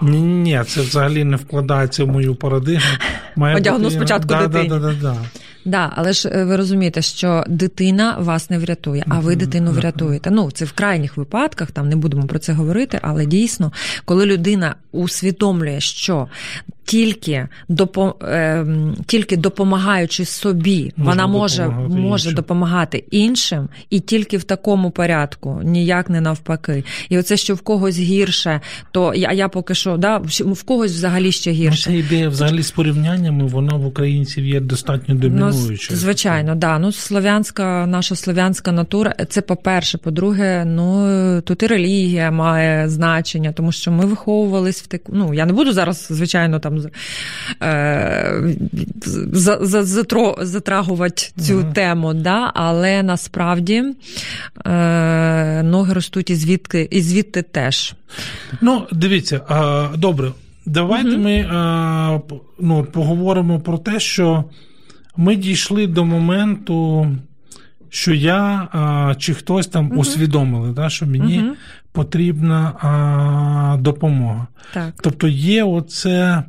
ні, 0.02 0.22
ні, 0.22 0.62
це 0.68 0.82
взагалі 0.82 1.24
не 1.24 1.38
вкладається 1.38 2.04
в 2.04 2.08
мою 2.08 2.36
парадигму. 2.36 2.86
Має 3.36 3.56
Одягну 3.56 3.84
бути... 3.84 3.96
спочатку 3.96 4.28
да, 4.28 4.48
дитині. 4.48 4.70
Да, 4.70 4.80
да, 4.80 4.88
да, 4.88 4.94
да. 5.02 5.16
Да, 5.66 5.92
але 5.96 6.14
ж 6.14 6.30
е, 6.30 6.44
ви 6.46 6.56
розумієте, 6.56 7.02
що 7.02 7.44
дитина 7.48 8.16
вас 8.20 8.50
не 8.50 8.60
врятує, 8.60 9.06
а 9.10 9.20
ви 9.20 9.36
дитину 9.36 9.72
врятуєте. 9.72 10.32
Ну, 10.32 10.52
це 10.52 10.66
в 10.66 10.72
крайніх 10.72 11.18
випадках, 11.18 11.72
там 11.72 11.90
не 11.90 11.96
будемо 11.96 12.28
про 12.28 12.40
це 12.40 12.54
говорити, 12.54 13.00
але 13.02 13.26
дійсно, 13.26 13.72
коли 14.06 14.26
людина 14.26 14.76
усвідомлює, 14.92 15.80
що 15.80 16.28
тільки 16.86 17.48
допом... 17.70 18.14
Ем, 18.22 18.96
тільки 19.06 19.38
допомагаючи 19.38 20.26
собі, 20.26 20.94
Можна 20.98 21.12
вона 21.12 21.28
може 21.28 21.68
може 21.90 22.32
допомагати 22.32 23.04
іншим, 23.12 23.70
і 23.90 24.00
тільки 24.00 24.38
в 24.38 24.44
такому 24.44 24.92
порядку, 24.92 25.62
ніяк 25.64 26.10
не 26.10 26.22
навпаки. 26.22 26.84
І 27.10 27.18
оце, 27.18 27.38
що 27.38 27.56
в 27.56 27.62
когось 27.62 27.98
гірше, 27.98 28.62
то 28.92 29.14
я 29.14 29.32
я 29.32 29.48
поки 29.48 29.76
що 29.76 29.98
да, 29.98 30.18
в 30.40 30.64
когось 30.64 30.92
взагалі 30.92 31.32
ще 31.32 31.50
ну, 31.50 31.56
гірше. 31.56 31.84
Ця 31.84 31.92
ідея 31.92 32.30
взагалі 32.30 32.64
з 32.64 32.72
порівняннями, 32.72 33.46
вона 33.46 33.76
в 33.76 33.86
українців 33.86 34.46
є 34.46 34.60
достатньо 34.60 35.16
домінуючою. 35.16 35.90
Ну, 35.92 35.98
звичайно, 35.98 36.56
да. 36.56 36.80
Ну, 36.80 36.92
слов'янська, 36.92 37.86
наша 37.86 38.16
слов'янська 38.16 38.72
натура, 38.72 39.16
це 39.30 39.42
по-перше, 39.42 39.98
по-друге, 39.98 40.66
ну 40.66 41.42
тут 41.42 41.64
і 41.64 41.68
релігія 41.68 42.32
має 42.32 42.90
значення, 42.90 43.52
тому 43.52 43.72
що 43.72 43.92
ми 43.92 44.06
виховувались 44.06 44.82
в 44.82 44.88
таку. 44.88 45.12
Ну 45.16 45.34
я 45.34 45.46
не 45.46 45.54
буду 45.54 45.74
зараз, 45.74 46.08
звичайно, 46.10 46.60
там 46.60 46.75
е, 47.62 48.56
затрагувати 50.42 51.24
цю 51.40 51.54
uh 51.54 51.74
тему, 51.74 52.14
да, 52.14 52.52
але 52.54 53.04
насправді 53.04 53.84
е, 54.66 55.64
ноги 55.64 55.94
ростуть 55.94 56.30
і 56.30 56.36
звідки, 56.36 56.88
і 56.92 57.02
звідти 57.02 57.42
теж. 57.42 57.94
Ну, 58.62 58.88
дивіться, 58.92 59.42
добре, 59.98 60.32
давайте 60.66 61.10
uh 61.10 61.18
ми 61.18 61.50
ну, 62.60 62.84
поговоримо 62.84 63.60
про 63.60 63.78
те, 63.78 64.00
що 64.00 64.44
ми 65.18 65.36
дійшли 65.36 65.88
до 65.88 66.06
моменту. 66.06 67.08
Що 67.90 68.14
я 68.14 68.68
а, 68.72 69.16
чи 69.18 69.34
хтось 69.34 69.68
там 69.68 69.92
uh 69.92 69.96
усвідомили, 69.96 70.72
да, 70.72 70.90
що 70.90 71.06
мені 71.06 71.40
uh 71.40 71.52
потрібна 71.92 72.74
а, 72.82 73.78
допомога. 73.82 74.48
Так. 74.74 74.94
Тобто 75.02 75.28
є 75.28 75.64
оце 75.64 76.44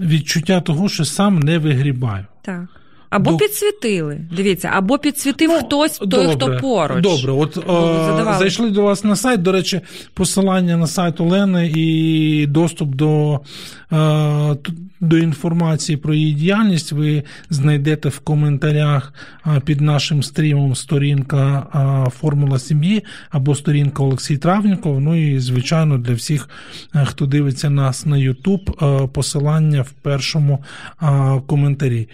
відчуття 0.00 0.60
того, 0.60 0.88
що 0.88 1.04
сам 1.04 1.40
не 1.40 1.58
вигрібаю. 1.58 2.26
Так. 2.42 2.64
Або 3.10 3.30
До... 3.30 3.36
підсвітили. 3.36 4.20
Дивіться, 4.36 4.70
або 4.74 4.98
підсвітив 4.98 5.50
ну, 5.50 5.58
хтось, 5.58 5.98
той, 5.98 6.08
добре, 6.08 6.34
хто 6.34 6.58
поруч. 6.60 7.02
Добре, 7.02 7.32
от 7.32 7.56
о, 7.66 8.36
зайшли 8.38 8.70
до 8.70 8.82
вас 8.82 9.04
на 9.04 9.16
сайт. 9.16 9.42
До 9.42 9.52
речі, 9.52 9.80
посилання 10.14 10.76
на 10.76 10.86
сайт 10.86 11.20
Олени 11.20 11.72
і 11.74 12.46
доступ 12.46 12.94
до 12.94 13.40
о, 13.90 14.56
до 15.00 15.18
інформації 15.18 15.96
про 15.96 16.14
її 16.14 16.32
діяльність 16.32 16.92
ви 16.92 17.22
знайдете 17.50 18.08
в 18.08 18.18
коментарях 18.18 19.12
під 19.64 19.80
нашим 19.80 20.22
стрімом 20.22 20.74
сторінка 20.74 21.66
Формула 22.20 22.58
сім'ї 22.58 23.04
або 23.30 23.54
сторінка 23.54 24.02
Олексій 24.02 24.36
Травніков. 24.36 25.00
Ну 25.00 25.16
і, 25.16 25.38
звичайно, 25.38 25.98
для 25.98 26.14
всіх, 26.14 26.48
хто 27.04 27.26
дивиться 27.26 27.70
нас 27.70 28.06
на 28.06 28.16
YouTube, 28.16 29.08
посилання 29.08 29.82
в 29.82 29.90
першому 29.90 30.64
коментарі. 31.46 32.08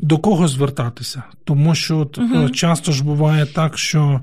До 0.00 0.18
кого 0.18 0.48
звертатися? 0.48 1.22
Тому 1.44 1.74
що 1.74 1.98
от, 1.98 2.18
угу. 2.18 2.48
часто 2.50 2.92
ж 2.92 3.04
буває 3.04 3.46
так, 3.46 3.78
що 3.78 4.20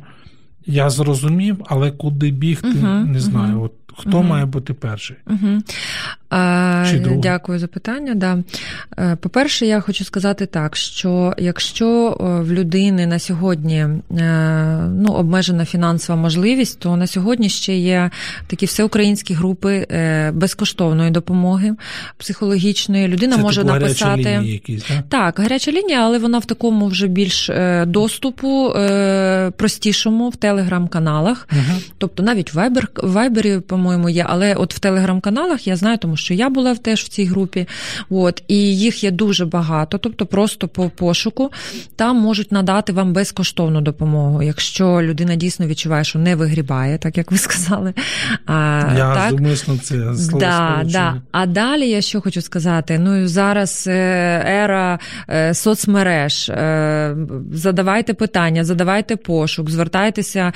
я 0.65 0.89
зрозумів, 0.89 1.57
але 1.67 1.91
куди 1.91 2.31
бігти, 2.31 2.67
угу. 2.67 2.87
не 2.87 3.19
знаю. 3.19 3.61
От 3.61 3.73
Хто 3.97 4.17
угу. 4.17 4.27
має 4.27 4.45
бути 4.45 4.73
перший? 4.73 5.15
Угу. 5.27 5.61
А, 6.29 6.85
Дякую 7.17 7.59
за 7.59 7.67
питання. 7.67 8.15
Да. 8.15 8.37
Е, 8.99 9.15
по-перше, 9.15 9.65
я 9.65 9.79
хочу 9.79 10.03
сказати 10.03 10.45
так, 10.45 10.75
що 10.75 11.33
якщо 11.37 12.17
е, 12.19 12.23
в 12.41 12.51
людини 12.51 13.07
на 13.07 13.19
сьогодні 13.19 13.75
е, 13.75 13.99
ну, 14.93 15.09
обмежена 15.09 15.65
фінансова 15.65 16.21
можливість, 16.21 16.79
то 16.79 16.97
на 16.97 17.07
сьогодні 17.07 17.49
ще 17.49 17.77
є 17.77 18.09
такі 18.47 18.65
всеукраїнські 18.65 19.33
групи 19.33 19.87
безкоштовної 20.33 21.11
допомоги 21.11 21.75
психологічної. 22.17 23.07
Людина 23.07 23.35
Це 23.35 23.41
може 23.41 23.61
типу 23.61 23.73
написати 23.73 24.21
лінії 24.21 24.53
якісь, 24.53 24.83
так? 24.83 25.03
Так, 25.09 25.39
гаряча 25.39 25.71
лінія, 25.71 26.05
але 26.05 26.19
вона 26.19 26.37
в 26.37 26.45
такому 26.45 26.87
вже 26.87 27.07
більш 27.07 27.51
доступу, 27.85 28.73
простішому 29.57 30.29
в 30.29 30.35
телеграм-каналах. 30.35 31.47
Угу. 31.51 31.79
Тобто 31.97 32.23
навіть 32.23 32.53
в 32.53 32.69
Вайбері, 33.03 33.59
по-моєму, 33.87 34.09
є, 34.09 34.25
але 34.29 34.53
от 34.53 34.73
в 34.73 34.79
телеграм-каналах 34.79 35.67
я 35.67 35.75
знаю, 35.75 35.97
тому 35.97 36.17
що 36.17 36.33
я 36.33 36.49
була 36.49 36.75
теж 36.75 37.03
в 37.03 37.07
цій 37.07 37.25
групі. 37.25 37.67
От, 38.09 38.43
І 38.47 38.77
їх 38.77 39.03
є 39.03 39.11
дуже 39.11 39.45
багато, 39.45 39.97
тобто 39.97 40.25
просто 40.25 40.67
по 40.67 40.89
пошуку 40.89 41.51
там 41.95 42.17
можуть 42.17 42.51
надати 42.51 42.93
вам 42.93 43.13
безкоштовну 43.13 43.81
допомогу, 43.81 44.43
якщо 44.43 45.01
людина 45.01 45.35
дійсно 45.35 45.67
відчуває, 45.67 46.03
що 46.03 46.19
не 46.19 46.35
вигрібає, 46.35 46.97
так 46.97 47.17
як 47.17 47.31
ви 47.31 47.37
сказали. 47.37 47.93
А, 48.45 48.83
Я 48.97 49.15
так? 49.15 49.29
зумисно 49.29 49.77
це 49.77 50.15
слово 50.15 50.39
да, 50.39 50.81
да. 50.85 51.21
А 51.31 51.45
далі 51.45 51.89
я 51.89 52.01
що 52.01 52.21
хочу 52.21 52.41
сказати: 52.41 52.99
ну 52.99 53.27
зараз 53.27 53.85
е, 53.87 53.93
ера 54.63 54.99
е, 55.29 55.53
соцмереж, 55.53 56.49
е, 56.49 57.15
задавайте 57.53 58.13
питання, 58.13 58.63
задавайте 58.63 59.15
пошук, 59.15 59.69
звертайтеся, 59.69 60.53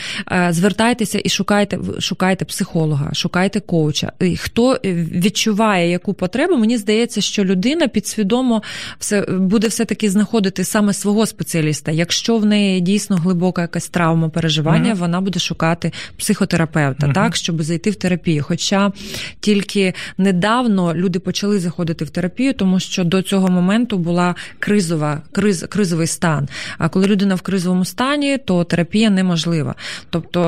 звертайтеся 0.49 1.21
і 1.23 1.29
шукайте, 1.29 1.79
шукайте 1.99 2.45
психолога, 2.45 3.13
шукайте 3.21 3.59
коуча. 3.59 4.11
Хто 4.37 4.79
відчуває 4.83 5.51
відчуває 5.51 5.89
яку 5.89 6.13
потребу, 6.13 6.57
мені 6.57 6.77
здається, 6.77 7.21
що 7.21 7.43
людина 7.43 7.87
підсвідомо 7.87 8.61
все 8.99 9.21
буде 9.21 9.67
все-таки 9.67 10.09
знаходити 10.09 10.63
саме 10.63 10.93
свого 10.93 11.25
спеціаліста. 11.25 11.91
Якщо 11.91 12.37
в 12.37 12.45
неї 12.45 12.81
дійсно 12.81 13.15
глибока 13.15 13.61
якась 13.61 13.89
травма 13.89 14.29
переживання, 14.29 14.93
mm-hmm. 14.93 14.97
вона 14.97 15.21
буде 15.21 15.39
шукати 15.39 15.91
психотерапевта, 16.17 17.07
mm-hmm. 17.07 17.13
так 17.13 17.35
щоб 17.35 17.63
зайти 17.63 17.89
в 17.89 17.95
терапію. 17.95 18.43
Хоча 18.43 18.91
тільки 19.39 19.93
недавно 20.17 20.93
люди 20.93 21.19
почали 21.19 21.59
заходити 21.59 22.05
в 22.05 22.09
терапію, 22.09 22.53
тому 22.53 22.79
що 22.79 23.03
до 23.03 23.21
цього 23.21 23.47
моменту 23.47 23.97
була 23.97 24.35
кризова, 24.59 25.21
криз, 25.31 25.65
кризовий 25.69 26.07
стан. 26.07 26.47
А 26.77 26.89
коли 26.89 27.07
людина 27.07 27.35
в 27.35 27.41
кризовому 27.41 27.85
стані, 27.85 28.37
то 28.37 28.63
терапія 28.63 29.09
неможлива. 29.09 29.75
Тобто 30.09 30.41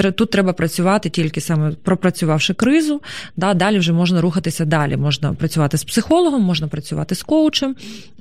е, 0.00 0.12
тут 0.12 0.30
треба 0.30 0.52
працювати 0.52 1.10
тільки 1.10 1.40
саме 1.40 1.72
пропрацювавши 1.90 2.54
кризу, 2.54 3.02
да, 3.36 3.54
далі 3.54 3.78
вже 3.78 3.92
можна 3.92 4.20
рухатися 4.20 4.64
далі. 4.64 4.96
Можна 4.96 5.34
працювати 5.34 5.76
з 5.76 5.84
психологом, 5.84 6.42
можна 6.42 6.68
працювати 6.68 7.14
з 7.14 7.22
коучем, 7.22 7.76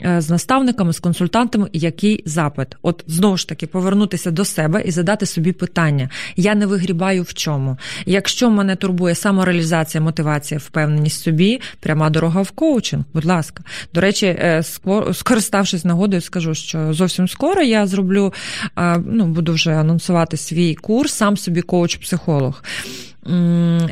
е, 0.05 0.21
з 0.21 0.29
наставниками, 0.29 0.93
з 0.93 0.99
консультантами. 0.99 1.69
Який 1.73 2.23
запит? 2.25 2.67
От 2.81 3.03
знову 3.07 3.37
ж 3.37 3.47
таки 3.47 3.67
повернутися 3.67 4.31
до 4.31 4.45
себе 4.45 4.81
і 4.85 4.91
задати 4.91 5.25
собі 5.25 5.51
питання: 5.51 6.09
я 6.35 6.55
не 6.55 6.65
вигрібаю 6.65 7.23
в 7.23 7.33
чому. 7.33 7.77
Якщо 8.05 8.49
мене 8.49 8.75
турбує 8.75 9.15
самореалізація, 9.15 10.01
мотивація, 10.01 10.59
впевненість 10.59 11.21
собі, 11.21 11.61
пряма 11.79 12.09
дорога 12.09 12.41
в 12.41 12.51
коучинг. 12.51 13.03
Будь 13.13 13.25
ласка, 13.25 13.63
до 13.93 14.01
речі, 14.01 14.25
е, 14.25 14.63
скориставшись 15.13 15.85
нагодою, 15.85 16.21
скажу, 16.21 16.55
що 16.55 16.93
зовсім 16.93 17.27
скоро 17.27 17.61
я 17.61 17.87
зроблю, 17.87 18.33
ну 19.05 19.25
буду 19.25 19.53
вже 19.53 19.71
анонсувати 19.75 20.37
свій 20.37 20.75
курс, 20.75 21.13
сам 21.13 21.37
собі 21.37 21.61
коуч-психолог. 21.61 22.63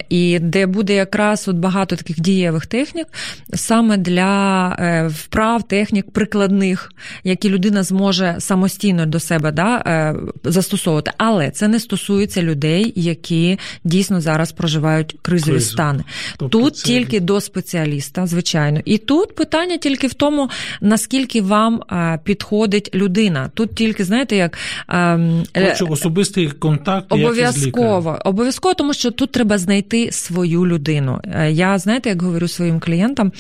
І 0.10 0.40
де 0.40 0.66
буде 0.66 0.94
якраз 0.94 1.48
от 1.48 1.56
багато 1.56 1.96
таких 1.96 2.20
дієвих 2.20 2.66
технік 2.66 3.08
саме 3.54 3.98
для 3.98 4.70
е, 4.80 5.08
вправ, 5.08 5.64
технік 5.64 6.12
прикладних, 6.12 6.92
які 7.24 7.50
людина 7.50 7.84
зможе 7.84 8.36
самостійно 8.40 9.06
до 9.06 9.20
себе 9.20 9.52
да, 9.52 9.78
е, 9.78 10.16
застосовувати. 10.44 11.12
Але 11.18 11.52
це 11.52 11.68
не 11.68 11.80
стосується 11.80 12.42
людей, 12.44 12.94
які 12.96 13.60
дійсно 13.84 14.22
зараз 14.22 14.52
проживають 14.52 15.16
кризові 15.22 15.52
Кризу. 15.52 15.72
стани. 15.72 16.04
Тобто 16.38 16.60
тут 16.60 16.78
це... 16.78 16.86
тільки 16.86 17.20
до 17.20 17.42
спеціаліста, 17.42 18.28
звичайно. 18.28 18.80
І 18.86 18.98
тут 18.98 19.36
питання 19.36 19.78
тільки 19.78 20.08
в 20.08 20.14
тому, 20.14 20.50
наскільки 20.82 21.42
вам 21.42 21.82
е, 21.92 22.20
підходить 22.24 22.96
людина. 22.96 23.52
Тут 23.54 23.76
тільки, 23.76 24.04
знаєте, 24.04 24.36
як 24.36 24.58
ем, 24.90 25.44
Хочу 25.70 25.88
особистий 25.88 26.48
контакт 26.48 27.12
обов'язково. 27.12 28.20
Обов'язково, 28.26 28.74
тому 28.74 28.94
що 28.94 29.12
тут 29.18 29.32
треба 29.32 29.58
знайти 29.58 30.12
свою 30.12 30.68
людину. 30.68 31.20
Е, 31.24 31.52
я 31.52 31.78
знаєте, 31.78 32.10
як 32.10 32.22
говорю 32.22 32.48
своїм 32.48 32.80
клієнтам 32.80 33.32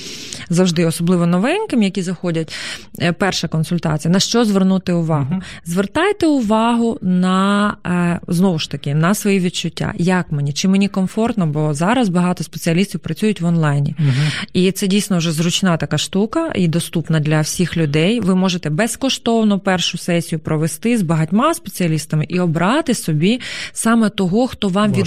завжди, 0.50 0.86
особливо 0.86 1.26
новеньким, 1.26 1.84
які 1.84 2.02
заходять. 2.02 2.54
Е, 3.02 3.12
перша 3.12 3.48
консультація: 3.48 4.12
на 4.12 4.20
що 4.20 4.46
звернути 4.46 4.94
увагу? 4.94 5.28
Угу. 5.32 5.42
Звертайте 5.66 6.28
увагу 6.28 7.00
на 7.02 7.78
е, 7.86 8.20
знову 8.28 8.60
ж 8.60 8.72
таки 8.72 8.96
на 8.96 9.14
свої 9.14 9.40
відчуття. 9.40 9.94
Як 9.98 10.32
мені? 10.32 10.54
Чи 10.54 10.68
мені 10.68 10.88
комфортно? 10.88 11.48
Бо 11.48 11.74
зараз 11.74 12.10
багато 12.10 12.44
спеціалістів 12.44 13.00
працюють 13.00 13.42
в 13.42 13.46
онлайні. 13.46 13.96
Угу. 14.00 14.08
І 14.54 14.72
це 14.72 14.88
дійсно 14.88 15.18
вже 15.18 15.32
зручна 15.32 15.78
така 15.78 15.98
штука 15.98 16.52
і 16.56 16.68
доступна 16.68 17.20
для 17.20 17.42
всіх 17.42 17.78
людей. 17.78 18.20
Ви 18.20 18.36
можете 18.36 18.70
безкоштовно 18.70 19.60
першу 19.60 19.98
сесію 19.98 20.40
провести 20.40 20.98
з 20.98 21.02
багатьма 21.02 21.54
спеціалістами 21.54 22.26
і 22.30 22.40
обрати 22.40 22.94
собі 22.94 23.40
саме 23.74 24.10
того, 24.10 24.48
хто 24.48 24.68
вам 24.68 24.92
Вашу. 24.92 25.02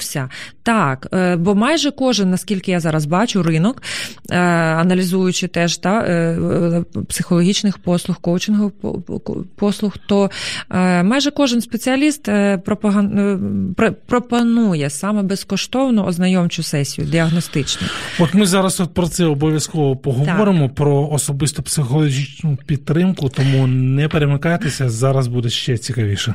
Відгукнувся. 0.00 0.28
Так, 0.62 1.06
е, 1.12 1.36
бо 1.36 1.54
майже 1.54 1.90
кожен, 1.90 2.30
наскільки 2.30 2.70
я 2.70 2.80
зараз 2.80 3.06
бачу, 3.06 3.42
ринок, 3.42 3.82
е, 4.30 4.38
аналізуючи 4.38 5.48
теж 5.48 5.76
та, 5.76 6.00
е, 6.00 6.84
психологічних 7.08 7.78
послуг, 7.78 8.16
коучингових 8.20 8.72
послуг, 9.56 9.96
то 10.06 10.30
майже 11.04 11.30
кожен 11.30 11.60
спеціаліст 11.60 12.28
пропонує 14.06 14.90
саме 14.90 15.22
безкоштовну 15.22 16.04
ознайомчу 16.04 16.62
сесію 16.62 17.06
діагностичну. 17.06 17.86
От 18.18 18.34
ми 18.34 18.46
зараз 18.46 18.80
от 18.80 18.94
про 18.94 19.08
це 19.08 19.24
обов'язково 19.24 19.96
поговоримо 19.96 20.66
так. 20.66 20.74
про 20.74 21.08
особисту 21.12 21.62
психологічну 21.62 22.58
підтримку, 22.66 23.28
тому 23.28 23.66
не 23.66 24.08
перемикайтеся, 24.08 24.90
зараз 24.90 25.26
буде 25.28 25.50
ще 25.50 25.78
цікавіше. 25.78 26.34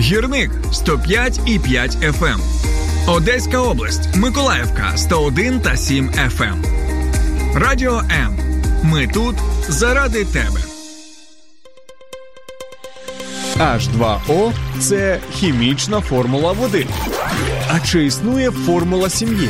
Гірник 0.00 0.50
105 0.72 1.40
і 1.46 1.58
5 1.58 1.96
FM. 1.96 2.38
Одеська 3.08 3.58
область, 3.58 4.16
Миколаївка 4.16 4.96
101 4.96 5.60
та 5.60 5.76
7 5.76 6.10
FM. 6.10 6.54
Радіо 7.54 7.98
М. 7.98 8.38
Ми 8.82 9.06
тут 9.06 9.36
заради 9.68 10.24
тебе. 10.24 10.60
H2O– 13.56 14.52
це 14.80 15.18
хімічна 15.32 16.00
формула 16.00 16.52
води. 16.52 16.86
А 17.68 17.80
чи 17.80 18.04
існує 18.04 18.50
формула 18.50 19.10
сім'ї? 19.10 19.48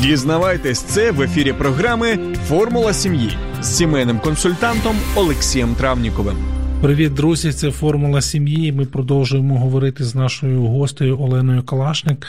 Дізнавайтесь 0.00 0.80
це 0.80 1.10
в 1.10 1.22
ефірі 1.22 1.52
програми 1.52 2.18
Формула 2.48 2.92
сім'ї 2.92 3.38
з 3.62 3.76
сімейним 3.76 4.18
консультантом 4.20 4.96
Олексієм 5.14 5.74
Травніковим. 5.74 6.61
Привіт, 6.82 7.14
друзі! 7.14 7.52
Це 7.52 7.70
формула 7.70 8.20
сім'ї. 8.20 8.72
Ми 8.72 8.84
продовжуємо 8.84 9.58
говорити 9.58 10.04
з 10.04 10.14
нашою 10.14 10.62
гостею 10.62 11.20
Оленою 11.20 11.62
Калашник 11.62 12.26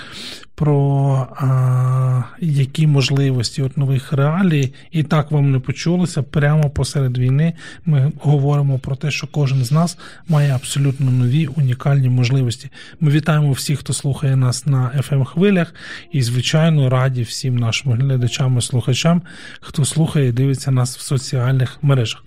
про 0.56 1.28
а, 1.36 2.24
які 2.40 2.88
можливості 2.88 3.62
от 3.62 3.78
нових 3.78 4.14
реалій. 4.14 4.74
І 4.92 5.04
так 5.04 5.32
вам 5.32 5.52
не 5.52 5.60
почулося. 5.60 6.24
Прямо 6.24 6.70
посеред 6.70 7.18
війни 7.18 7.54
ми 7.86 8.12
говоримо 8.22 8.80
про 8.80 8.96
те, 8.96 9.12
що 9.12 9.28
кожен 9.28 9.64
з 9.64 9.72
нас 9.72 9.98
має 10.28 10.52
абсолютно 10.52 11.12
нові 11.12 11.48
унікальні 11.48 12.10
можливості. 12.10 12.70
Ми 13.00 13.12
вітаємо 13.12 13.52
всіх, 13.52 13.80
хто 13.80 13.94
слухає 13.94 14.36
нас 14.36 14.66
на 14.66 14.92
fm 14.98 15.26
хвилях, 15.26 15.74
і, 16.12 16.22
звичайно, 16.22 16.90
раді 16.90 17.22
всім 17.22 17.58
нашим 17.58 17.92
глядачам 17.92 18.58
і 18.58 18.62
слухачам, 18.62 19.22
хто 19.62 19.86
слухає 19.86 20.28
і 20.28 20.32
дивиться 20.32 20.72
нас 20.72 20.98
в 20.98 21.02
соціальних 21.02 21.78
мережах. 21.82 22.24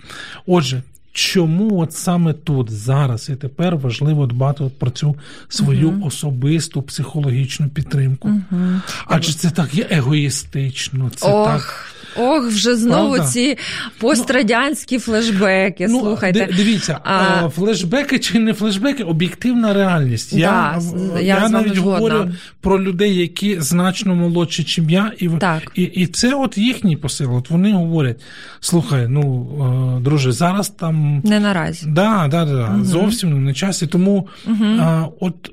Отже, 0.46 0.82
чому 1.16 1.81
от 1.81 1.92
саме 1.92 2.33
тут, 2.33 2.70
зараз 2.70 3.29
і 3.29 3.37
тепер 3.37 3.76
важливо 3.76 4.26
дбати 4.26 4.64
от 4.64 4.79
про 4.79 4.90
цю 4.90 5.16
свою 5.48 5.90
uh 5.90 6.07
особисту 6.07 6.83
психологічну 6.83 7.68
підтримку. 7.68 8.29
uh 8.29 8.81
Адже 9.07 9.33
це 9.33 9.50
так 9.50 9.74
є 9.74 9.87
егоїстично, 9.90 11.11
це 11.16 11.33
Ох. 11.33 11.46
так. 11.46 11.92
Ох, 12.18 12.46
вже 12.46 12.76
знову 12.76 13.14
Правда? 13.14 13.33
ці 13.33 13.59
пострадянські 13.98 14.98
флешбеки. 14.98 15.87
Ну, 15.90 16.00
слухайте. 16.00 16.48
Дивіться, 16.57 16.98
а... 17.05 17.48
флешбеки 17.48 18.18
чи 18.18 18.38
не 18.38 18.55
флешбеки, 18.55 19.02
об'єктивна 19.02 19.74
реальність. 19.74 20.31
Да, 20.33 20.38
я 20.38 20.81
я, 21.14 21.20
я 21.20 21.48
навіть 21.48 21.76
говорю 21.76 22.31
про 22.61 22.83
людей, 22.83 23.14
які 23.14 23.61
значно 23.61 24.14
молодші, 24.14 24.62
ніж 24.62 24.90
я, 24.92 25.12
і 25.18 25.29
так. 25.29 25.72
і, 25.74 25.83
і 25.83 26.07
це 26.07 26.35
от 26.35 26.59
їхній 26.59 26.96
посил. 26.96 27.37
От 27.37 27.50
вони 27.50 27.72
говорять: 27.72 28.20
слухай, 28.61 29.07
ну 29.09 30.00
друже, 30.05 30.33
зараз 30.33 30.68
там 30.68 31.20
не 31.24 31.40
наразі. 31.40 31.87
Да, 31.88 32.29
да, 32.31 32.44
да, 32.44 32.72
угу. 32.74 32.85
зовсім 32.85 33.33
не 33.35 33.40
на 33.40 33.55
часі. 33.55 33.87
Тому 33.87 34.29
угу. 34.46 34.64
а, 34.81 35.07
от 35.20 35.50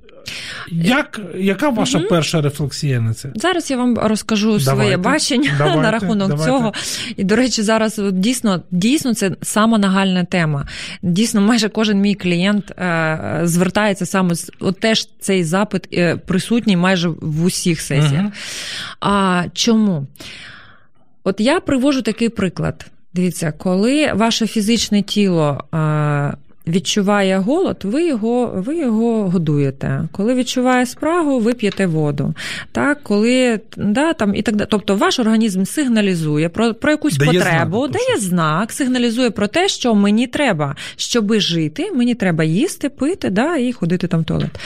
як, 0.71 1.21
Яка 1.35 1.69
ваша 1.69 1.97
угу. 1.97 2.07
перша 2.09 2.41
рефлексія 2.41 3.01
на 3.01 3.13
це? 3.13 3.29
Зараз 3.35 3.71
я 3.71 3.77
вам 3.77 3.97
розкажу 3.97 4.47
давайте, 4.47 4.63
своє 4.63 4.97
бачення 4.97 5.51
давайте, 5.57 5.81
на 5.81 5.91
рахунок 5.91 6.29
давайте. 6.29 6.51
цього. 6.51 6.73
І, 7.17 7.23
до 7.23 7.35
речі, 7.35 7.61
зараз 7.61 8.01
дійсно 8.11 8.61
дійсно 8.71 9.13
це 9.13 9.31
сама 9.41 9.77
нагальна 9.77 10.23
тема. 10.23 10.67
Дійсно, 11.01 11.41
майже 11.41 11.69
кожен 11.69 11.99
мій 11.99 12.15
клієнт 12.15 12.71
е, 12.71 13.41
звертається 13.43 14.05
саме 14.05 14.35
з 14.35 14.51
от 14.59 14.79
теж 14.79 15.09
цей 15.19 15.43
запит 15.43 15.87
е, 15.93 16.15
присутній 16.15 16.77
майже 16.77 17.09
в 17.09 17.43
усіх 17.43 17.81
сесіях. 17.81 18.21
Угу. 18.21 18.31
А 19.01 19.43
чому? 19.53 20.07
От 21.23 21.39
я 21.39 21.59
привожу 21.59 22.01
такий 22.01 22.29
приклад. 22.29 22.85
Дивіться, 23.13 23.51
коли 23.51 24.13
ваше 24.13 24.47
фізичне 24.47 25.01
тіло 25.01 25.63
е, 25.73 26.33
відчуває 26.67 27.37
голод, 27.37 27.77
ви 27.83 28.07
його 28.07 28.53
ви 28.55 28.77
його 28.77 29.29
годуєте. 29.29 30.07
Коли 30.11 30.33
відчуває 30.33 30.85
спрагу, 30.85 31.39
ви 31.39 31.53
п'єте 31.53 31.85
воду. 31.85 32.33
Так, 32.71 33.03
коли 33.03 33.59
да, 33.77 34.13
там 34.13 34.35
і 34.35 34.41
так 34.41 34.55
далі. 34.55 34.67
Тобто 34.71 34.95
ваш 34.95 35.19
організм 35.19 35.63
сигналізує 35.63 36.49
про 36.49 36.73
про 36.73 36.91
якусь 36.91 37.17
дає 37.17 37.31
потребу, 37.31 37.77
знак, 37.77 37.91
дає 37.91 38.19
знак, 38.19 38.71
сигналізує 38.71 39.29
про 39.31 39.47
те, 39.47 39.67
що 39.67 39.95
мені 39.95 40.27
треба, 40.27 40.75
щоби 40.95 41.39
жити, 41.39 41.91
мені 41.91 42.15
треба 42.15 42.43
їсти, 42.43 42.89
пити 42.89 43.29
да, 43.29 43.57
і 43.57 43.73
ходити 43.73 44.07
там 44.07 44.21
в 44.21 44.23
туалет. 44.23 44.59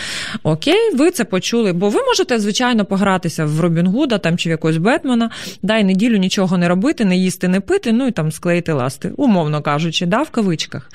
Окей, 0.43 0.95
ви 0.95 1.11
це 1.11 1.23
почули, 1.25 1.73
бо 1.73 1.89
ви 1.89 1.99
можете, 2.03 2.39
звичайно, 2.39 2.85
погратися 2.85 3.45
в 3.45 3.59
Робін 3.59 3.87
Гуда 3.87 4.17
там, 4.17 4.37
чи 4.37 4.49
в 4.49 4.51
якогось 4.51 4.77
Бетмена, 4.77 5.29
дай 5.63 5.83
неділю 5.83 6.17
нічого 6.17 6.57
не 6.57 6.67
робити, 6.67 7.05
не 7.05 7.17
їсти, 7.17 7.47
не 7.47 7.59
пити, 7.59 7.91
ну 7.91 8.07
і 8.07 8.11
там 8.11 8.31
склеїти 8.31 8.73
ласти, 8.73 9.11
умовно 9.17 9.61
кажучи, 9.61 10.05
да, 10.05 10.21
в 10.21 10.29
кавичках. 10.29 10.89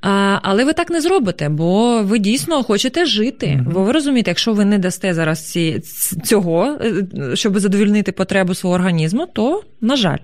А, 0.00 0.31
але 0.42 0.64
ви 0.64 0.72
так 0.72 0.90
не 0.90 1.00
зробите, 1.00 1.48
бо 1.48 2.02
ви 2.02 2.18
дійсно 2.18 2.62
хочете 2.62 3.06
жити. 3.06 3.46
Mm-hmm. 3.46 3.72
Бо 3.72 3.82
ви 3.82 3.92
розумієте, 3.92 4.30
якщо 4.30 4.52
ви 4.52 4.64
не 4.64 4.78
дасте 4.78 5.14
зараз 5.14 5.50
ці, 5.50 5.80
цього, 6.24 6.78
е, 6.84 7.36
щоб 7.36 7.58
задовільнити 7.58 8.12
потребу 8.12 8.54
свого 8.54 8.74
організму, 8.74 9.26
то 9.32 9.62
на 9.80 9.96
жаль. 9.96 10.18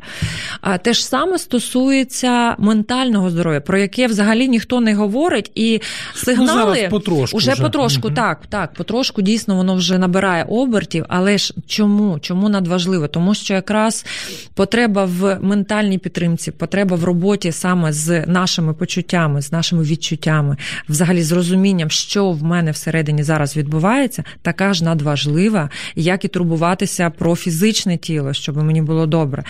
А 0.61 0.79
те 0.79 0.92
ж 0.92 1.07
саме 1.07 1.38
стосується 1.38 2.55
ментального 2.59 3.31
здоров'я, 3.31 3.61
про 3.61 3.79
яке 3.79 4.07
взагалі 4.07 4.49
ніхто 4.49 4.81
не 4.81 4.94
говорить, 4.94 5.51
і 5.55 5.81
сигнали 6.14 6.81
ну, 6.83 6.88
потрошку 6.90 7.37
уже, 7.37 7.53
вже. 7.53 7.62
потрошку, 7.62 8.09
mm-hmm. 8.09 8.14
так, 8.14 8.47
так, 8.49 8.75
потрошку 8.75 9.23
дійсно 9.23 9.57
воно 9.57 9.75
вже 9.75 9.99
набирає 9.99 10.44
обертів. 10.44 11.05
Але 11.09 11.38
ж 11.38 11.55
чому? 11.66 12.18
Чому 12.18 12.49
надважливо? 12.49 13.09
Тому 13.09 13.35
що 13.35 13.55
якраз 13.55 14.07
потреба 14.55 15.05
в 15.05 15.38
ментальній 15.40 15.99
підтримці, 15.99 16.51
потреба 16.51 16.97
в 16.97 17.05
роботі 17.05 17.53
саме 17.53 17.92
з 17.92 18.27
нашими 18.27 18.75
почуттями, 18.75 19.42
з 19.42 19.53
нашими 19.53 19.83
відчуттями, 19.83 19.97
відчуттями, 19.98 20.56
взагалі 20.88 21.22
з 21.22 21.32
розумінням, 21.32 21.90
що 21.90 22.30
в 22.30 22.42
мене 22.42 22.70
всередині 22.70 23.22
зараз 23.22 23.56
відбувається, 23.56 24.24
така 24.42 24.74
ж 24.74 24.84
надважлива, 24.84 25.70
як 25.94 26.24
і 26.24 26.28
турбуватися 26.28 27.11
про 27.11 27.37
фізичне 27.37 27.96
тіло, 27.96 28.32
щоб 28.32 28.56
мені 28.56 28.82
було 28.82 29.06
добре. 29.06 29.44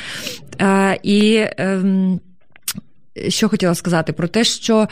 І 1.03 1.45
ем, 1.57 2.21
що 3.29 3.49
хотіла 3.49 3.75
сказати 3.75 4.13
про 4.13 4.29
те, 4.29 4.45
що. 4.45 4.89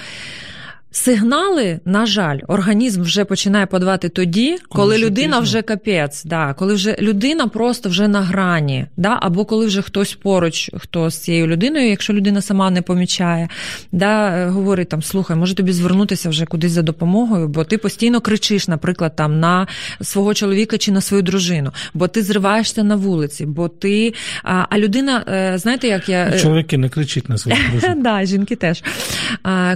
Сигнали, 0.97 1.81
на 1.85 2.07
жаль, 2.07 2.39
організм 2.49 3.03
вже 3.03 3.25
починає 3.25 3.67
подавати 3.67 4.09
тоді, 4.09 4.51
коли, 4.51 4.61
коли 4.69 4.99
людина 4.99 5.39
вже 5.39 5.63
капець, 5.63 6.25
да, 6.25 6.55
коли 6.59 6.75
вже 6.75 6.97
людина 7.01 7.49
просто 7.49 7.89
вже 7.89 8.09
на 8.09 8.21
грані, 8.21 8.87
да, 8.97 9.19
або 9.23 9.45
коли 9.45 9.67
вже 9.67 9.83
хтось 9.83 10.15
поруч, 10.15 10.71
хто 10.79 11.11
з 11.11 11.19
цією 11.19 11.47
людиною, 11.47 11.89
якщо 11.89 12.13
людина 12.13 12.43
сама 12.43 12.71
не 12.71 12.83
помічає, 12.83 13.49
да, 13.93 14.37
е, 14.37 14.49
говорить 14.49 14.89
там: 14.89 15.03
слухай, 15.03 15.37
може 15.37 15.55
тобі 15.55 15.73
звернутися 15.73 16.29
вже 16.29 16.47
кудись 16.47 16.73
за 16.73 16.83
допомогою, 16.83 17.49
бо 17.49 17.65
ти 17.65 17.79
постійно 17.79 18.21
кричиш, 18.21 18.69
наприклад, 18.69 19.17
там 19.17 19.41
на 19.41 19.67
свого 20.01 20.35
чоловіка 20.35 20.79
чи 20.79 20.93
на 20.93 21.01
свою 21.01 21.23
дружину, 21.23 21.73
бо 21.95 22.09
ти 22.09 22.23
зриваєшся 22.23 22.83
на 22.83 22.97
вулиці, 22.97 23.47
бо 23.47 23.69
ти. 23.69 24.15
А, 24.43 24.65
а 24.71 24.79
людина, 24.79 25.25
е, 25.29 25.59
знаєте, 25.59 25.89
як 25.89 26.09
я 26.09 26.31
е, 26.35 26.39
чоловіки 26.39 26.79
не 26.79 26.89
кричить 26.89 27.29
на 27.29 27.39
свою 27.39 27.59
дружину. 27.71 28.03
Да, 28.03 28.25
жінки 28.25 28.57
теж. 28.57 28.83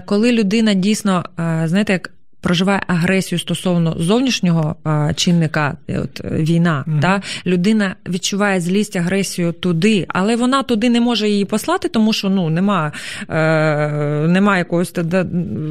Коли 0.07 0.33
людина 0.33 0.75
дійсно 0.75 1.10
дійсно, 1.11 1.25
е, 1.39 1.69
знаєте, 1.69 1.93
як 1.93 2.11
проживає 2.41 2.83
агресію 2.87 3.39
стосовно 3.39 3.97
зовнішнього 3.99 4.77
а, 4.85 5.13
чинника, 5.15 5.77
от 5.89 6.21
війна, 6.25 6.85
mm-hmm. 6.87 7.01
та 7.01 7.23
людина 7.47 7.97
відчуває 8.09 8.61
злість, 8.61 8.97
агресію 8.97 9.53
туди, 9.53 10.07
але 10.09 10.37
вона 10.37 10.63
туди 10.63 10.91
не 10.91 11.01
може 11.01 11.29
її 11.29 11.45
послати, 11.45 11.89
тому 11.89 12.13
що 12.13 12.31
ну 12.31 12.51
нема, 12.51 12.93
е, 13.29 13.89
нема 14.29 14.59
якоїсь 14.59 14.93
да, 14.93 15.27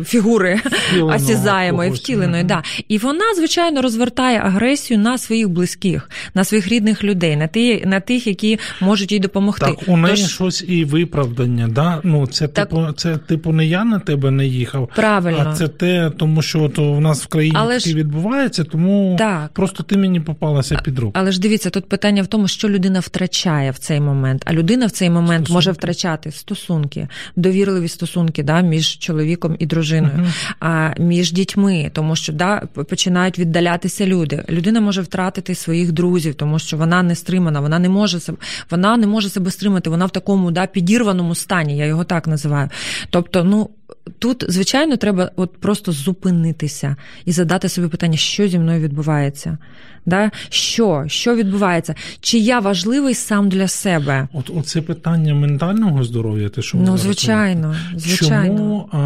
фігури 0.06 0.62
осязаємої, 1.02 1.92
втіленої. 1.92 2.44
Mm-hmm. 2.44 2.48
Да. 2.48 2.64
І 2.88 2.98
вона, 2.98 3.36
звичайно, 3.36 3.82
розвертає 3.82 4.40
агресію 4.40 5.00
на 5.00 5.18
своїх 5.18 5.50
близьких, 5.50 6.10
на 6.34 6.44
своїх 6.44 6.68
рідних 6.68 7.04
людей, 7.04 7.36
на 7.36 7.48
ті, 7.48 7.84
на 7.86 8.00
тих, 8.00 8.28
які 8.28 8.60
можуть 8.82 9.12
їй 9.12 9.20
допомогти. 9.20 9.66
Так, 9.66 9.80
у 9.88 9.98
неї 9.98 10.16
Тож... 10.16 10.34
щось 10.34 10.66
і 10.68 10.86
виправдання. 10.86 11.68
Да? 11.68 12.02
Ну, 12.04 12.28
Це 12.28 12.48
так... 12.48 12.70
типу, 12.70 12.92
це 12.92 13.18
типу 13.18 13.52
не 13.52 13.66
я 13.66 13.84
на 13.84 14.00
тебе 14.00 14.32
не 14.32 14.46
їхав, 14.46 14.90
Правильно. 14.96 15.48
а 15.52 15.54
це 15.54 15.68
те, 15.68 16.12
тому 16.18 16.42
що 16.42 16.59
що 16.60 16.70
то 16.70 16.94
в 16.94 17.02
нас 17.02 17.24
в 17.24 17.28
країні 17.28 17.56
але 17.60 17.80
ж... 17.80 17.94
відбувається, 17.94 18.64
тому 18.64 19.16
так. 19.20 19.50
просто 19.54 19.84
ти 19.84 19.98
мені 19.98 20.20
попалася 20.20 20.82
під 20.84 21.00
руку. 21.00 21.12
Але 21.16 21.32
ж 21.32 21.40
дивіться, 21.40 21.70
тут 21.70 21.90
питання 21.90 22.24
в 22.24 22.28
тому, 22.28 22.48
що 22.48 22.70
людина 22.70 23.00
втрачає 23.00 23.72
в 23.72 23.78
цей 23.78 24.00
момент. 24.00 24.42
А 24.46 24.54
людина 24.54 24.86
в 24.86 24.92
цей 24.92 25.10
момент 25.10 25.30
стосунки. 25.30 25.54
може 25.54 25.72
втрачати 25.72 26.32
стосунки, 26.32 27.08
довірливі 27.36 27.88
стосунки 27.88 28.44
да, 28.44 28.62
між 28.62 28.98
чоловіком 28.98 29.56
і 29.60 29.66
дружиною, 29.66 30.14
uh 30.14 30.26
а 30.60 30.94
між 31.00 31.32
дітьми, 31.32 31.92
тому 31.94 32.16
що 32.16 32.34
да, 32.34 32.62
починають 32.90 33.40
віддалятися 33.40 34.06
люди. 34.06 34.44
Людина 34.50 34.82
може 34.82 35.02
втратити 35.02 35.56
своїх 35.56 35.92
друзів, 35.92 36.36
тому 36.36 36.60
що 36.60 36.78
вона 36.78 37.04
не 37.04 37.16
стримана, 37.16 37.60
вона 37.60 37.80
не 37.80 37.90
може 37.90 38.20
себе, 38.20 38.38
вона 38.70 38.98
не 38.98 39.08
може 39.08 39.30
себе 39.30 39.52
стримати. 39.52 39.90
Вона 39.90 40.06
в 40.06 40.10
такому 40.10 40.52
да, 40.52 40.66
підірваному 40.66 41.36
стані, 41.36 41.78
я 41.78 41.86
його 41.86 42.04
так 42.04 42.28
називаю. 42.28 42.70
Тобто, 43.10 43.44
ну 43.44 43.70
тут, 44.20 44.46
звичайно, 44.48 44.98
треба 44.98 45.32
от 45.36 45.58
просто 45.58 45.92
зупинитися 45.92 46.96
і 47.26 47.32
задати 47.32 47.70
собі 47.70 47.88
питання, 47.88 48.18
що 48.18 48.48
зі 48.48 48.60
мною 48.60 48.82
відбувається. 48.82 49.58
Да? 50.06 50.32
Що 50.50 51.04
Що 51.08 51.36
відбувається? 51.36 51.96
Чи 52.22 52.38
я 52.38 52.60
важливий 52.60 53.14
сам 53.14 53.50
для 53.50 53.68
себе? 53.68 54.28
От 54.34 54.52
Оце 54.56 54.82
питання 54.82 55.36
ментального 55.36 56.04
здоров'я, 56.04 56.50
те, 56.50 56.62
що 56.62 56.78
ну, 56.78 56.98
звичайно, 56.98 57.76
звичайно. 57.96 58.58
Чому 58.58 58.90
а, 58.92 58.98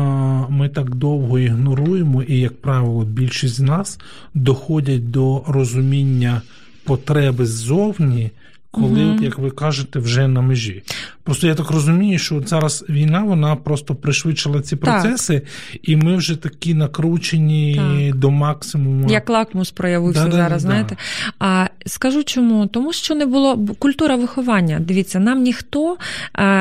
ми 0.50 0.70
так 0.70 0.96
довго 0.96 1.40
ігноруємо, 1.40 2.24
і, 2.24 2.40
як 2.40 2.62
правило, 2.62 3.04
більшість 3.04 3.56
з 3.56 3.60
нас 3.60 4.00
доходять 4.34 5.12
до 5.12 5.44
розуміння 5.48 6.42
потреби 6.84 7.46
ззовні 7.46 8.32
коли, 8.74 9.06
угу. 9.06 9.24
як 9.24 9.38
ви 9.38 9.52
кажете, 9.52 10.00
вже 10.00 10.28
на 10.28 10.42
межі. 10.42 10.84
Просто 11.24 11.48
я 11.48 11.56
так 11.56 11.72
розумію, 11.72 12.20
що 12.20 12.42
зараз 12.46 12.86
війна 12.90 13.24
вона 13.24 13.56
просто 13.56 13.96
пришвидшила 13.96 14.62
ці 14.62 14.76
процеси, 14.76 15.40
так. 15.40 15.80
і 15.84 15.96
ми 15.96 16.16
вже 16.16 16.36
такі 16.36 16.74
накручені 16.74 17.76
так. 17.76 18.16
до 18.16 18.32
максимуму. 18.32 19.12
Як 19.12 19.30
лакмус 19.30 19.72
проявився 19.72 20.26
да, 20.26 20.32
зараз, 20.32 20.64
да, 20.64 20.70
знаєте. 20.70 20.98
Да. 21.40 21.46
А 21.48 21.68
скажу 21.86 22.24
чому? 22.24 22.68
Тому 22.68 22.94
що 22.94 23.16
не 23.16 23.26
було 23.26 23.68
культура 23.80 24.16
виховання. 24.16 24.80
Дивіться, 24.80 25.20
нам 25.20 25.44
ніхто 25.44 25.98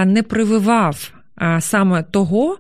не 0.06 0.24
прививав 0.28 1.12
саме 1.60 2.02
того, 2.02 2.58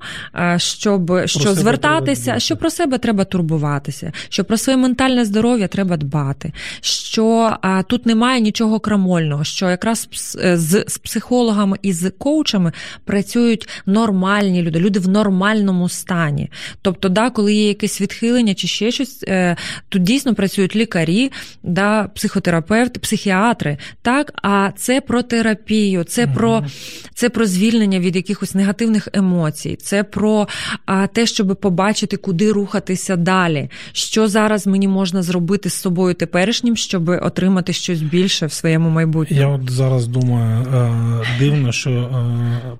щоб 0.56 1.06
про 1.06 1.26
що 1.26 1.54
звертатися, 1.54 2.38
що 2.38 2.56
про 2.56 2.70
себе 2.70 2.98
треба 2.98 3.24
турбуватися, 3.24 4.12
що 4.28 4.44
про 4.44 4.56
своє 4.56 4.76
ментальне 4.76 5.24
здоров'я 5.24 5.68
треба 5.68 5.96
дбати, 5.96 6.52
що 6.80 7.56
а, 7.62 7.82
тут 7.82 8.06
немає 8.06 8.40
нічого 8.40 8.80
крамольного, 8.80 9.44
що 9.44 9.70
якраз 9.70 10.08
з, 10.12 10.84
з 10.86 10.98
психологами 10.98 11.76
і 11.82 11.92
з 11.92 12.10
коучами 12.10 12.72
працюють 13.04 13.68
нормальні 13.86 14.62
люди, 14.62 14.78
люди 14.78 15.00
в 15.00 15.08
нормальному 15.08 15.88
стані. 15.88 16.50
Тобто, 16.82 17.08
да, 17.08 17.30
коли 17.30 17.54
є 17.54 17.68
якесь 17.68 18.00
відхилення 18.00 18.54
чи 18.54 18.66
ще 18.66 18.90
щось, 18.90 19.24
е, 19.28 19.56
тут 19.88 20.02
дійсно 20.02 20.34
працюють 20.34 20.76
лікарі, 20.76 21.32
да, 21.62 22.04
психотерапевти, 22.04 23.00
психіатри, 23.00 23.78
так, 24.02 24.32
а 24.42 24.70
це 24.76 25.00
про 25.00 25.22
терапію, 25.22 26.04
це 26.04 26.26
mm 26.26 26.32
про 26.34 26.64
це 27.14 27.28
про 27.28 27.46
звільнення 27.46 28.00
від 28.00 28.16
якихось 28.16 28.54
негативних 28.62 29.08
емоцій, 29.12 29.76
це 29.82 30.04
про 30.04 30.48
а, 30.86 31.06
те, 31.06 31.26
щоб 31.26 31.56
побачити, 31.60 32.16
куди 32.16 32.52
рухатися 32.52 33.16
далі. 33.16 33.68
Що 33.92 34.28
зараз 34.28 34.66
мені 34.66 34.88
можна 34.88 35.22
зробити 35.22 35.70
з 35.70 35.74
собою 35.74 36.14
теперішнім, 36.14 36.76
щоб 36.76 37.08
отримати 37.08 37.72
щось 37.72 38.02
більше 38.02 38.46
в 38.46 38.52
своєму 38.52 38.90
майбутньому? 38.90 39.42
Я 39.42 39.48
от 39.48 39.70
зараз 39.70 40.06
думаю, 40.06 40.66
дивно, 41.38 41.72
що 41.72 42.10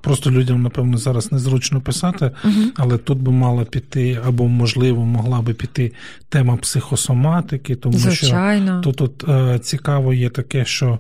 просто 0.01 0.31
людям, 0.31 0.63
напевно, 0.63 0.99
зараз 0.99 1.33
незручно 1.33 1.81
писати, 1.81 2.31
угу. 2.45 2.55
але 2.77 2.99
тут 2.99 3.19
би 3.19 3.33
мала 3.33 3.65
піти, 3.65 4.21
або, 4.27 4.49
можливо, 4.49 5.05
могла 5.05 5.41
би 5.41 5.55
піти 5.55 5.93
тема 6.29 6.57
психосоматики, 6.57 7.75
тому 7.77 7.99
Звичайно. 7.99 8.83
що 8.83 8.93
тут 8.93 9.29
от, 9.29 9.65
цікаво 9.65 10.13
є 10.15 10.31
таке, 10.31 10.65
що 10.65 10.99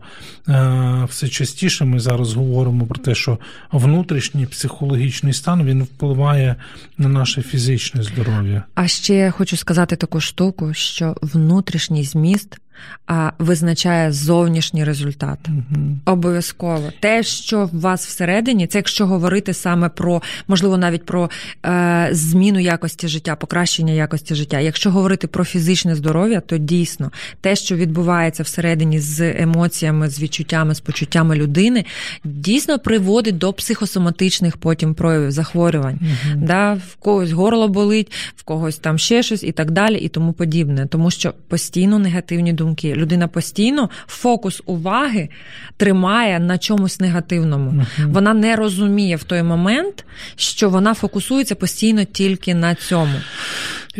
все 1.08 1.28
частіше 1.28 1.84
ми 1.84 2.00
зараз 2.00 2.34
говоримо 2.34 2.86
про 2.86 2.98
те, 2.98 3.14
що 3.14 3.38
внутрішній 3.72 4.46
психологічний 4.72 5.32
стан 5.32 5.64
він 5.64 5.82
впливає 5.82 6.56
на 6.98 7.08
наше 7.08 7.42
фізичне 7.42 8.02
здоров'я. 8.02 8.62
А 8.74 8.88
ще 8.88 9.14
я 9.14 9.30
хочу 9.30 9.56
сказати 9.56 9.96
таку 9.96 10.20
штуку, 10.20 10.74
що 10.74 11.16
внутрішній 11.22 12.04
зміст 12.04 12.58
а 13.06 13.30
визначає 13.38 14.12
зовнішній 14.12 14.84
результат. 14.84 15.38
Угу. 15.48 15.98
Обов'язково 16.04 16.92
те, 17.00 17.22
що 17.22 17.64
в 17.64 17.80
вас 17.80 18.06
всередині, 18.06 18.66
це 18.66 18.78
якщо 18.78 19.06
говорити 19.06 19.54
саме 19.54 19.88
про, 19.88 20.22
можливо, 20.48 20.78
навіть 20.78 21.06
про 21.06 21.30
е, 21.66 22.08
зміну 22.12 22.58
якості 22.58 23.08
життя, 23.08 23.36
покращення 23.36 23.92
якості 23.92 24.34
життя. 24.34 24.60
Якщо 24.60 24.90
говорити 24.90 25.26
про 25.26 25.44
фізичне 25.44 25.94
здоров'я, 25.94 26.40
то 26.40 26.58
дійсно 26.58 27.10
те, 27.40 27.56
що 27.56 27.76
відбувається 27.76 28.42
всередині 28.42 29.00
з 29.00 29.34
емоціями, 29.42 30.08
з 30.08 30.20
відчуттями, 30.20 30.74
з 30.74 30.80
почуттями 30.80 31.36
людини, 31.36 31.84
дійсно 32.24 32.78
приводить 32.78 33.38
до 33.38 33.52
психосоматичних 33.52 34.56
потім 34.56 34.94
проявів 34.94 35.30
захворювань. 35.30 35.98
Угу. 36.02 36.42
Да, 36.46 36.72
В 36.72 36.94
когось 36.94 37.32
горло 37.32 37.68
болить, 37.68 38.12
в 38.36 38.42
когось 38.42 38.76
там 38.76 38.98
ще 38.98 39.22
щось 39.22 39.42
і 39.42 39.52
так 39.52 39.70
далі, 39.70 39.98
і 39.98 40.08
тому 40.08 40.32
подібне, 40.32 40.86
тому 40.86 41.10
що 41.10 41.34
постійно 41.48 41.98
негативні 41.98 42.52
думки 42.52 42.61
думки. 42.62 42.94
Людина 42.94 43.28
постійно 43.28 43.90
фокус 44.06 44.62
уваги 44.66 45.28
тримає 45.76 46.38
на 46.38 46.58
чомусь 46.58 47.00
негативному. 47.00 47.70
Uh-huh. 47.70 48.12
Вона 48.12 48.34
не 48.34 48.56
розуміє 48.56 49.16
в 49.16 49.24
той 49.24 49.42
момент, 49.42 50.04
що 50.36 50.70
вона 50.70 50.94
фокусується 50.94 51.54
постійно 51.54 52.04
тільки 52.04 52.54
на 52.54 52.74
цьому. 52.74 53.14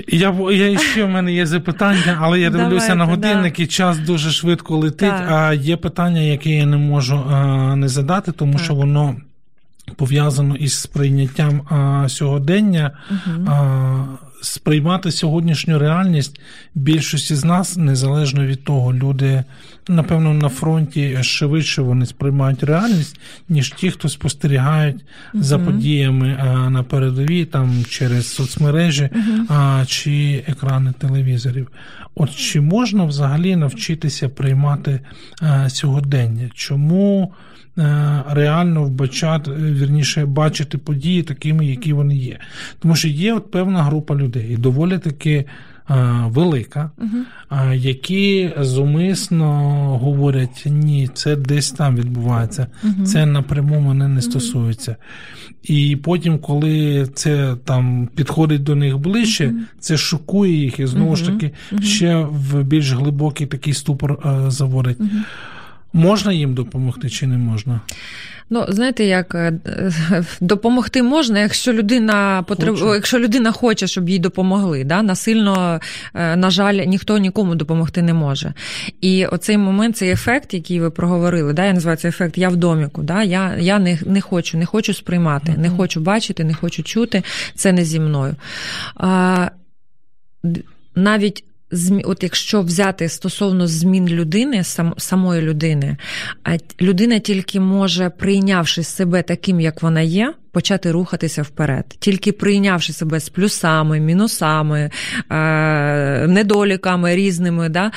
Я 0.08 0.34
я 0.52 0.78
ще 0.78 1.04
в 1.04 1.08
мене 1.08 1.32
є 1.32 1.46
запитання, 1.46 2.18
але 2.20 2.40
я 2.40 2.50
дивлюся 2.50 2.88
Давайте, 2.88 2.94
на 2.94 3.04
годинник 3.04 3.56
да. 3.56 3.62
і 3.62 3.66
час 3.66 3.98
дуже 3.98 4.30
швидко 4.30 4.76
летить. 4.76 5.10
Так. 5.10 5.28
А 5.30 5.54
є 5.54 5.76
питання, 5.76 6.20
яке 6.20 6.50
я 6.50 6.66
не 6.66 6.76
можу 6.76 7.24
а, 7.30 7.76
не 7.76 7.88
задати, 7.88 8.32
тому 8.32 8.52
так. 8.52 8.62
що 8.62 8.74
воно 8.74 9.16
пов'язано 9.96 10.56
із 10.56 10.80
сприйняттям 10.80 11.62
а, 11.70 12.08
сьогодення. 12.08 12.90
Угу. 13.10 13.46
А, 13.48 14.04
сприймати 14.42 15.12
сьогоднішню 15.12 15.78
реальність 15.78 16.40
більшості 16.74 17.34
з 17.34 17.44
нас, 17.44 17.76
незалежно 17.76 18.46
від 18.46 18.64
того, 18.64 18.94
люди, 18.94 19.44
напевно, 19.88 20.34
на 20.34 20.48
фронті 20.48 21.18
швидше 21.22 21.82
вони 21.82 22.06
сприймають 22.06 22.62
реальність, 22.62 23.20
ніж 23.48 23.70
ті, 23.70 23.90
хто 23.90 24.08
спостерігають 24.08 24.96
uh 24.96 25.42
за 25.42 25.58
подіями 25.58 26.26
на 26.70 26.82
передовій, 26.82 27.44
там 27.44 27.84
через 27.88 28.26
соцмережі 28.26 29.10
uh 29.14 29.86
чи 29.86 30.44
екрани 30.46 30.92
телевізорів. 30.98 31.68
От 32.14 32.36
чи 32.36 32.60
можна 32.60 33.04
взагалі 33.04 33.56
навчитися 33.56 34.28
приймати 34.28 35.00
сьогодення? 35.68 36.50
Чому? 36.54 37.32
Е, 37.78 38.22
реально 38.28 38.84
вбачати, 38.84 39.50
вірніше 39.50 40.26
бачити 40.26 40.78
події 40.78 41.22
такими, 41.22 41.66
які 41.66 41.92
вони 41.92 42.16
є. 42.16 42.38
Тому 42.78 42.96
що 42.96 43.08
є 43.08 43.34
от 43.34 43.50
певна 43.50 43.82
група 43.82 44.14
людей, 44.14 44.56
доволі 44.56 44.98
таки 44.98 45.32
е, 45.32 45.44
велика, 46.26 46.90
uh 46.98 47.74
які 47.74 48.50
зумисно 48.60 49.48
говорять, 49.98 50.62
ні, 50.66 51.08
це 51.14 51.36
десь 51.36 51.70
там 51.70 51.96
відбувається, 51.96 52.66
uh 52.84 53.02
це 53.04 53.26
напряму 53.26 53.80
мене 53.80 54.08
не 54.08 54.22
стосується. 54.22 54.96
І 55.62 55.96
потім, 55.96 56.38
коли 56.38 57.06
це 57.14 57.56
там 57.64 58.08
підходить 58.14 58.62
до 58.62 58.74
них 58.74 58.98
ближче, 58.98 59.54
це 59.78 59.96
шокує 59.96 60.52
їх 60.52 60.78
і 60.78 60.86
знову 60.86 61.16
ж 61.16 61.26
таки 61.26 61.50
ще 61.82 62.16
в 62.16 62.62
більш 62.62 62.92
глибокий 62.92 63.46
такий 63.46 63.74
ступор 63.74 64.12
е, 64.12 64.50
заводить. 64.50 64.98
Можна 65.92 66.32
їм 66.32 66.54
допомогти 66.54 67.10
чи 67.10 67.26
не 67.26 67.38
можна? 67.38 67.80
Ну, 68.50 68.66
знаєте, 68.68 69.04
як 69.04 69.34
е, 69.34 69.52
допомогти 70.40 71.02
можна, 71.02 71.40
якщо 71.40 71.72
людина 71.72 72.44
потреб... 72.48 72.76
якщо 72.94 73.18
людина 73.18 73.52
хоче, 73.52 73.86
щоб 73.86 74.08
їй 74.08 74.18
допомогли. 74.18 74.84
Да? 74.84 75.02
Насильно, 75.02 75.80
е, 76.14 76.36
на 76.36 76.50
жаль, 76.50 76.74
ніхто 76.74 77.18
нікому 77.18 77.54
допомогти 77.54 78.02
не 78.02 78.14
може. 78.14 78.52
І 79.00 79.26
оцей 79.26 79.58
момент, 79.58 79.96
цей 79.96 80.10
ефект, 80.10 80.54
який 80.54 80.80
ви 80.80 80.90
проговорили, 80.90 81.52
да? 81.52 81.64
я 81.64 81.72
називаю 81.72 81.96
це 81.96 82.08
ефект 82.08 82.38
Я 82.38 82.48
в 82.48 82.56
доміку. 82.56 83.02
Да? 83.02 83.22
Я 83.22 83.56
я 83.58 83.78
не 83.78 83.98
не 84.06 84.20
хочу, 84.20 84.58
не 84.58 84.66
хочу 84.66 84.94
сприймати, 84.94 85.54
не 85.58 85.70
хочу 85.70 86.00
бачити, 86.00 86.44
не 86.44 86.54
хочу 86.54 86.82
чути. 86.82 87.22
Це 87.54 87.72
не 87.72 87.84
зі 87.84 88.00
мною. 88.00 88.34
А, 88.96 89.50
Навіть 90.94 91.44
от 92.04 92.22
якщо 92.22 92.60
взяти 92.60 93.08
стосовно 93.08 93.66
змін 93.66 94.08
людини, 94.08 94.64
сам, 94.64 94.94
самої 94.98 95.42
людини, 95.42 95.96
людина 96.80 97.18
тільки 97.18 97.60
може, 97.60 98.10
прийнявши 98.10 98.82
себе 98.82 99.22
таким, 99.22 99.60
як 99.60 99.82
вона 99.82 100.00
є, 100.00 100.34
почати 100.52 100.92
рухатися 100.92 101.42
вперед, 101.42 101.84
тільки 101.98 102.32
прийнявши 102.32 102.92
себе 102.92 103.20
з 103.20 103.28
плюсами, 103.28 104.00
мінусами, 104.00 104.90
е, 105.30 106.26
недоліками 106.26 107.16
різними, 107.16 107.68
да, 107.68 107.92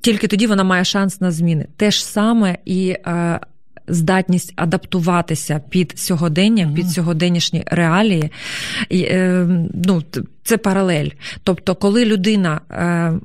тільки 0.00 0.26
тоді 0.26 0.46
вона 0.46 0.64
має 0.64 0.84
шанс 0.84 1.20
на 1.20 1.30
зміни. 1.30 1.66
Те 1.76 1.90
ж 1.90 2.06
саме 2.06 2.58
і. 2.64 2.96
Здатність 3.88 4.52
адаптуватися 4.56 5.60
під 5.68 5.98
сьогодення, 5.98 6.66
mm-hmm. 6.66 6.74
під 6.74 6.90
сьогоденнішні 6.90 7.64
реалії, 7.66 8.30
е, 8.92 9.46
ну, 9.74 10.02
це 10.42 10.56
паралель. 10.56 11.08
Тобто, 11.42 11.74
коли 11.74 12.04
людина. 12.04 12.60
Е, 12.70 13.20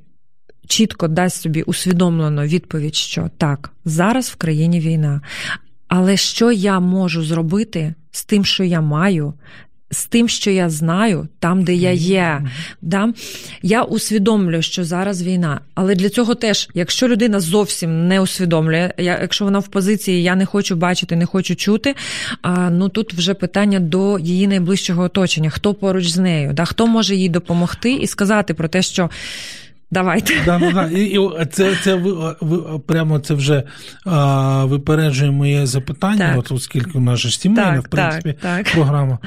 чітко 0.69 1.07
дасть 1.07 1.41
собі 1.41 1.61
усвідомлено 1.61 2.45
відповідь, 2.45 2.95
що 2.95 3.29
так, 3.37 3.71
зараз 3.85 4.29
в 4.29 4.35
країні 4.35 4.79
війна. 4.79 5.21
Але 5.87 6.17
що 6.17 6.51
я 6.51 6.79
можу 6.79 7.23
зробити 7.23 7.93
з 8.11 8.25
тим, 8.25 8.45
що 8.45 8.63
я 8.63 8.81
маю, 8.81 9.33
з 9.91 10.05
тим, 10.05 10.29
що 10.29 10.51
я 10.51 10.69
знаю, 10.69 11.27
там, 11.39 11.63
де 11.63 11.73
я 11.73 11.91
є. 11.91 12.41
Да? 12.81 13.13
Я 13.61 13.83
усвідомлюю, 13.83 14.61
що 14.61 14.83
зараз 14.83 15.23
війна. 15.23 15.61
Але 15.75 15.95
для 15.95 16.09
цього 16.09 16.35
теж, 16.35 16.69
якщо 16.73 17.07
людина 17.07 17.39
зовсім 17.39 18.07
не 18.07 18.21
усвідомлює, 18.21 18.93
якщо 18.97 19.45
вона 19.45 19.59
в 19.59 19.67
позиції 19.67 20.23
я 20.23 20.35
не 20.35 20.45
хочу 20.45 20.75
бачити, 20.75 21.15
не 21.15 21.25
хочу 21.25 21.55
чути, 21.55 21.95
а, 22.41 22.69
ну 22.69 22.89
тут 22.89 23.13
вже 23.13 23.33
питання 23.33 23.79
до 23.79 24.19
її 24.19 24.47
найближчого 24.47 25.03
оточення, 25.03 25.49
хто 25.49 25.73
поруч 25.73 26.07
з 26.07 26.17
нею, 26.17 26.53
да? 26.53 26.65
хто 26.65 26.87
може 26.87 27.15
їй 27.15 27.29
допомогти 27.29 27.93
і 27.93 28.07
сказати 28.07 28.53
про 28.53 28.67
те, 28.67 28.81
що. 28.81 29.09
Давайте. 29.91 30.33
Да, 30.45 30.59
да, 30.59 30.71
да. 30.71 30.87
І, 30.87 31.03
і 31.03 31.45
Це 31.51 31.75
це 31.83 31.95
ви, 31.95 32.35
ви 32.41 32.79
прямо 32.79 33.19
це 33.19 33.33
вже 33.33 33.63
а, 34.05 34.65
випереджує 34.65 35.31
моє 35.31 35.65
запитання, 35.65 36.35
от 36.37 36.51
оскільки 36.51 36.91
у 36.97 37.01
нас 37.01 37.19
же 37.19 37.31
сімейна, 37.31 37.75
так, 37.75 37.85
в 37.85 37.89
принципі, 37.89 38.35
так, 38.41 38.63
так. 38.65 38.73
програма. 38.73 39.17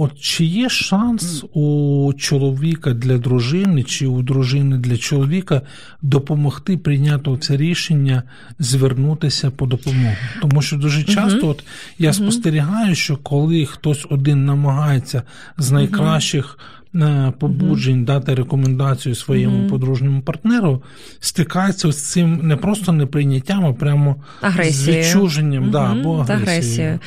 От 0.00 0.20
чи 0.20 0.44
є 0.44 0.68
шанс 0.68 1.44
у 1.52 2.12
чоловіка 2.18 2.92
для 2.92 3.18
дружини, 3.18 3.82
чи 3.82 4.06
у 4.06 4.22
дружини 4.22 4.78
для 4.78 4.96
чоловіка 4.96 5.62
допомогти 6.02 6.76
прийняти 6.76 7.36
це 7.40 7.56
рішення 7.56 8.22
звернутися 8.58 9.50
по 9.50 9.66
допомогу? 9.66 10.16
Тому 10.42 10.62
що 10.62 10.76
дуже 10.76 11.02
часто 11.02 11.48
от 11.48 11.64
я 11.98 12.12
спостерігаю, 12.12 12.94
що 12.94 13.16
коли 13.16 13.66
хтось 13.66 14.06
один 14.10 14.44
намагається 14.44 15.22
з 15.58 15.70
найкращих 15.70 16.58
побуджень 17.38 18.04
дати 18.04 18.34
рекомендацію 18.34 19.14
своєму 19.14 19.68
подружньому 19.68 20.20
партнеру, 20.20 20.82
стикається 21.20 21.92
з 21.92 22.10
цим 22.10 22.40
не 22.42 22.56
просто 22.56 22.92
неприйняттям, 22.92 23.66
а 23.66 23.72
прямо 23.72 24.16
Агресією. 24.40 25.04
з 25.04 25.08
відчуженням 25.08 25.70
да, 25.70 25.92
або 25.92 26.26
агресією. 26.28 26.98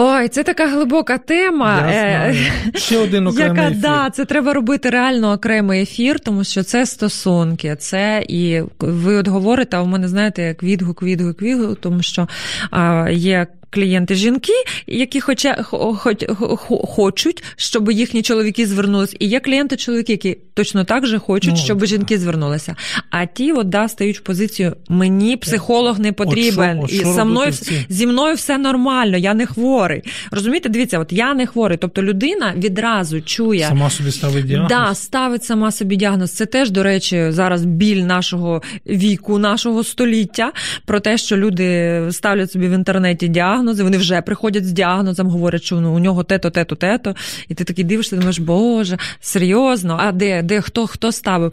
Ой, 0.00 0.28
це 0.28 0.42
така 0.42 0.66
глибока 0.66 1.18
тема. 1.18 1.78
Е, 1.88 2.34
Ще 2.74 2.98
один 2.98 3.26
окремий 3.26 3.56
яка, 3.56 3.70
ефір. 3.70 3.80
Да, 3.80 4.10
Це 4.10 4.24
треба 4.24 4.52
робити 4.52 4.90
реально 4.90 5.32
окремий 5.32 5.82
ефір, 5.82 6.20
тому 6.20 6.44
що 6.44 6.62
це 6.62 6.86
стосунки. 6.86 7.76
Це 7.78 8.24
і 8.28 8.62
ви 8.78 9.16
от 9.16 9.28
говорите, 9.28 9.76
а 9.76 9.82
в 9.82 9.88
мене 9.88 10.08
знаєте, 10.08 10.42
як 10.42 10.62
відгук, 10.62 11.02
відгук, 11.02 11.42
відгук, 11.42 11.78
тому 11.80 12.02
що 12.02 12.28
а, 12.70 13.08
є 13.10 13.46
клієнти 13.70 14.14
жінки, 14.14 14.52
які 14.86 15.20
хоча, 15.20 15.62
хоч, 15.62 16.24
хочуть, 16.68 17.44
щоб 17.56 17.90
їхні 17.90 18.22
чоловіки 18.22 18.66
звернулися. 18.66 19.16
І 19.18 19.26
є 19.26 19.40
клієнти 19.40 19.76
чоловіки, 19.76 20.12
які 20.12 20.38
точно 20.54 20.84
так 20.84 21.06
же 21.06 21.18
хочуть, 21.18 21.50
ну, 21.50 21.56
щоб 21.56 21.86
жінки 21.86 22.18
звернулися. 22.18 22.76
А 23.10 23.26
ті 23.26 23.52
от, 23.52 23.68
да, 23.68 23.88
стають 23.88 24.18
в 24.18 24.20
позицію: 24.20 24.76
мені 24.88 25.36
психолог 25.36 25.98
не 26.00 26.12
потрібен, 26.12 26.78
от 26.82 26.90
що, 26.90 27.00
от 27.00 27.14
і 27.14 27.16
со 27.16 27.24
мною 27.24 27.52
зі 27.88 28.06
мною 28.06 28.34
все 28.34 28.58
нормально, 28.58 29.16
я 29.16 29.34
не 29.34 29.46
хворий. 29.46 30.02
Розумієте, 30.30 30.68
дивіться, 30.68 30.98
от 30.98 31.12
я 31.12 31.34
не 31.34 31.46
хворий. 31.46 31.78
Тобто 31.78 32.02
людина 32.02 32.54
відразу 32.56 33.20
чує 33.20 33.66
сама 33.68 33.90
собі 33.90 34.10
ставить 34.10 34.46
діагноз. 34.46 34.68
Да, 34.68 34.94
ставить 34.94 35.44
сама 35.44 35.72
собі 35.72 35.96
діагноз. 35.96 36.32
Це 36.32 36.46
теж, 36.46 36.70
до 36.70 36.82
речі, 36.82 37.26
зараз 37.28 37.64
біль 37.64 38.02
нашого 38.02 38.62
віку, 38.86 39.38
нашого 39.38 39.84
століття 39.84 40.52
про 40.86 41.00
те, 41.00 41.18
що 41.18 41.36
люди 41.36 42.02
ставлять 42.10 42.52
собі 42.52 42.68
в 42.68 42.72
інтернеті 42.72 43.28
діагноз 43.28 43.57
діагнози, 43.58 43.82
вони 43.82 43.98
вже 43.98 44.22
приходять 44.22 44.66
з 44.66 44.72
діагнозом, 44.72 45.26
говорять, 45.26 45.62
що 45.62 45.80
ну, 45.80 45.94
у 45.94 45.98
нього 45.98 46.24
те-то, 46.24 46.50
те-то, 46.50 46.74
те-то. 46.74 47.14
І 47.48 47.54
ти 47.54 47.64
такий 47.64 47.84
дивишся, 47.84 48.16
думаєш, 48.16 48.38
Боже, 48.38 48.98
серйозно, 49.20 49.96
а 50.00 50.12
де 50.12 50.42
де 50.42 50.60
хто 50.60 50.86
хто 50.86 51.12
ставив? 51.12 51.52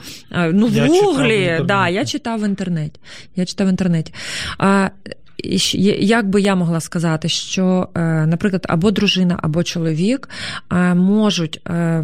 Ну, 0.51 0.67
в 0.67 0.73
я 0.73 0.87
гуглі, 0.87 1.61
да, 1.65 1.89
я 1.89 2.05
читав 2.05 2.41
в 2.41 2.45
інтернеті. 2.45 2.99
Я 3.35 3.45
читав 3.45 3.67
в 3.67 3.69
інтернеті. 3.69 4.13
А, 4.57 4.89
як 5.99 6.29
би 6.29 6.41
я 6.41 6.55
могла 6.55 6.79
сказати, 6.79 7.29
що, 7.29 7.89
е, 7.95 7.99
наприклад, 8.25 8.65
або 8.69 8.91
дружина, 8.91 9.39
або 9.43 9.63
чоловік 9.63 10.29
можуть 10.95 11.61
е, 11.67 12.03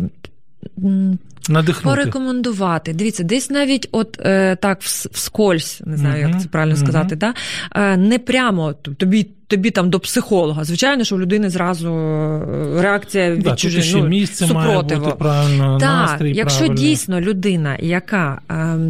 Надихнути. 1.50 1.98
Порекомендувати. 1.98 2.94
Дивіться, 2.94 3.24
десь 3.24 3.50
навіть 3.50 3.90
от 3.92 4.20
е, 4.26 4.56
так 4.56 4.82
вскользь, 4.82 5.82
не 5.86 5.98
знаю, 5.98 6.26
uh 6.26 6.30
як 6.30 6.42
це 6.42 6.48
правильно 6.48 6.76
uh 6.76 6.80
сказати, 6.80 7.16
да? 7.16 7.34
е, 7.76 7.98
не 7.98 8.20
прямо 8.20 8.74
тобі 8.74 9.28
тобі 9.48 9.72
там 9.72 9.90
до 9.90 10.00
психолога. 10.00 10.64
Звичайно, 10.64 11.04
що 11.04 11.16
у 11.16 11.20
людини 11.20 11.50
зразу 11.50 11.90
е, 11.90 12.82
реакція 12.82 13.36
відчуження, 13.36 13.94
да, 13.94 13.98
ну, 13.98 14.08
місце 14.08 14.48
супротиву. 14.48 15.02
Має 15.02 15.12
бути 15.12 15.16
правильно, 15.18 15.78
так, 15.80 16.10
настрій 16.10 16.34
якщо 16.36 16.60
правильний. 16.60 16.86
дійсно 16.86 17.22
людина, 17.22 17.78
яка. 17.80 18.42
Е, 18.50 18.54
Е, 18.54 18.90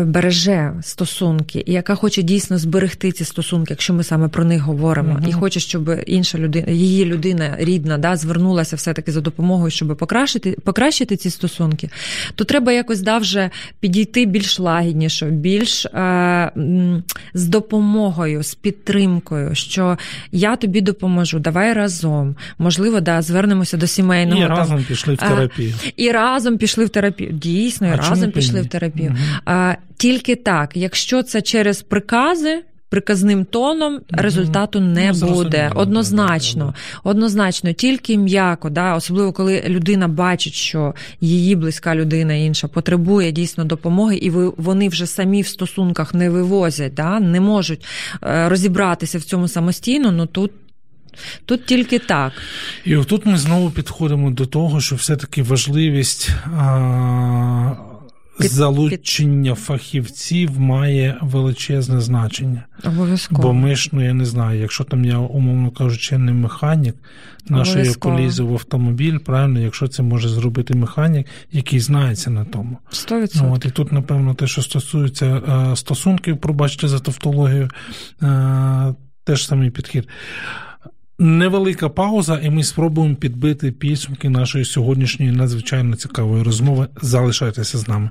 береже 0.00 0.72
стосунки, 0.82 1.62
і 1.66 1.72
яка 1.72 1.94
хоче 1.94 2.22
дійсно 2.22 2.58
зберегти 2.58 3.12
ці 3.12 3.24
стосунки, 3.24 3.66
якщо 3.70 3.94
ми 3.94 4.04
саме 4.04 4.28
про 4.28 4.44
них 4.44 4.62
говоримо, 4.62 5.14
uh 5.14 5.28
і 5.28 5.32
хоче, 5.32 5.60
щоб 5.60 5.90
інша 6.06 6.38
людина, 6.38 6.70
її 6.70 7.04
людина 7.04 7.56
рідна, 7.58 7.98
да, 7.98 8.16
звернулася 8.16 8.76
все-таки 8.76 9.12
за 9.12 9.20
допомогою, 9.20 9.70
щоб 9.70 9.96
покращити 9.96 10.56
покращити 10.64 11.16
ці 11.16 11.30
стосунки, 11.30 11.90
то 12.34 12.44
треба 12.44 12.72
якось 12.72 13.00
да, 13.00 13.18
вже 13.18 13.50
підійти 13.80 14.26
більш 14.26 14.58
лагідніше, 14.58 15.26
більш 15.26 15.86
е, 15.86 16.52
з 17.34 17.48
допомогою, 17.48 18.42
з 18.42 18.54
підтримкою, 18.54 19.54
що 19.54 19.98
я 20.32 20.56
тобі 20.56 20.80
допоможу, 20.80 21.38
давай 21.38 21.72
разом. 21.72 22.36
Можливо, 22.58 23.00
да, 23.00 23.22
звернемося 23.22 23.76
до 23.76 23.86
сімейного 23.86 24.44
і 24.44 24.46
там, 24.46 24.56
разом 24.56 24.84
пішли 24.84 25.14
в 25.14 25.16
терапію. 25.16 25.74
І 25.96 26.10
разом 26.10 26.58
пішли 26.58 26.84
в 26.84 26.88
терапію. 26.88 27.32
Дійсно, 27.32 27.88
і 27.88 27.96
разом 27.96 28.30
пішли 28.30 28.60
в 28.60 28.66
терапію. 28.66 29.16
Uh 29.46 29.76
тільки 29.96 30.36
так, 30.36 30.70
якщо 30.76 31.22
це 31.22 31.42
через 31.42 31.82
прикази. 31.82 32.62
приказним 32.88 33.44
тоном 33.44 34.00
результату 34.10 34.80
не 34.80 35.12
ну, 35.12 35.28
буде. 35.34 35.72
Однозначно, 35.74 36.74
однозначно, 37.04 37.72
тільки 37.72 38.18
м'яко, 38.18 38.70
да, 38.70 38.94
особливо 38.96 39.32
коли 39.32 39.62
людина 39.66 40.08
бачить, 40.08 40.54
що 40.54 40.94
її 41.20 41.56
близька 41.56 41.94
людина 41.94 42.34
інша 42.34 42.68
потребує 42.68 43.32
дійсно 43.32 43.64
допомоги, 43.64 44.16
і 44.16 44.30
вони 44.56 44.88
вже 44.88 45.06
самі 45.06 45.42
в 45.42 45.46
стосунках 45.46 46.14
не 46.14 46.30
вивозять, 46.30 46.94
да, 46.94 47.20
не 47.20 47.40
можуть 47.40 47.84
е, 48.22 48.48
розібратися 48.48 49.18
в 49.18 49.22
цьому 49.22 49.48
самостійно. 49.48 50.12
Ну 50.12 50.26
тут 50.26 50.50
Тут 51.44 51.66
тільки 51.66 51.98
так. 51.98 52.32
І 52.84 52.96
отут 52.96 53.26
ми 53.26 53.38
знову 53.38 53.70
підходимо 53.70 54.30
до 54.30 54.46
того, 54.46 54.80
що 54.80 54.96
все-таки 54.96 55.42
важливість 55.42 56.30
а, 56.44 57.74
під, 58.42 58.50
залучення 58.50 59.54
фахівців 59.54 60.60
має 60.60 61.18
величезне 61.22 62.00
значення. 62.00 62.64
Обов'язково. 62.84 63.42
Бо 63.42 63.52
ми 63.52 63.76
ж, 63.76 63.88
ну 63.92 64.04
я 64.04 64.14
не 64.14 64.24
знаю, 64.24 64.60
якщо 64.60 64.84
там 64.84 65.04
я, 65.04 65.18
умовно 65.18 65.70
кажучи, 65.70 66.18
не 66.18 66.32
механік 66.32 66.94
нашої 67.48 67.94
колізи 67.94 68.42
в 68.42 68.52
автомобіль, 68.52 69.18
правильно, 69.18 69.60
якщо 69.60 69.88
це 69.88 70.02
може 70.02 70.28
зробити 70.28 70.74
механік, 70.74 71.26
який 71.52 71.80
знається 71.80 72.30
на 72.30 72.44
тому. 72.44 72.78
100%. 72.92 73.30
Ну, 73.42 73.52
от, 73.54 73.64
І 73.64 73.70
тут, 73.70 73.92
напевно, 73.92 74.34
те, 74.34 74.46
що 74.46 74.62
стосується 74.62 75.42
а, 75.46 75.76
стосунків, 75.76 76.38
пробачте 76.38 76.88
за 76.88 76.98
тавтологію, 76.98 77.70
а, 78.20 78.92
теж 79.24 79.46
самий 79.46 79.70
підхід. 79.70 80.08
Невелика 81.18 81.88
пауза, 81.88 82.40
і 82.42 82.50
ми 82.50 82.64
спробуємо 82.64 83.14
підбити 83.14 83.72
підсумки 83.72 84.28
нашої 84.28 84.64
сьогоднішньої 84.64 85.32
надзвичайно 85.32 85.96
цікавої 85.96 86.42
розмови. 86.42 86.88
Залишайтеся 87.02 87.78
з 87.78 87.88
нами. 87.88 88.10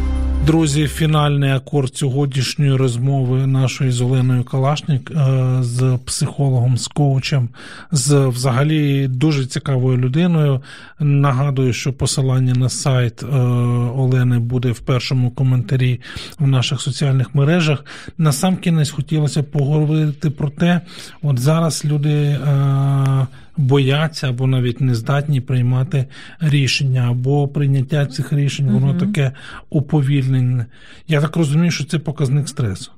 Друзі, 0.45 0.87
фінальний 0.87 1.51
акорд 1.51 1.97
сьогоднішньої 1.97 2.75
розмови 2.75 3.47
нашої 3.47 3.91
з 3.91 4.01
Оленою 4.01 4.43
Калашник 4.43 5.11
е, 5.11 5.57
з 5.61 5.97
психологом, 6.05 6.77
з 6.77 6.87
коучем, 6.87 7.49
з 7.91 8.27
взагалі 8.27 9.07
дуже 9.07 9.45
цікавою 9.45 9.97
людиною. 9.97 10.61
Нагадую, 10.99 11.73
що 11.73 11.93
посилання 11.93 12.53
на 12.53 12.69
сайт 12.69 13.23
е, 13.23 13.25
Олени 13.95 14.39
буде 14.39 14.71
в 14.71 14.79
першому 14.79 15.31
коментарі 15.31 16.01
в 16.39 16.47
наших 16.47 16.81
соціальних 16.81 17.35
мережах. 17.35 17.85
Насамкінець 18.17 18.89
хотілося 18.89 19.43
поговорити 19.43 20.29
про 20.29 20.49
те, 20.49 20.81
от 21.21 21.39
зараз 21.39 21.85
люди. 21.85 22.39
Бояться 23.61 24.29
або 24.29 24.47
навіть 24.47 24.81
не 24.81 24.95
здатні 24.95 25.41
приймати 25.41 26.05
рішення, 26.39 27.07
або 27.09 27.47
прийняття 27.47 28.05
цих 28.05 28.33
рішень, 28.33 28.71
воно 28.71 28.93
таке 28.93 29.31
уповільнене. 29.69 30.65
Я 31.07 31.21
так 31.21 31.35
розумію, 31.35 31.71
що 31.71 31.85
це 31.85 31.99
показник 31.99 32.49
стресу. 32.49 32.91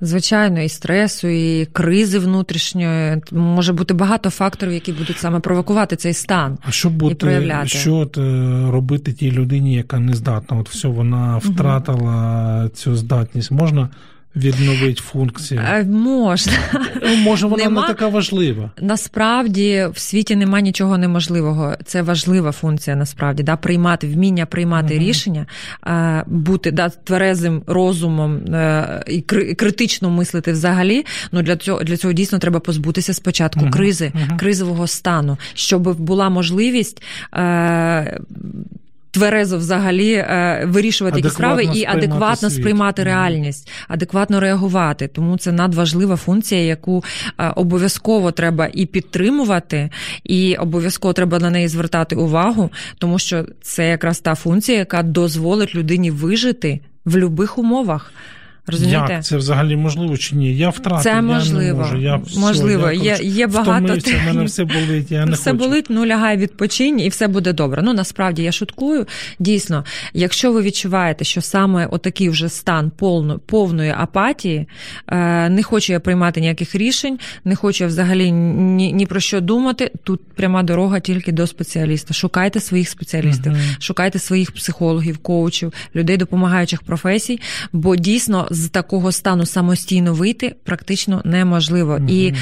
Звичайно, 0.00 0.60
і 0.60 0.68
стресу, 0.68 1.28
і 1.28 1.66
кризи 1.66 2.18
внутрішньої 2.18 3.22
може 3.32 3.72
бути 3.72 3.94
багато 3.94 4.30
факторів, 4.30 4.72
які 4.72 4.92
будуть 4.92 5.18
саме 5.18 5.40
провокувати 5.40 5.96
цей 5.96 6.12
стан. 6.12 6.58
А 6.68 6.70
що 6.70 6.90
бути, 6.90 7.12
і 7.12 7.16
проявляти. 7.16 7.68
що 7.68 7.94
от, 7.94 8.18
е, 8.18 8.20
робити 8.70 9.12
тій 9.12 9.30
людині, 9.30 9.74
яка 9.74 9.98
не 9.98 10.14
здатна? 10.14 10.56
От 10.56 10.68
все, 10.68 10.88
вона 10.88 11.38
втратила 11.38 12.58
угу. 12.60 12.68
цю 12.68 12.96
здатність. 12.96 13.50
Можна 13.50 13.88
відновити 14.36 15.00
функцію? 15.02 15.60
Е, 15.60 15.84
можна. 15.84 16.52
Ну, 17.02 17.16
може, 17.16 17.46
вона 17.46 17.64
Нема... 17.64 17.82
не 17.82 17.88
така 17.88 18.08
важлива. 18.08 18.70
Насправді 18.80 19.86
в 19.94 19.98
світі 19.98 20.36
немає 20.36 20.62
нічого 20.62 20.98
неможливого. 20.98 21.74
Це 21.84 22.02
важлива 22.02 22.52
функція, 22.52 22.96
насправді, 22.96 23.42
да, 23.42 23.56
приймати, 23.56 24.06
вміння 24.06 24.46
приймати 24.46 24.94
угу. 24.94 25.04
рішення, 25.04 25.46
бути 26.26 26.70
да, 26.70 26.88
тверезим 26.88 27.62
розумом 27.66 28.36
е, 28.36 29.04
і 29.06 29.20
критично 29.54 30.10
мислити 30.10 30.52
взагалі. 30.52 31.06
Ну 31.32 31.42
Для 31.42 31.56
цього 31.56 31.84
для 31.84 31.96
цього 31.96 32.12
дійсно 32.12 32.38
треба 32.38 32.60
позбутися 32.60 33.14
спочатку 33.14 33.60
угу. 33.60 33.70
кризи, 33.70 34.12
угу. 34.14 34.36
кризового 34.38 34.86
стану, 34.86 35.38
щоб 35.54 36.00
була 36.00 36.30
можливість. 36.30 37.02
Тверезо 39.14 39.58
взагалі 39.58 40.12
е, 40.12 40.64
вирішувати 40.66 41.22
ті 41.22 41.30
справи 41.30 41.64
і 41.74 41.84
адекватно 41.84 42.50
світ. 42.50 42.60
сприймати 42.60 43.04
реальність, 43.04 43.70
адекватно 43.88 44.40
реагувати. 44.40 45.08
Тому 45.08 45.38
це 45.38 45.52
надважлива 45.52 46.16
функція, 46.16 46.60
яку 46.60 47.04
е, 47.38 47.52
обов'язково 47.56 48.32
треба 48.32 48.68
і 48.72 48.86
підтримувати, 48.86 49.90
і 50.24 50.56
обов'язково 50.56 51.12
треба 51.12 51.38
на 51.38 51.50
неї 51.50 51.68
звертати 51.68 52.16
увагу, 52.16 52.70
тому 52.98 53.18
що 53.18 53.44
це 53.62 53.88
якраз 53.88 54.20
та 54.20 54.34
функція, 54.34 54.78
яка 54.78 55.02
дозволить 55.02 55.74
людині 55.74 56.10
вижити 56.10 56.80
в 57.04 57.12
будь-яких 57.12 57.58
умовах. 57.58 58.12
Розумієте? 58.66 59.12
Як 59.12 59.24
це 59.24 59.36
взагалі 59.36 59.76
можливо 59.76 60.16
чи 60.16 60.36
ні? 60.36 60.56
Я 60.56 60.68
втратив, 60.68 61.02
це 61.02 61.22
можливо. 61.22 61.62
я 61.62 61.72
не 61.72 61.78
можу. 61.78 61.96
Я 61.96 62.20
можливо, 62.36 62.86
все, 62.86 62.96
я, 62.96 63.16
є 63.16 63.24
є 63.24 63.46
багато 63.46 63.84
втомився, 63.84 64.20
мене 64.26 64.44
все 64.44 64.64
болить. 64.64 65.10
Я 65.10 65.26
не 65.26 65.32
все 65.32 65.50
хочу. 65.50 65.64
болить, 65.64 65.86
ну 65.88 66.06
лягай 66.06 66.36
відпочинь, 66.36 67.00
і 67.00 67.08
все 67.08 67.28
буде 67.28 67.52
добре. 67.52 67.82
Ну 67.84 67.92
насправді 67.92 68.42
я 68.42 68.52
шуткую. 68.52 69.06
Дійсно, 69.38 69.84
якщо 70.14 70.52
ви 70.52 70.62
відчуваєте, 70.62 71.24
що 71.24 71.40
саме 71.40 71.86
отакий 71.86 72.28
вже 72.28 72.48
стан 72.48 72.92
повно, 72.96 73.38
повної 73.38 73.94
апатії, 73.98 74.68
е, 75.08 75.48
не 75.48 75.62
хочу 75.62 75.92
я 75.92 76.00
приймати 76.00 76.40
ніяких 76.40 76.74
рішень, 76.74 77.18
не 77.44 77.56
хочу 77.56 77.84
я 77.84 77.88
взагалі 77.88 78.32
ні, 78.32 78.92
ні 78.92 79.06
про 79.06 79.20
що 79.20 79.40
думати. 79.40 79.90
Тут 80.04 80.20
пряма 80.34 80.62
дорога 80.62 81.00
тільки 81.00 81.32
до 81.32 81.46
спеціаліста. 81.46 82.14
Шукайте 82.14 82.60
своїх 82.60 82.88
спеціалістів, 82.88 83.52
угу. 83.52 83.60
шукайте 83.78 84.18
своїх 84.18 84.52
психологів, 84.52 85.18
коучів, 85.18 85.72
людей 85.94 86.16
допомагаючих 86.16 86.82
професій, 86.82 87.40
бо 87.72 87.96
дійсно 87.96 88.48
з 88.54 88.68
такого 88.68 89.12
стану 89.12 89.46
самостійно 89.46 90.14
вийти 90.14 90.54
практично 90.64 91.22
неможливо. 91.24 91.94
Угу. 91.94 92.06
І 92.08 92.34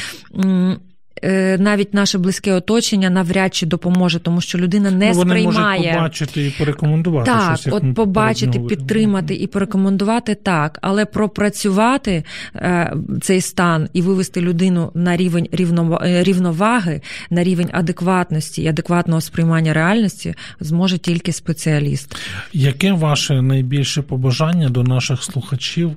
навіть 1.59 1.95
наше 1.95 2.19
близьке 2.19 2.53
оточення 2.53 3.11
навряд 3.11 3.55
чи 3.55 3.67
допоможе, 3.67 4.19
тому 4.19 4.41
що 4.41 4.59
людина 4.59 4.91
не 4.91 5.09
ну, 5.09 5.13
вони 5.13 5.31
сприймає 5.31 5.79
можуть 5.79 5.95
побачити 5.95 6.47
і 6.47 6.51
порекомендувати. 6.51 7.31
Так, 7.31 7.59
щось, 7.59 7.73
от 7.73 7.95
побачити, 7.95 8.61
підтримати 8.61 9.35
і 9.35 9.47
порекомендувати 9.47 10.35
так, 10.35 10.79
але 10.83 11.05
пропрацювати 11.05 12.25
е, 12.55 12.95
цей 13.21 13.41
стан 13.41 13.89
і 13.93 14.03
вивести 14.03 14.41
людину 14.41 14.91
на 14.95 15.17
рівень 15.17 15.49
е, 15.53 16.23
рівноваги, 16.23 17.01
на 17.31 17.45
рівень 17.45 17.69
адекватності 17.73 18.63
і 18.63 18.67
адекватного 18.67 19.21
сприймання 19.21 19.73
реальності 19.73 20.35
зможе 20.61 20.99
тільки 20.99 21.33
спеціаліст. 21.33 22.17
Яке 22.53 22.93
ваше 22.93 23.43
найбільше 23.43 24.03
побажання 24.03 24.69
до 24.69 24.83
наших 24.83 25.23
слухачів 25.23 25.97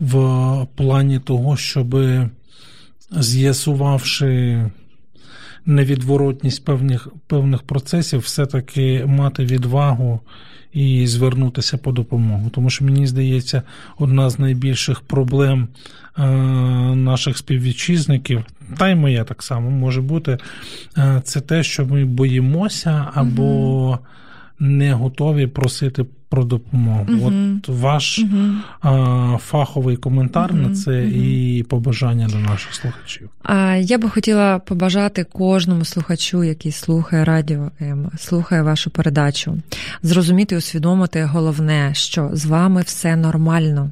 в 0.00 0.16
плані 0.76 1.18
того, 1.18 1.56
щоби 1.56 2.30
з'ясувавши 3.16 4.64
невідворотність 5.66 6.64
певних 6.64 7.08
певних 7.26 7.62
процесів, 7.62 8.20
все-таки 8.20 9.04
мати 9.06 9.44
відвагу 9.44 10.20
і 10.72 11.06
звернутися 11.06 11.78
по 11.78 11.92
допомогу. 11.92 12.50
Тому 12.50 12.70
що 12.70 12.84
мені 12.84 13.06
здається, 13.06 13.62
одна 13.98 14.30
з 14.30 14.38
найбільших 14.38 15.00
проблем 15.00 15.68
е, 16.18 16.22
наших 16.94 17.38
співвітчизників, 17.38 18.44
та 18.78 18.88
й 18.88 18.94
моя 18.94 19.24
так 19.24 19.42
само 19.42 19.70
може 19.70 20.00
бути, 20.00 20.38
е, 20.98 21.20
це 21.24 21.40
те, 21.40 21.62
що 21.62 21.86
ми 21.86 22.04
боїмося 22.04 23.08
або 23.14 23.98
не 24.58 24.92
готові 24.92 25.46
просити 25.46 26.04
про 26.32 26.44
допомогу. 26.44 27.04
uh 27.08 27.26
От 27.26 27.68
ваш 27.68 28.18
uh 28.18 28.54
а, 28.80 29.36
фаховий 29.38 29.96
коментар 29.96 30.50
uh 30.52 30.68
на 30.68 30.74
це 30.74 31.04
і 31.06 31.62
побажання 31.62 32.28
до 32.28 32.38
наших 32.38 32.74
слухачів. 32.74 33.28
А 33.42 33.74
я 33.74 33.98
би 33.98 34.08
хотіла 34.08 34.58
побажати 34.58 35.24
кожному 35.24 35.84
слухачу, 35.84 36.44
який 36.44 36.72
слухає 36.72 37.24
радіо 37.24 37.70
слухає 38.18 38.62
вашу 38.62 38.90
передачу, 38.90 39.58
зрозуміти, 40.02 40.56
усвідомити 40.56 41.24
головне, 41.24 41.90
що 41.94 42.30
з 42.32 42.46
вами 42.46 42.82
все 42.82 43.16
нормально. 43.16 43.90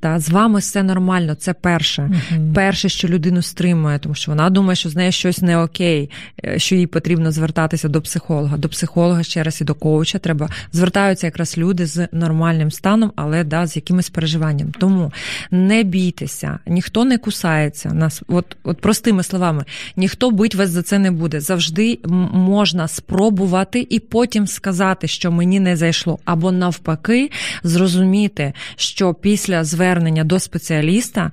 Та 0.00 0.18
з 0.18 0.30
вами 0.30 0.58
все 0.58 0.82
нормально. 0.82 1.34
Це 1.34 1.52
перше. 1.52 2.02
Uh-huh. 2.02 2.54
Перше, 2.54 2.88
що 2.88 3.08
людину 3.08 3.42
стримує, 3.42 3.98
тому 3.98 4.14
що 4.14 4.30
вона 4.30 4.50
думає, 4.50 4.76
що 4.76 4.88
з 4.88 4.96
нею 4.96 5.12
щось 5.12 5.42
не 5.42 5.58
окей, 5.58 6.10
е, 6.44 6.58
що 6.58 6.74
їй 6.74 6.86
потрібно 6.86 7.32
звертатися 7.32 7.88
до 7.88 8.02
психолога. 8.02 8.56
До 8.56 8.68
психолога 8.68 9.22
ще 9.22 9.42
раз 9.42 9.60
і 9.60 9.64
до 9.64 9.74
коуча 9.74 10.18
треба 10.18 10.48
звертаються 10.72 11.26
якраз 11.26 11.58
люди 11.58 11.86
з 11.86 12.08
нормальним 12.12 12.70
станом, 12.70 13.12
але 13.16 13.44
да, 13.44 13.66
з 13.66 13.76
якимось 13.76 14.10
переживанням. 14.10 14.72
Тому 14.78 15.12
не 15.50 15.82
бійтеся, 15.82 16.58
ніхто 16.66 17.04
не 17.04 17.18
кусається. 17.18 17.88
Нас, 17.88 18.22
от, 18.28 18.56
от 18.64 18.80
простими 18.80 19.22
словами, 19.22 19.64
ніхто 19.96 20.30
бить 20.30 20.54
вас 20.54 20.70
за 20.70 20.82
це 20.82 20.98
не 20.98 21.10
буде. 21.10 21.40
Завжди 21.40 21.98
можна 22.32 22.88
спробувати 22.88 23.86
і 23.90 23.98
потім 24.00 24.46
сказати, 24.46 25.08
що 25.08 25.32
мені 25.32 25.60
не 25.60 25.76
зайшло, 25.76 26.18
або 26.24 26.52
навпаки, 26.52 27.30
зрозуміти, 27.62 28.52
що 28.76 29.14
після 29.14 29.53
звернення 29.62 30.24
до 30.24 30.40
спеціаліста 30.40 31.30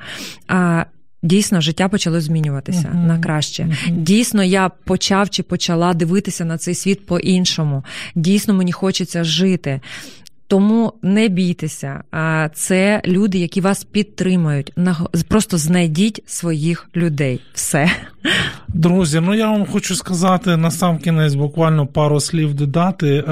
Дійсно, 1.24 1.62
життя 1.62 1.90
почало 1.90 2.22
змінюватися 2.22 2.90
Мгм. 2.94 3.08
на 3.08 3.20
краще. 3.20 3.66
Мгм. 3.66 4.04
Дійсно, 4.04 4.44
я 4.44 4.70
почав 4.70 5.30
чи 5.30 5.44
почала 5.44 5.94
дивитися 5.94 6.46
на 6.46 6.58
цей 6.58 6.76
світ 6.76 7.06
по-іншому. 7.06 7.84
Дійсно, 8.16 8.54
мені 8.54 8.72
хочеться 8.72 9.24
жити. 9.24 9.82
Тому 10.52 10.94
не 11.02 11.28
бійтеся. 11.28 12.04
А 12.12 12.50
Це 12.54 13.02
люди, 13.06 13.38
які 13.38 13.62
вас 13.62 13.84
підтримують. 13.84 14.74
Наго- 14.78 15.24
Просто 15.28 15.58
знайдіть 15.58 16.24
своїх 16.26 16.90
людей. 16.96 17.42
Все. 17.54 17.92
Друзі, 18.68 19.20
ну 19.20 19.34
я 19.36 19.52
вам 19.52 19.66
хочу 19.66 19.96
сказати 19.96 20.58
на 20.58 20.72
сам 20.72 20.98
кінець 21.00 21.34
буквально 21.34 21.88
пару 21.88 22.20
слів 22.20 22.54
додати 22.54 23.08
е, 23.08 23.24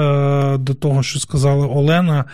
до 0.58 0.74
того, 0.74 1.02
що 1.02 1.20
сказала 1.20 1.66
Олена. 1.66 2.24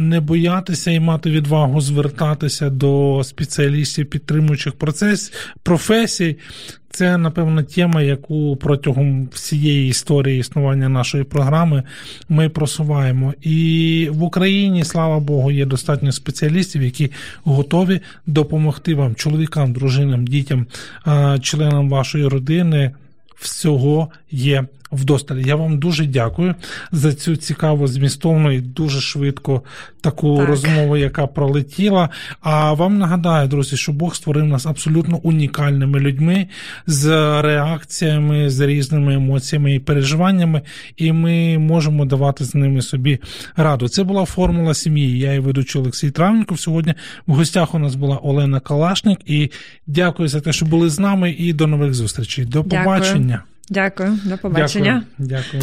Не 0.00 0.20
боятися 0.20 0.90
і 0.90 1.00
мати 1.00 1.30
відвагу 1.30 1.80
звертатися 1.80 2.70
до 2.70 3.20
спеціалістів 3.24 4.06
підтримуючих 4.10 4.72
процес, 4.72 5.32
професій. 5.62 6.36
Це, 6.92 7.18
напевно, 7.18 7.62
тема, 7.62 8.02
яку 8.02 8.56
протягом 8.56 9.28
всієї 9.32 9.88
історії 9.88 10.40
існування 10.40 10.88
нашої 10.88 11.24
програми 11.24 11.82
ми 12.28 12.48
просуваємо. 12.48 13.34
І 13.42 14.08
в 14.12 14.22
Україні, 14.22 14.84
слава 14.84 15.20
Богу, 15.20 15.50
є 15.50 15.66
достатньо 15.66 16.12
спеціалістів, 16.12 16.82
які 16.82 17.10
готові 17.44 18.00
допомогти 18.26 18.94
вам, 18.94 19.14
чоловікам, 19.14 19.72
дружинам, 19.72 20.26
дітям, 20.26 20.66
членам 21.40 21.90
вашої 21.90 22.26
родини. 22.26 22.90
Всього 23.36 24.08
є 24.30 24.64
вдосталь. 24.92 25.36
Я 25.36 25.56
вам 25.56 25.78
дуже 25.78 26.06
дякую 26.06 26.54
за 26.92 27.14
цю 27.14 27.36
цікаву, 27.36 27.86
змістовну 27.86 28.52
і 28.52 28.60
дуже 28.60 29.00
швидко 29.00 29.62
таку 30.00 30.36
Так. 30.36 30.48
розмову, 30.48 30.96
яка 30.96 31.26
пролетіла. 31.26 32.08
А 32.40 32.72
вам 32.72 32.98
нагадаю, 32.98 33.48
друзі, 33.48 33.76
що 33.76 33.92
Бог 33.92 34.14
створив 34.14 34.44
нас 34.44 34.66
абсолютно 34.66 35.16
унікальними 35.16 36.00
людьми 36.00 36.46
з 36.86 37.06
реакціями, 37.42 38.50
з 38.50 38.60
різними 38.60 39.14
емоціями 39.14 39.74
і 39.74 39.78
переживаннями, 39.78 40.62
і 40.96 41.12
ми 41.12 41.58
можемо 41.58 42.04
давати 42.04 42.44
з 42.44 42.54
ними 42.54 42.82
собі 42.82 43.18
раду. 43.56 43.88
Це 43.88 44.04
була 44.04 44.24
формула 44.24 44.74
сім'ї. 44.74 45.18
Я 45.18 45.32
і 45.32 45.38
ведучий 45.38 45.80
Олексій 45.80 46.10
Травніков. 46.10 46.60
Сьогодні 46.60 46.94
в 47.26 47.34
гостях 47.34 47.74
у 47.74 47.78
нас 47.78 47.94
була 47.94 48.16
Олена 48.16 48.60
Калашник. 48.60 49.18
І 49.26 49.50
дякую 49.86 50.28
за 50.28 50.40
те, 50.40 50.52
що 50.52 50.66
були 50.66 50.88
з 50.88 50.98
нами. 50.98 51.30
І 51.30 51.52
до 51.52 51.66
нових 51.66 51.94
зустрічей. 51.94 52.44
До 52.44 52.62
Дякую. 52.62 53.40
Дякую, 53.70 54.18
до 54.24 54.38
побачення. 54.38 55.02
Дякую. 55.18 55.62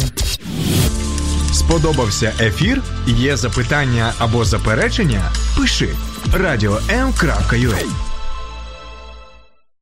Сподобався 1.52 2.32
ефір? 2.40 2.82
Є 3.06 3.36
запитання 3.36 4.12
або 4.18 4.44
заперечення? 4.44 5.22
Пиши 5.56 5.88
радіом.ua 6.34 8.07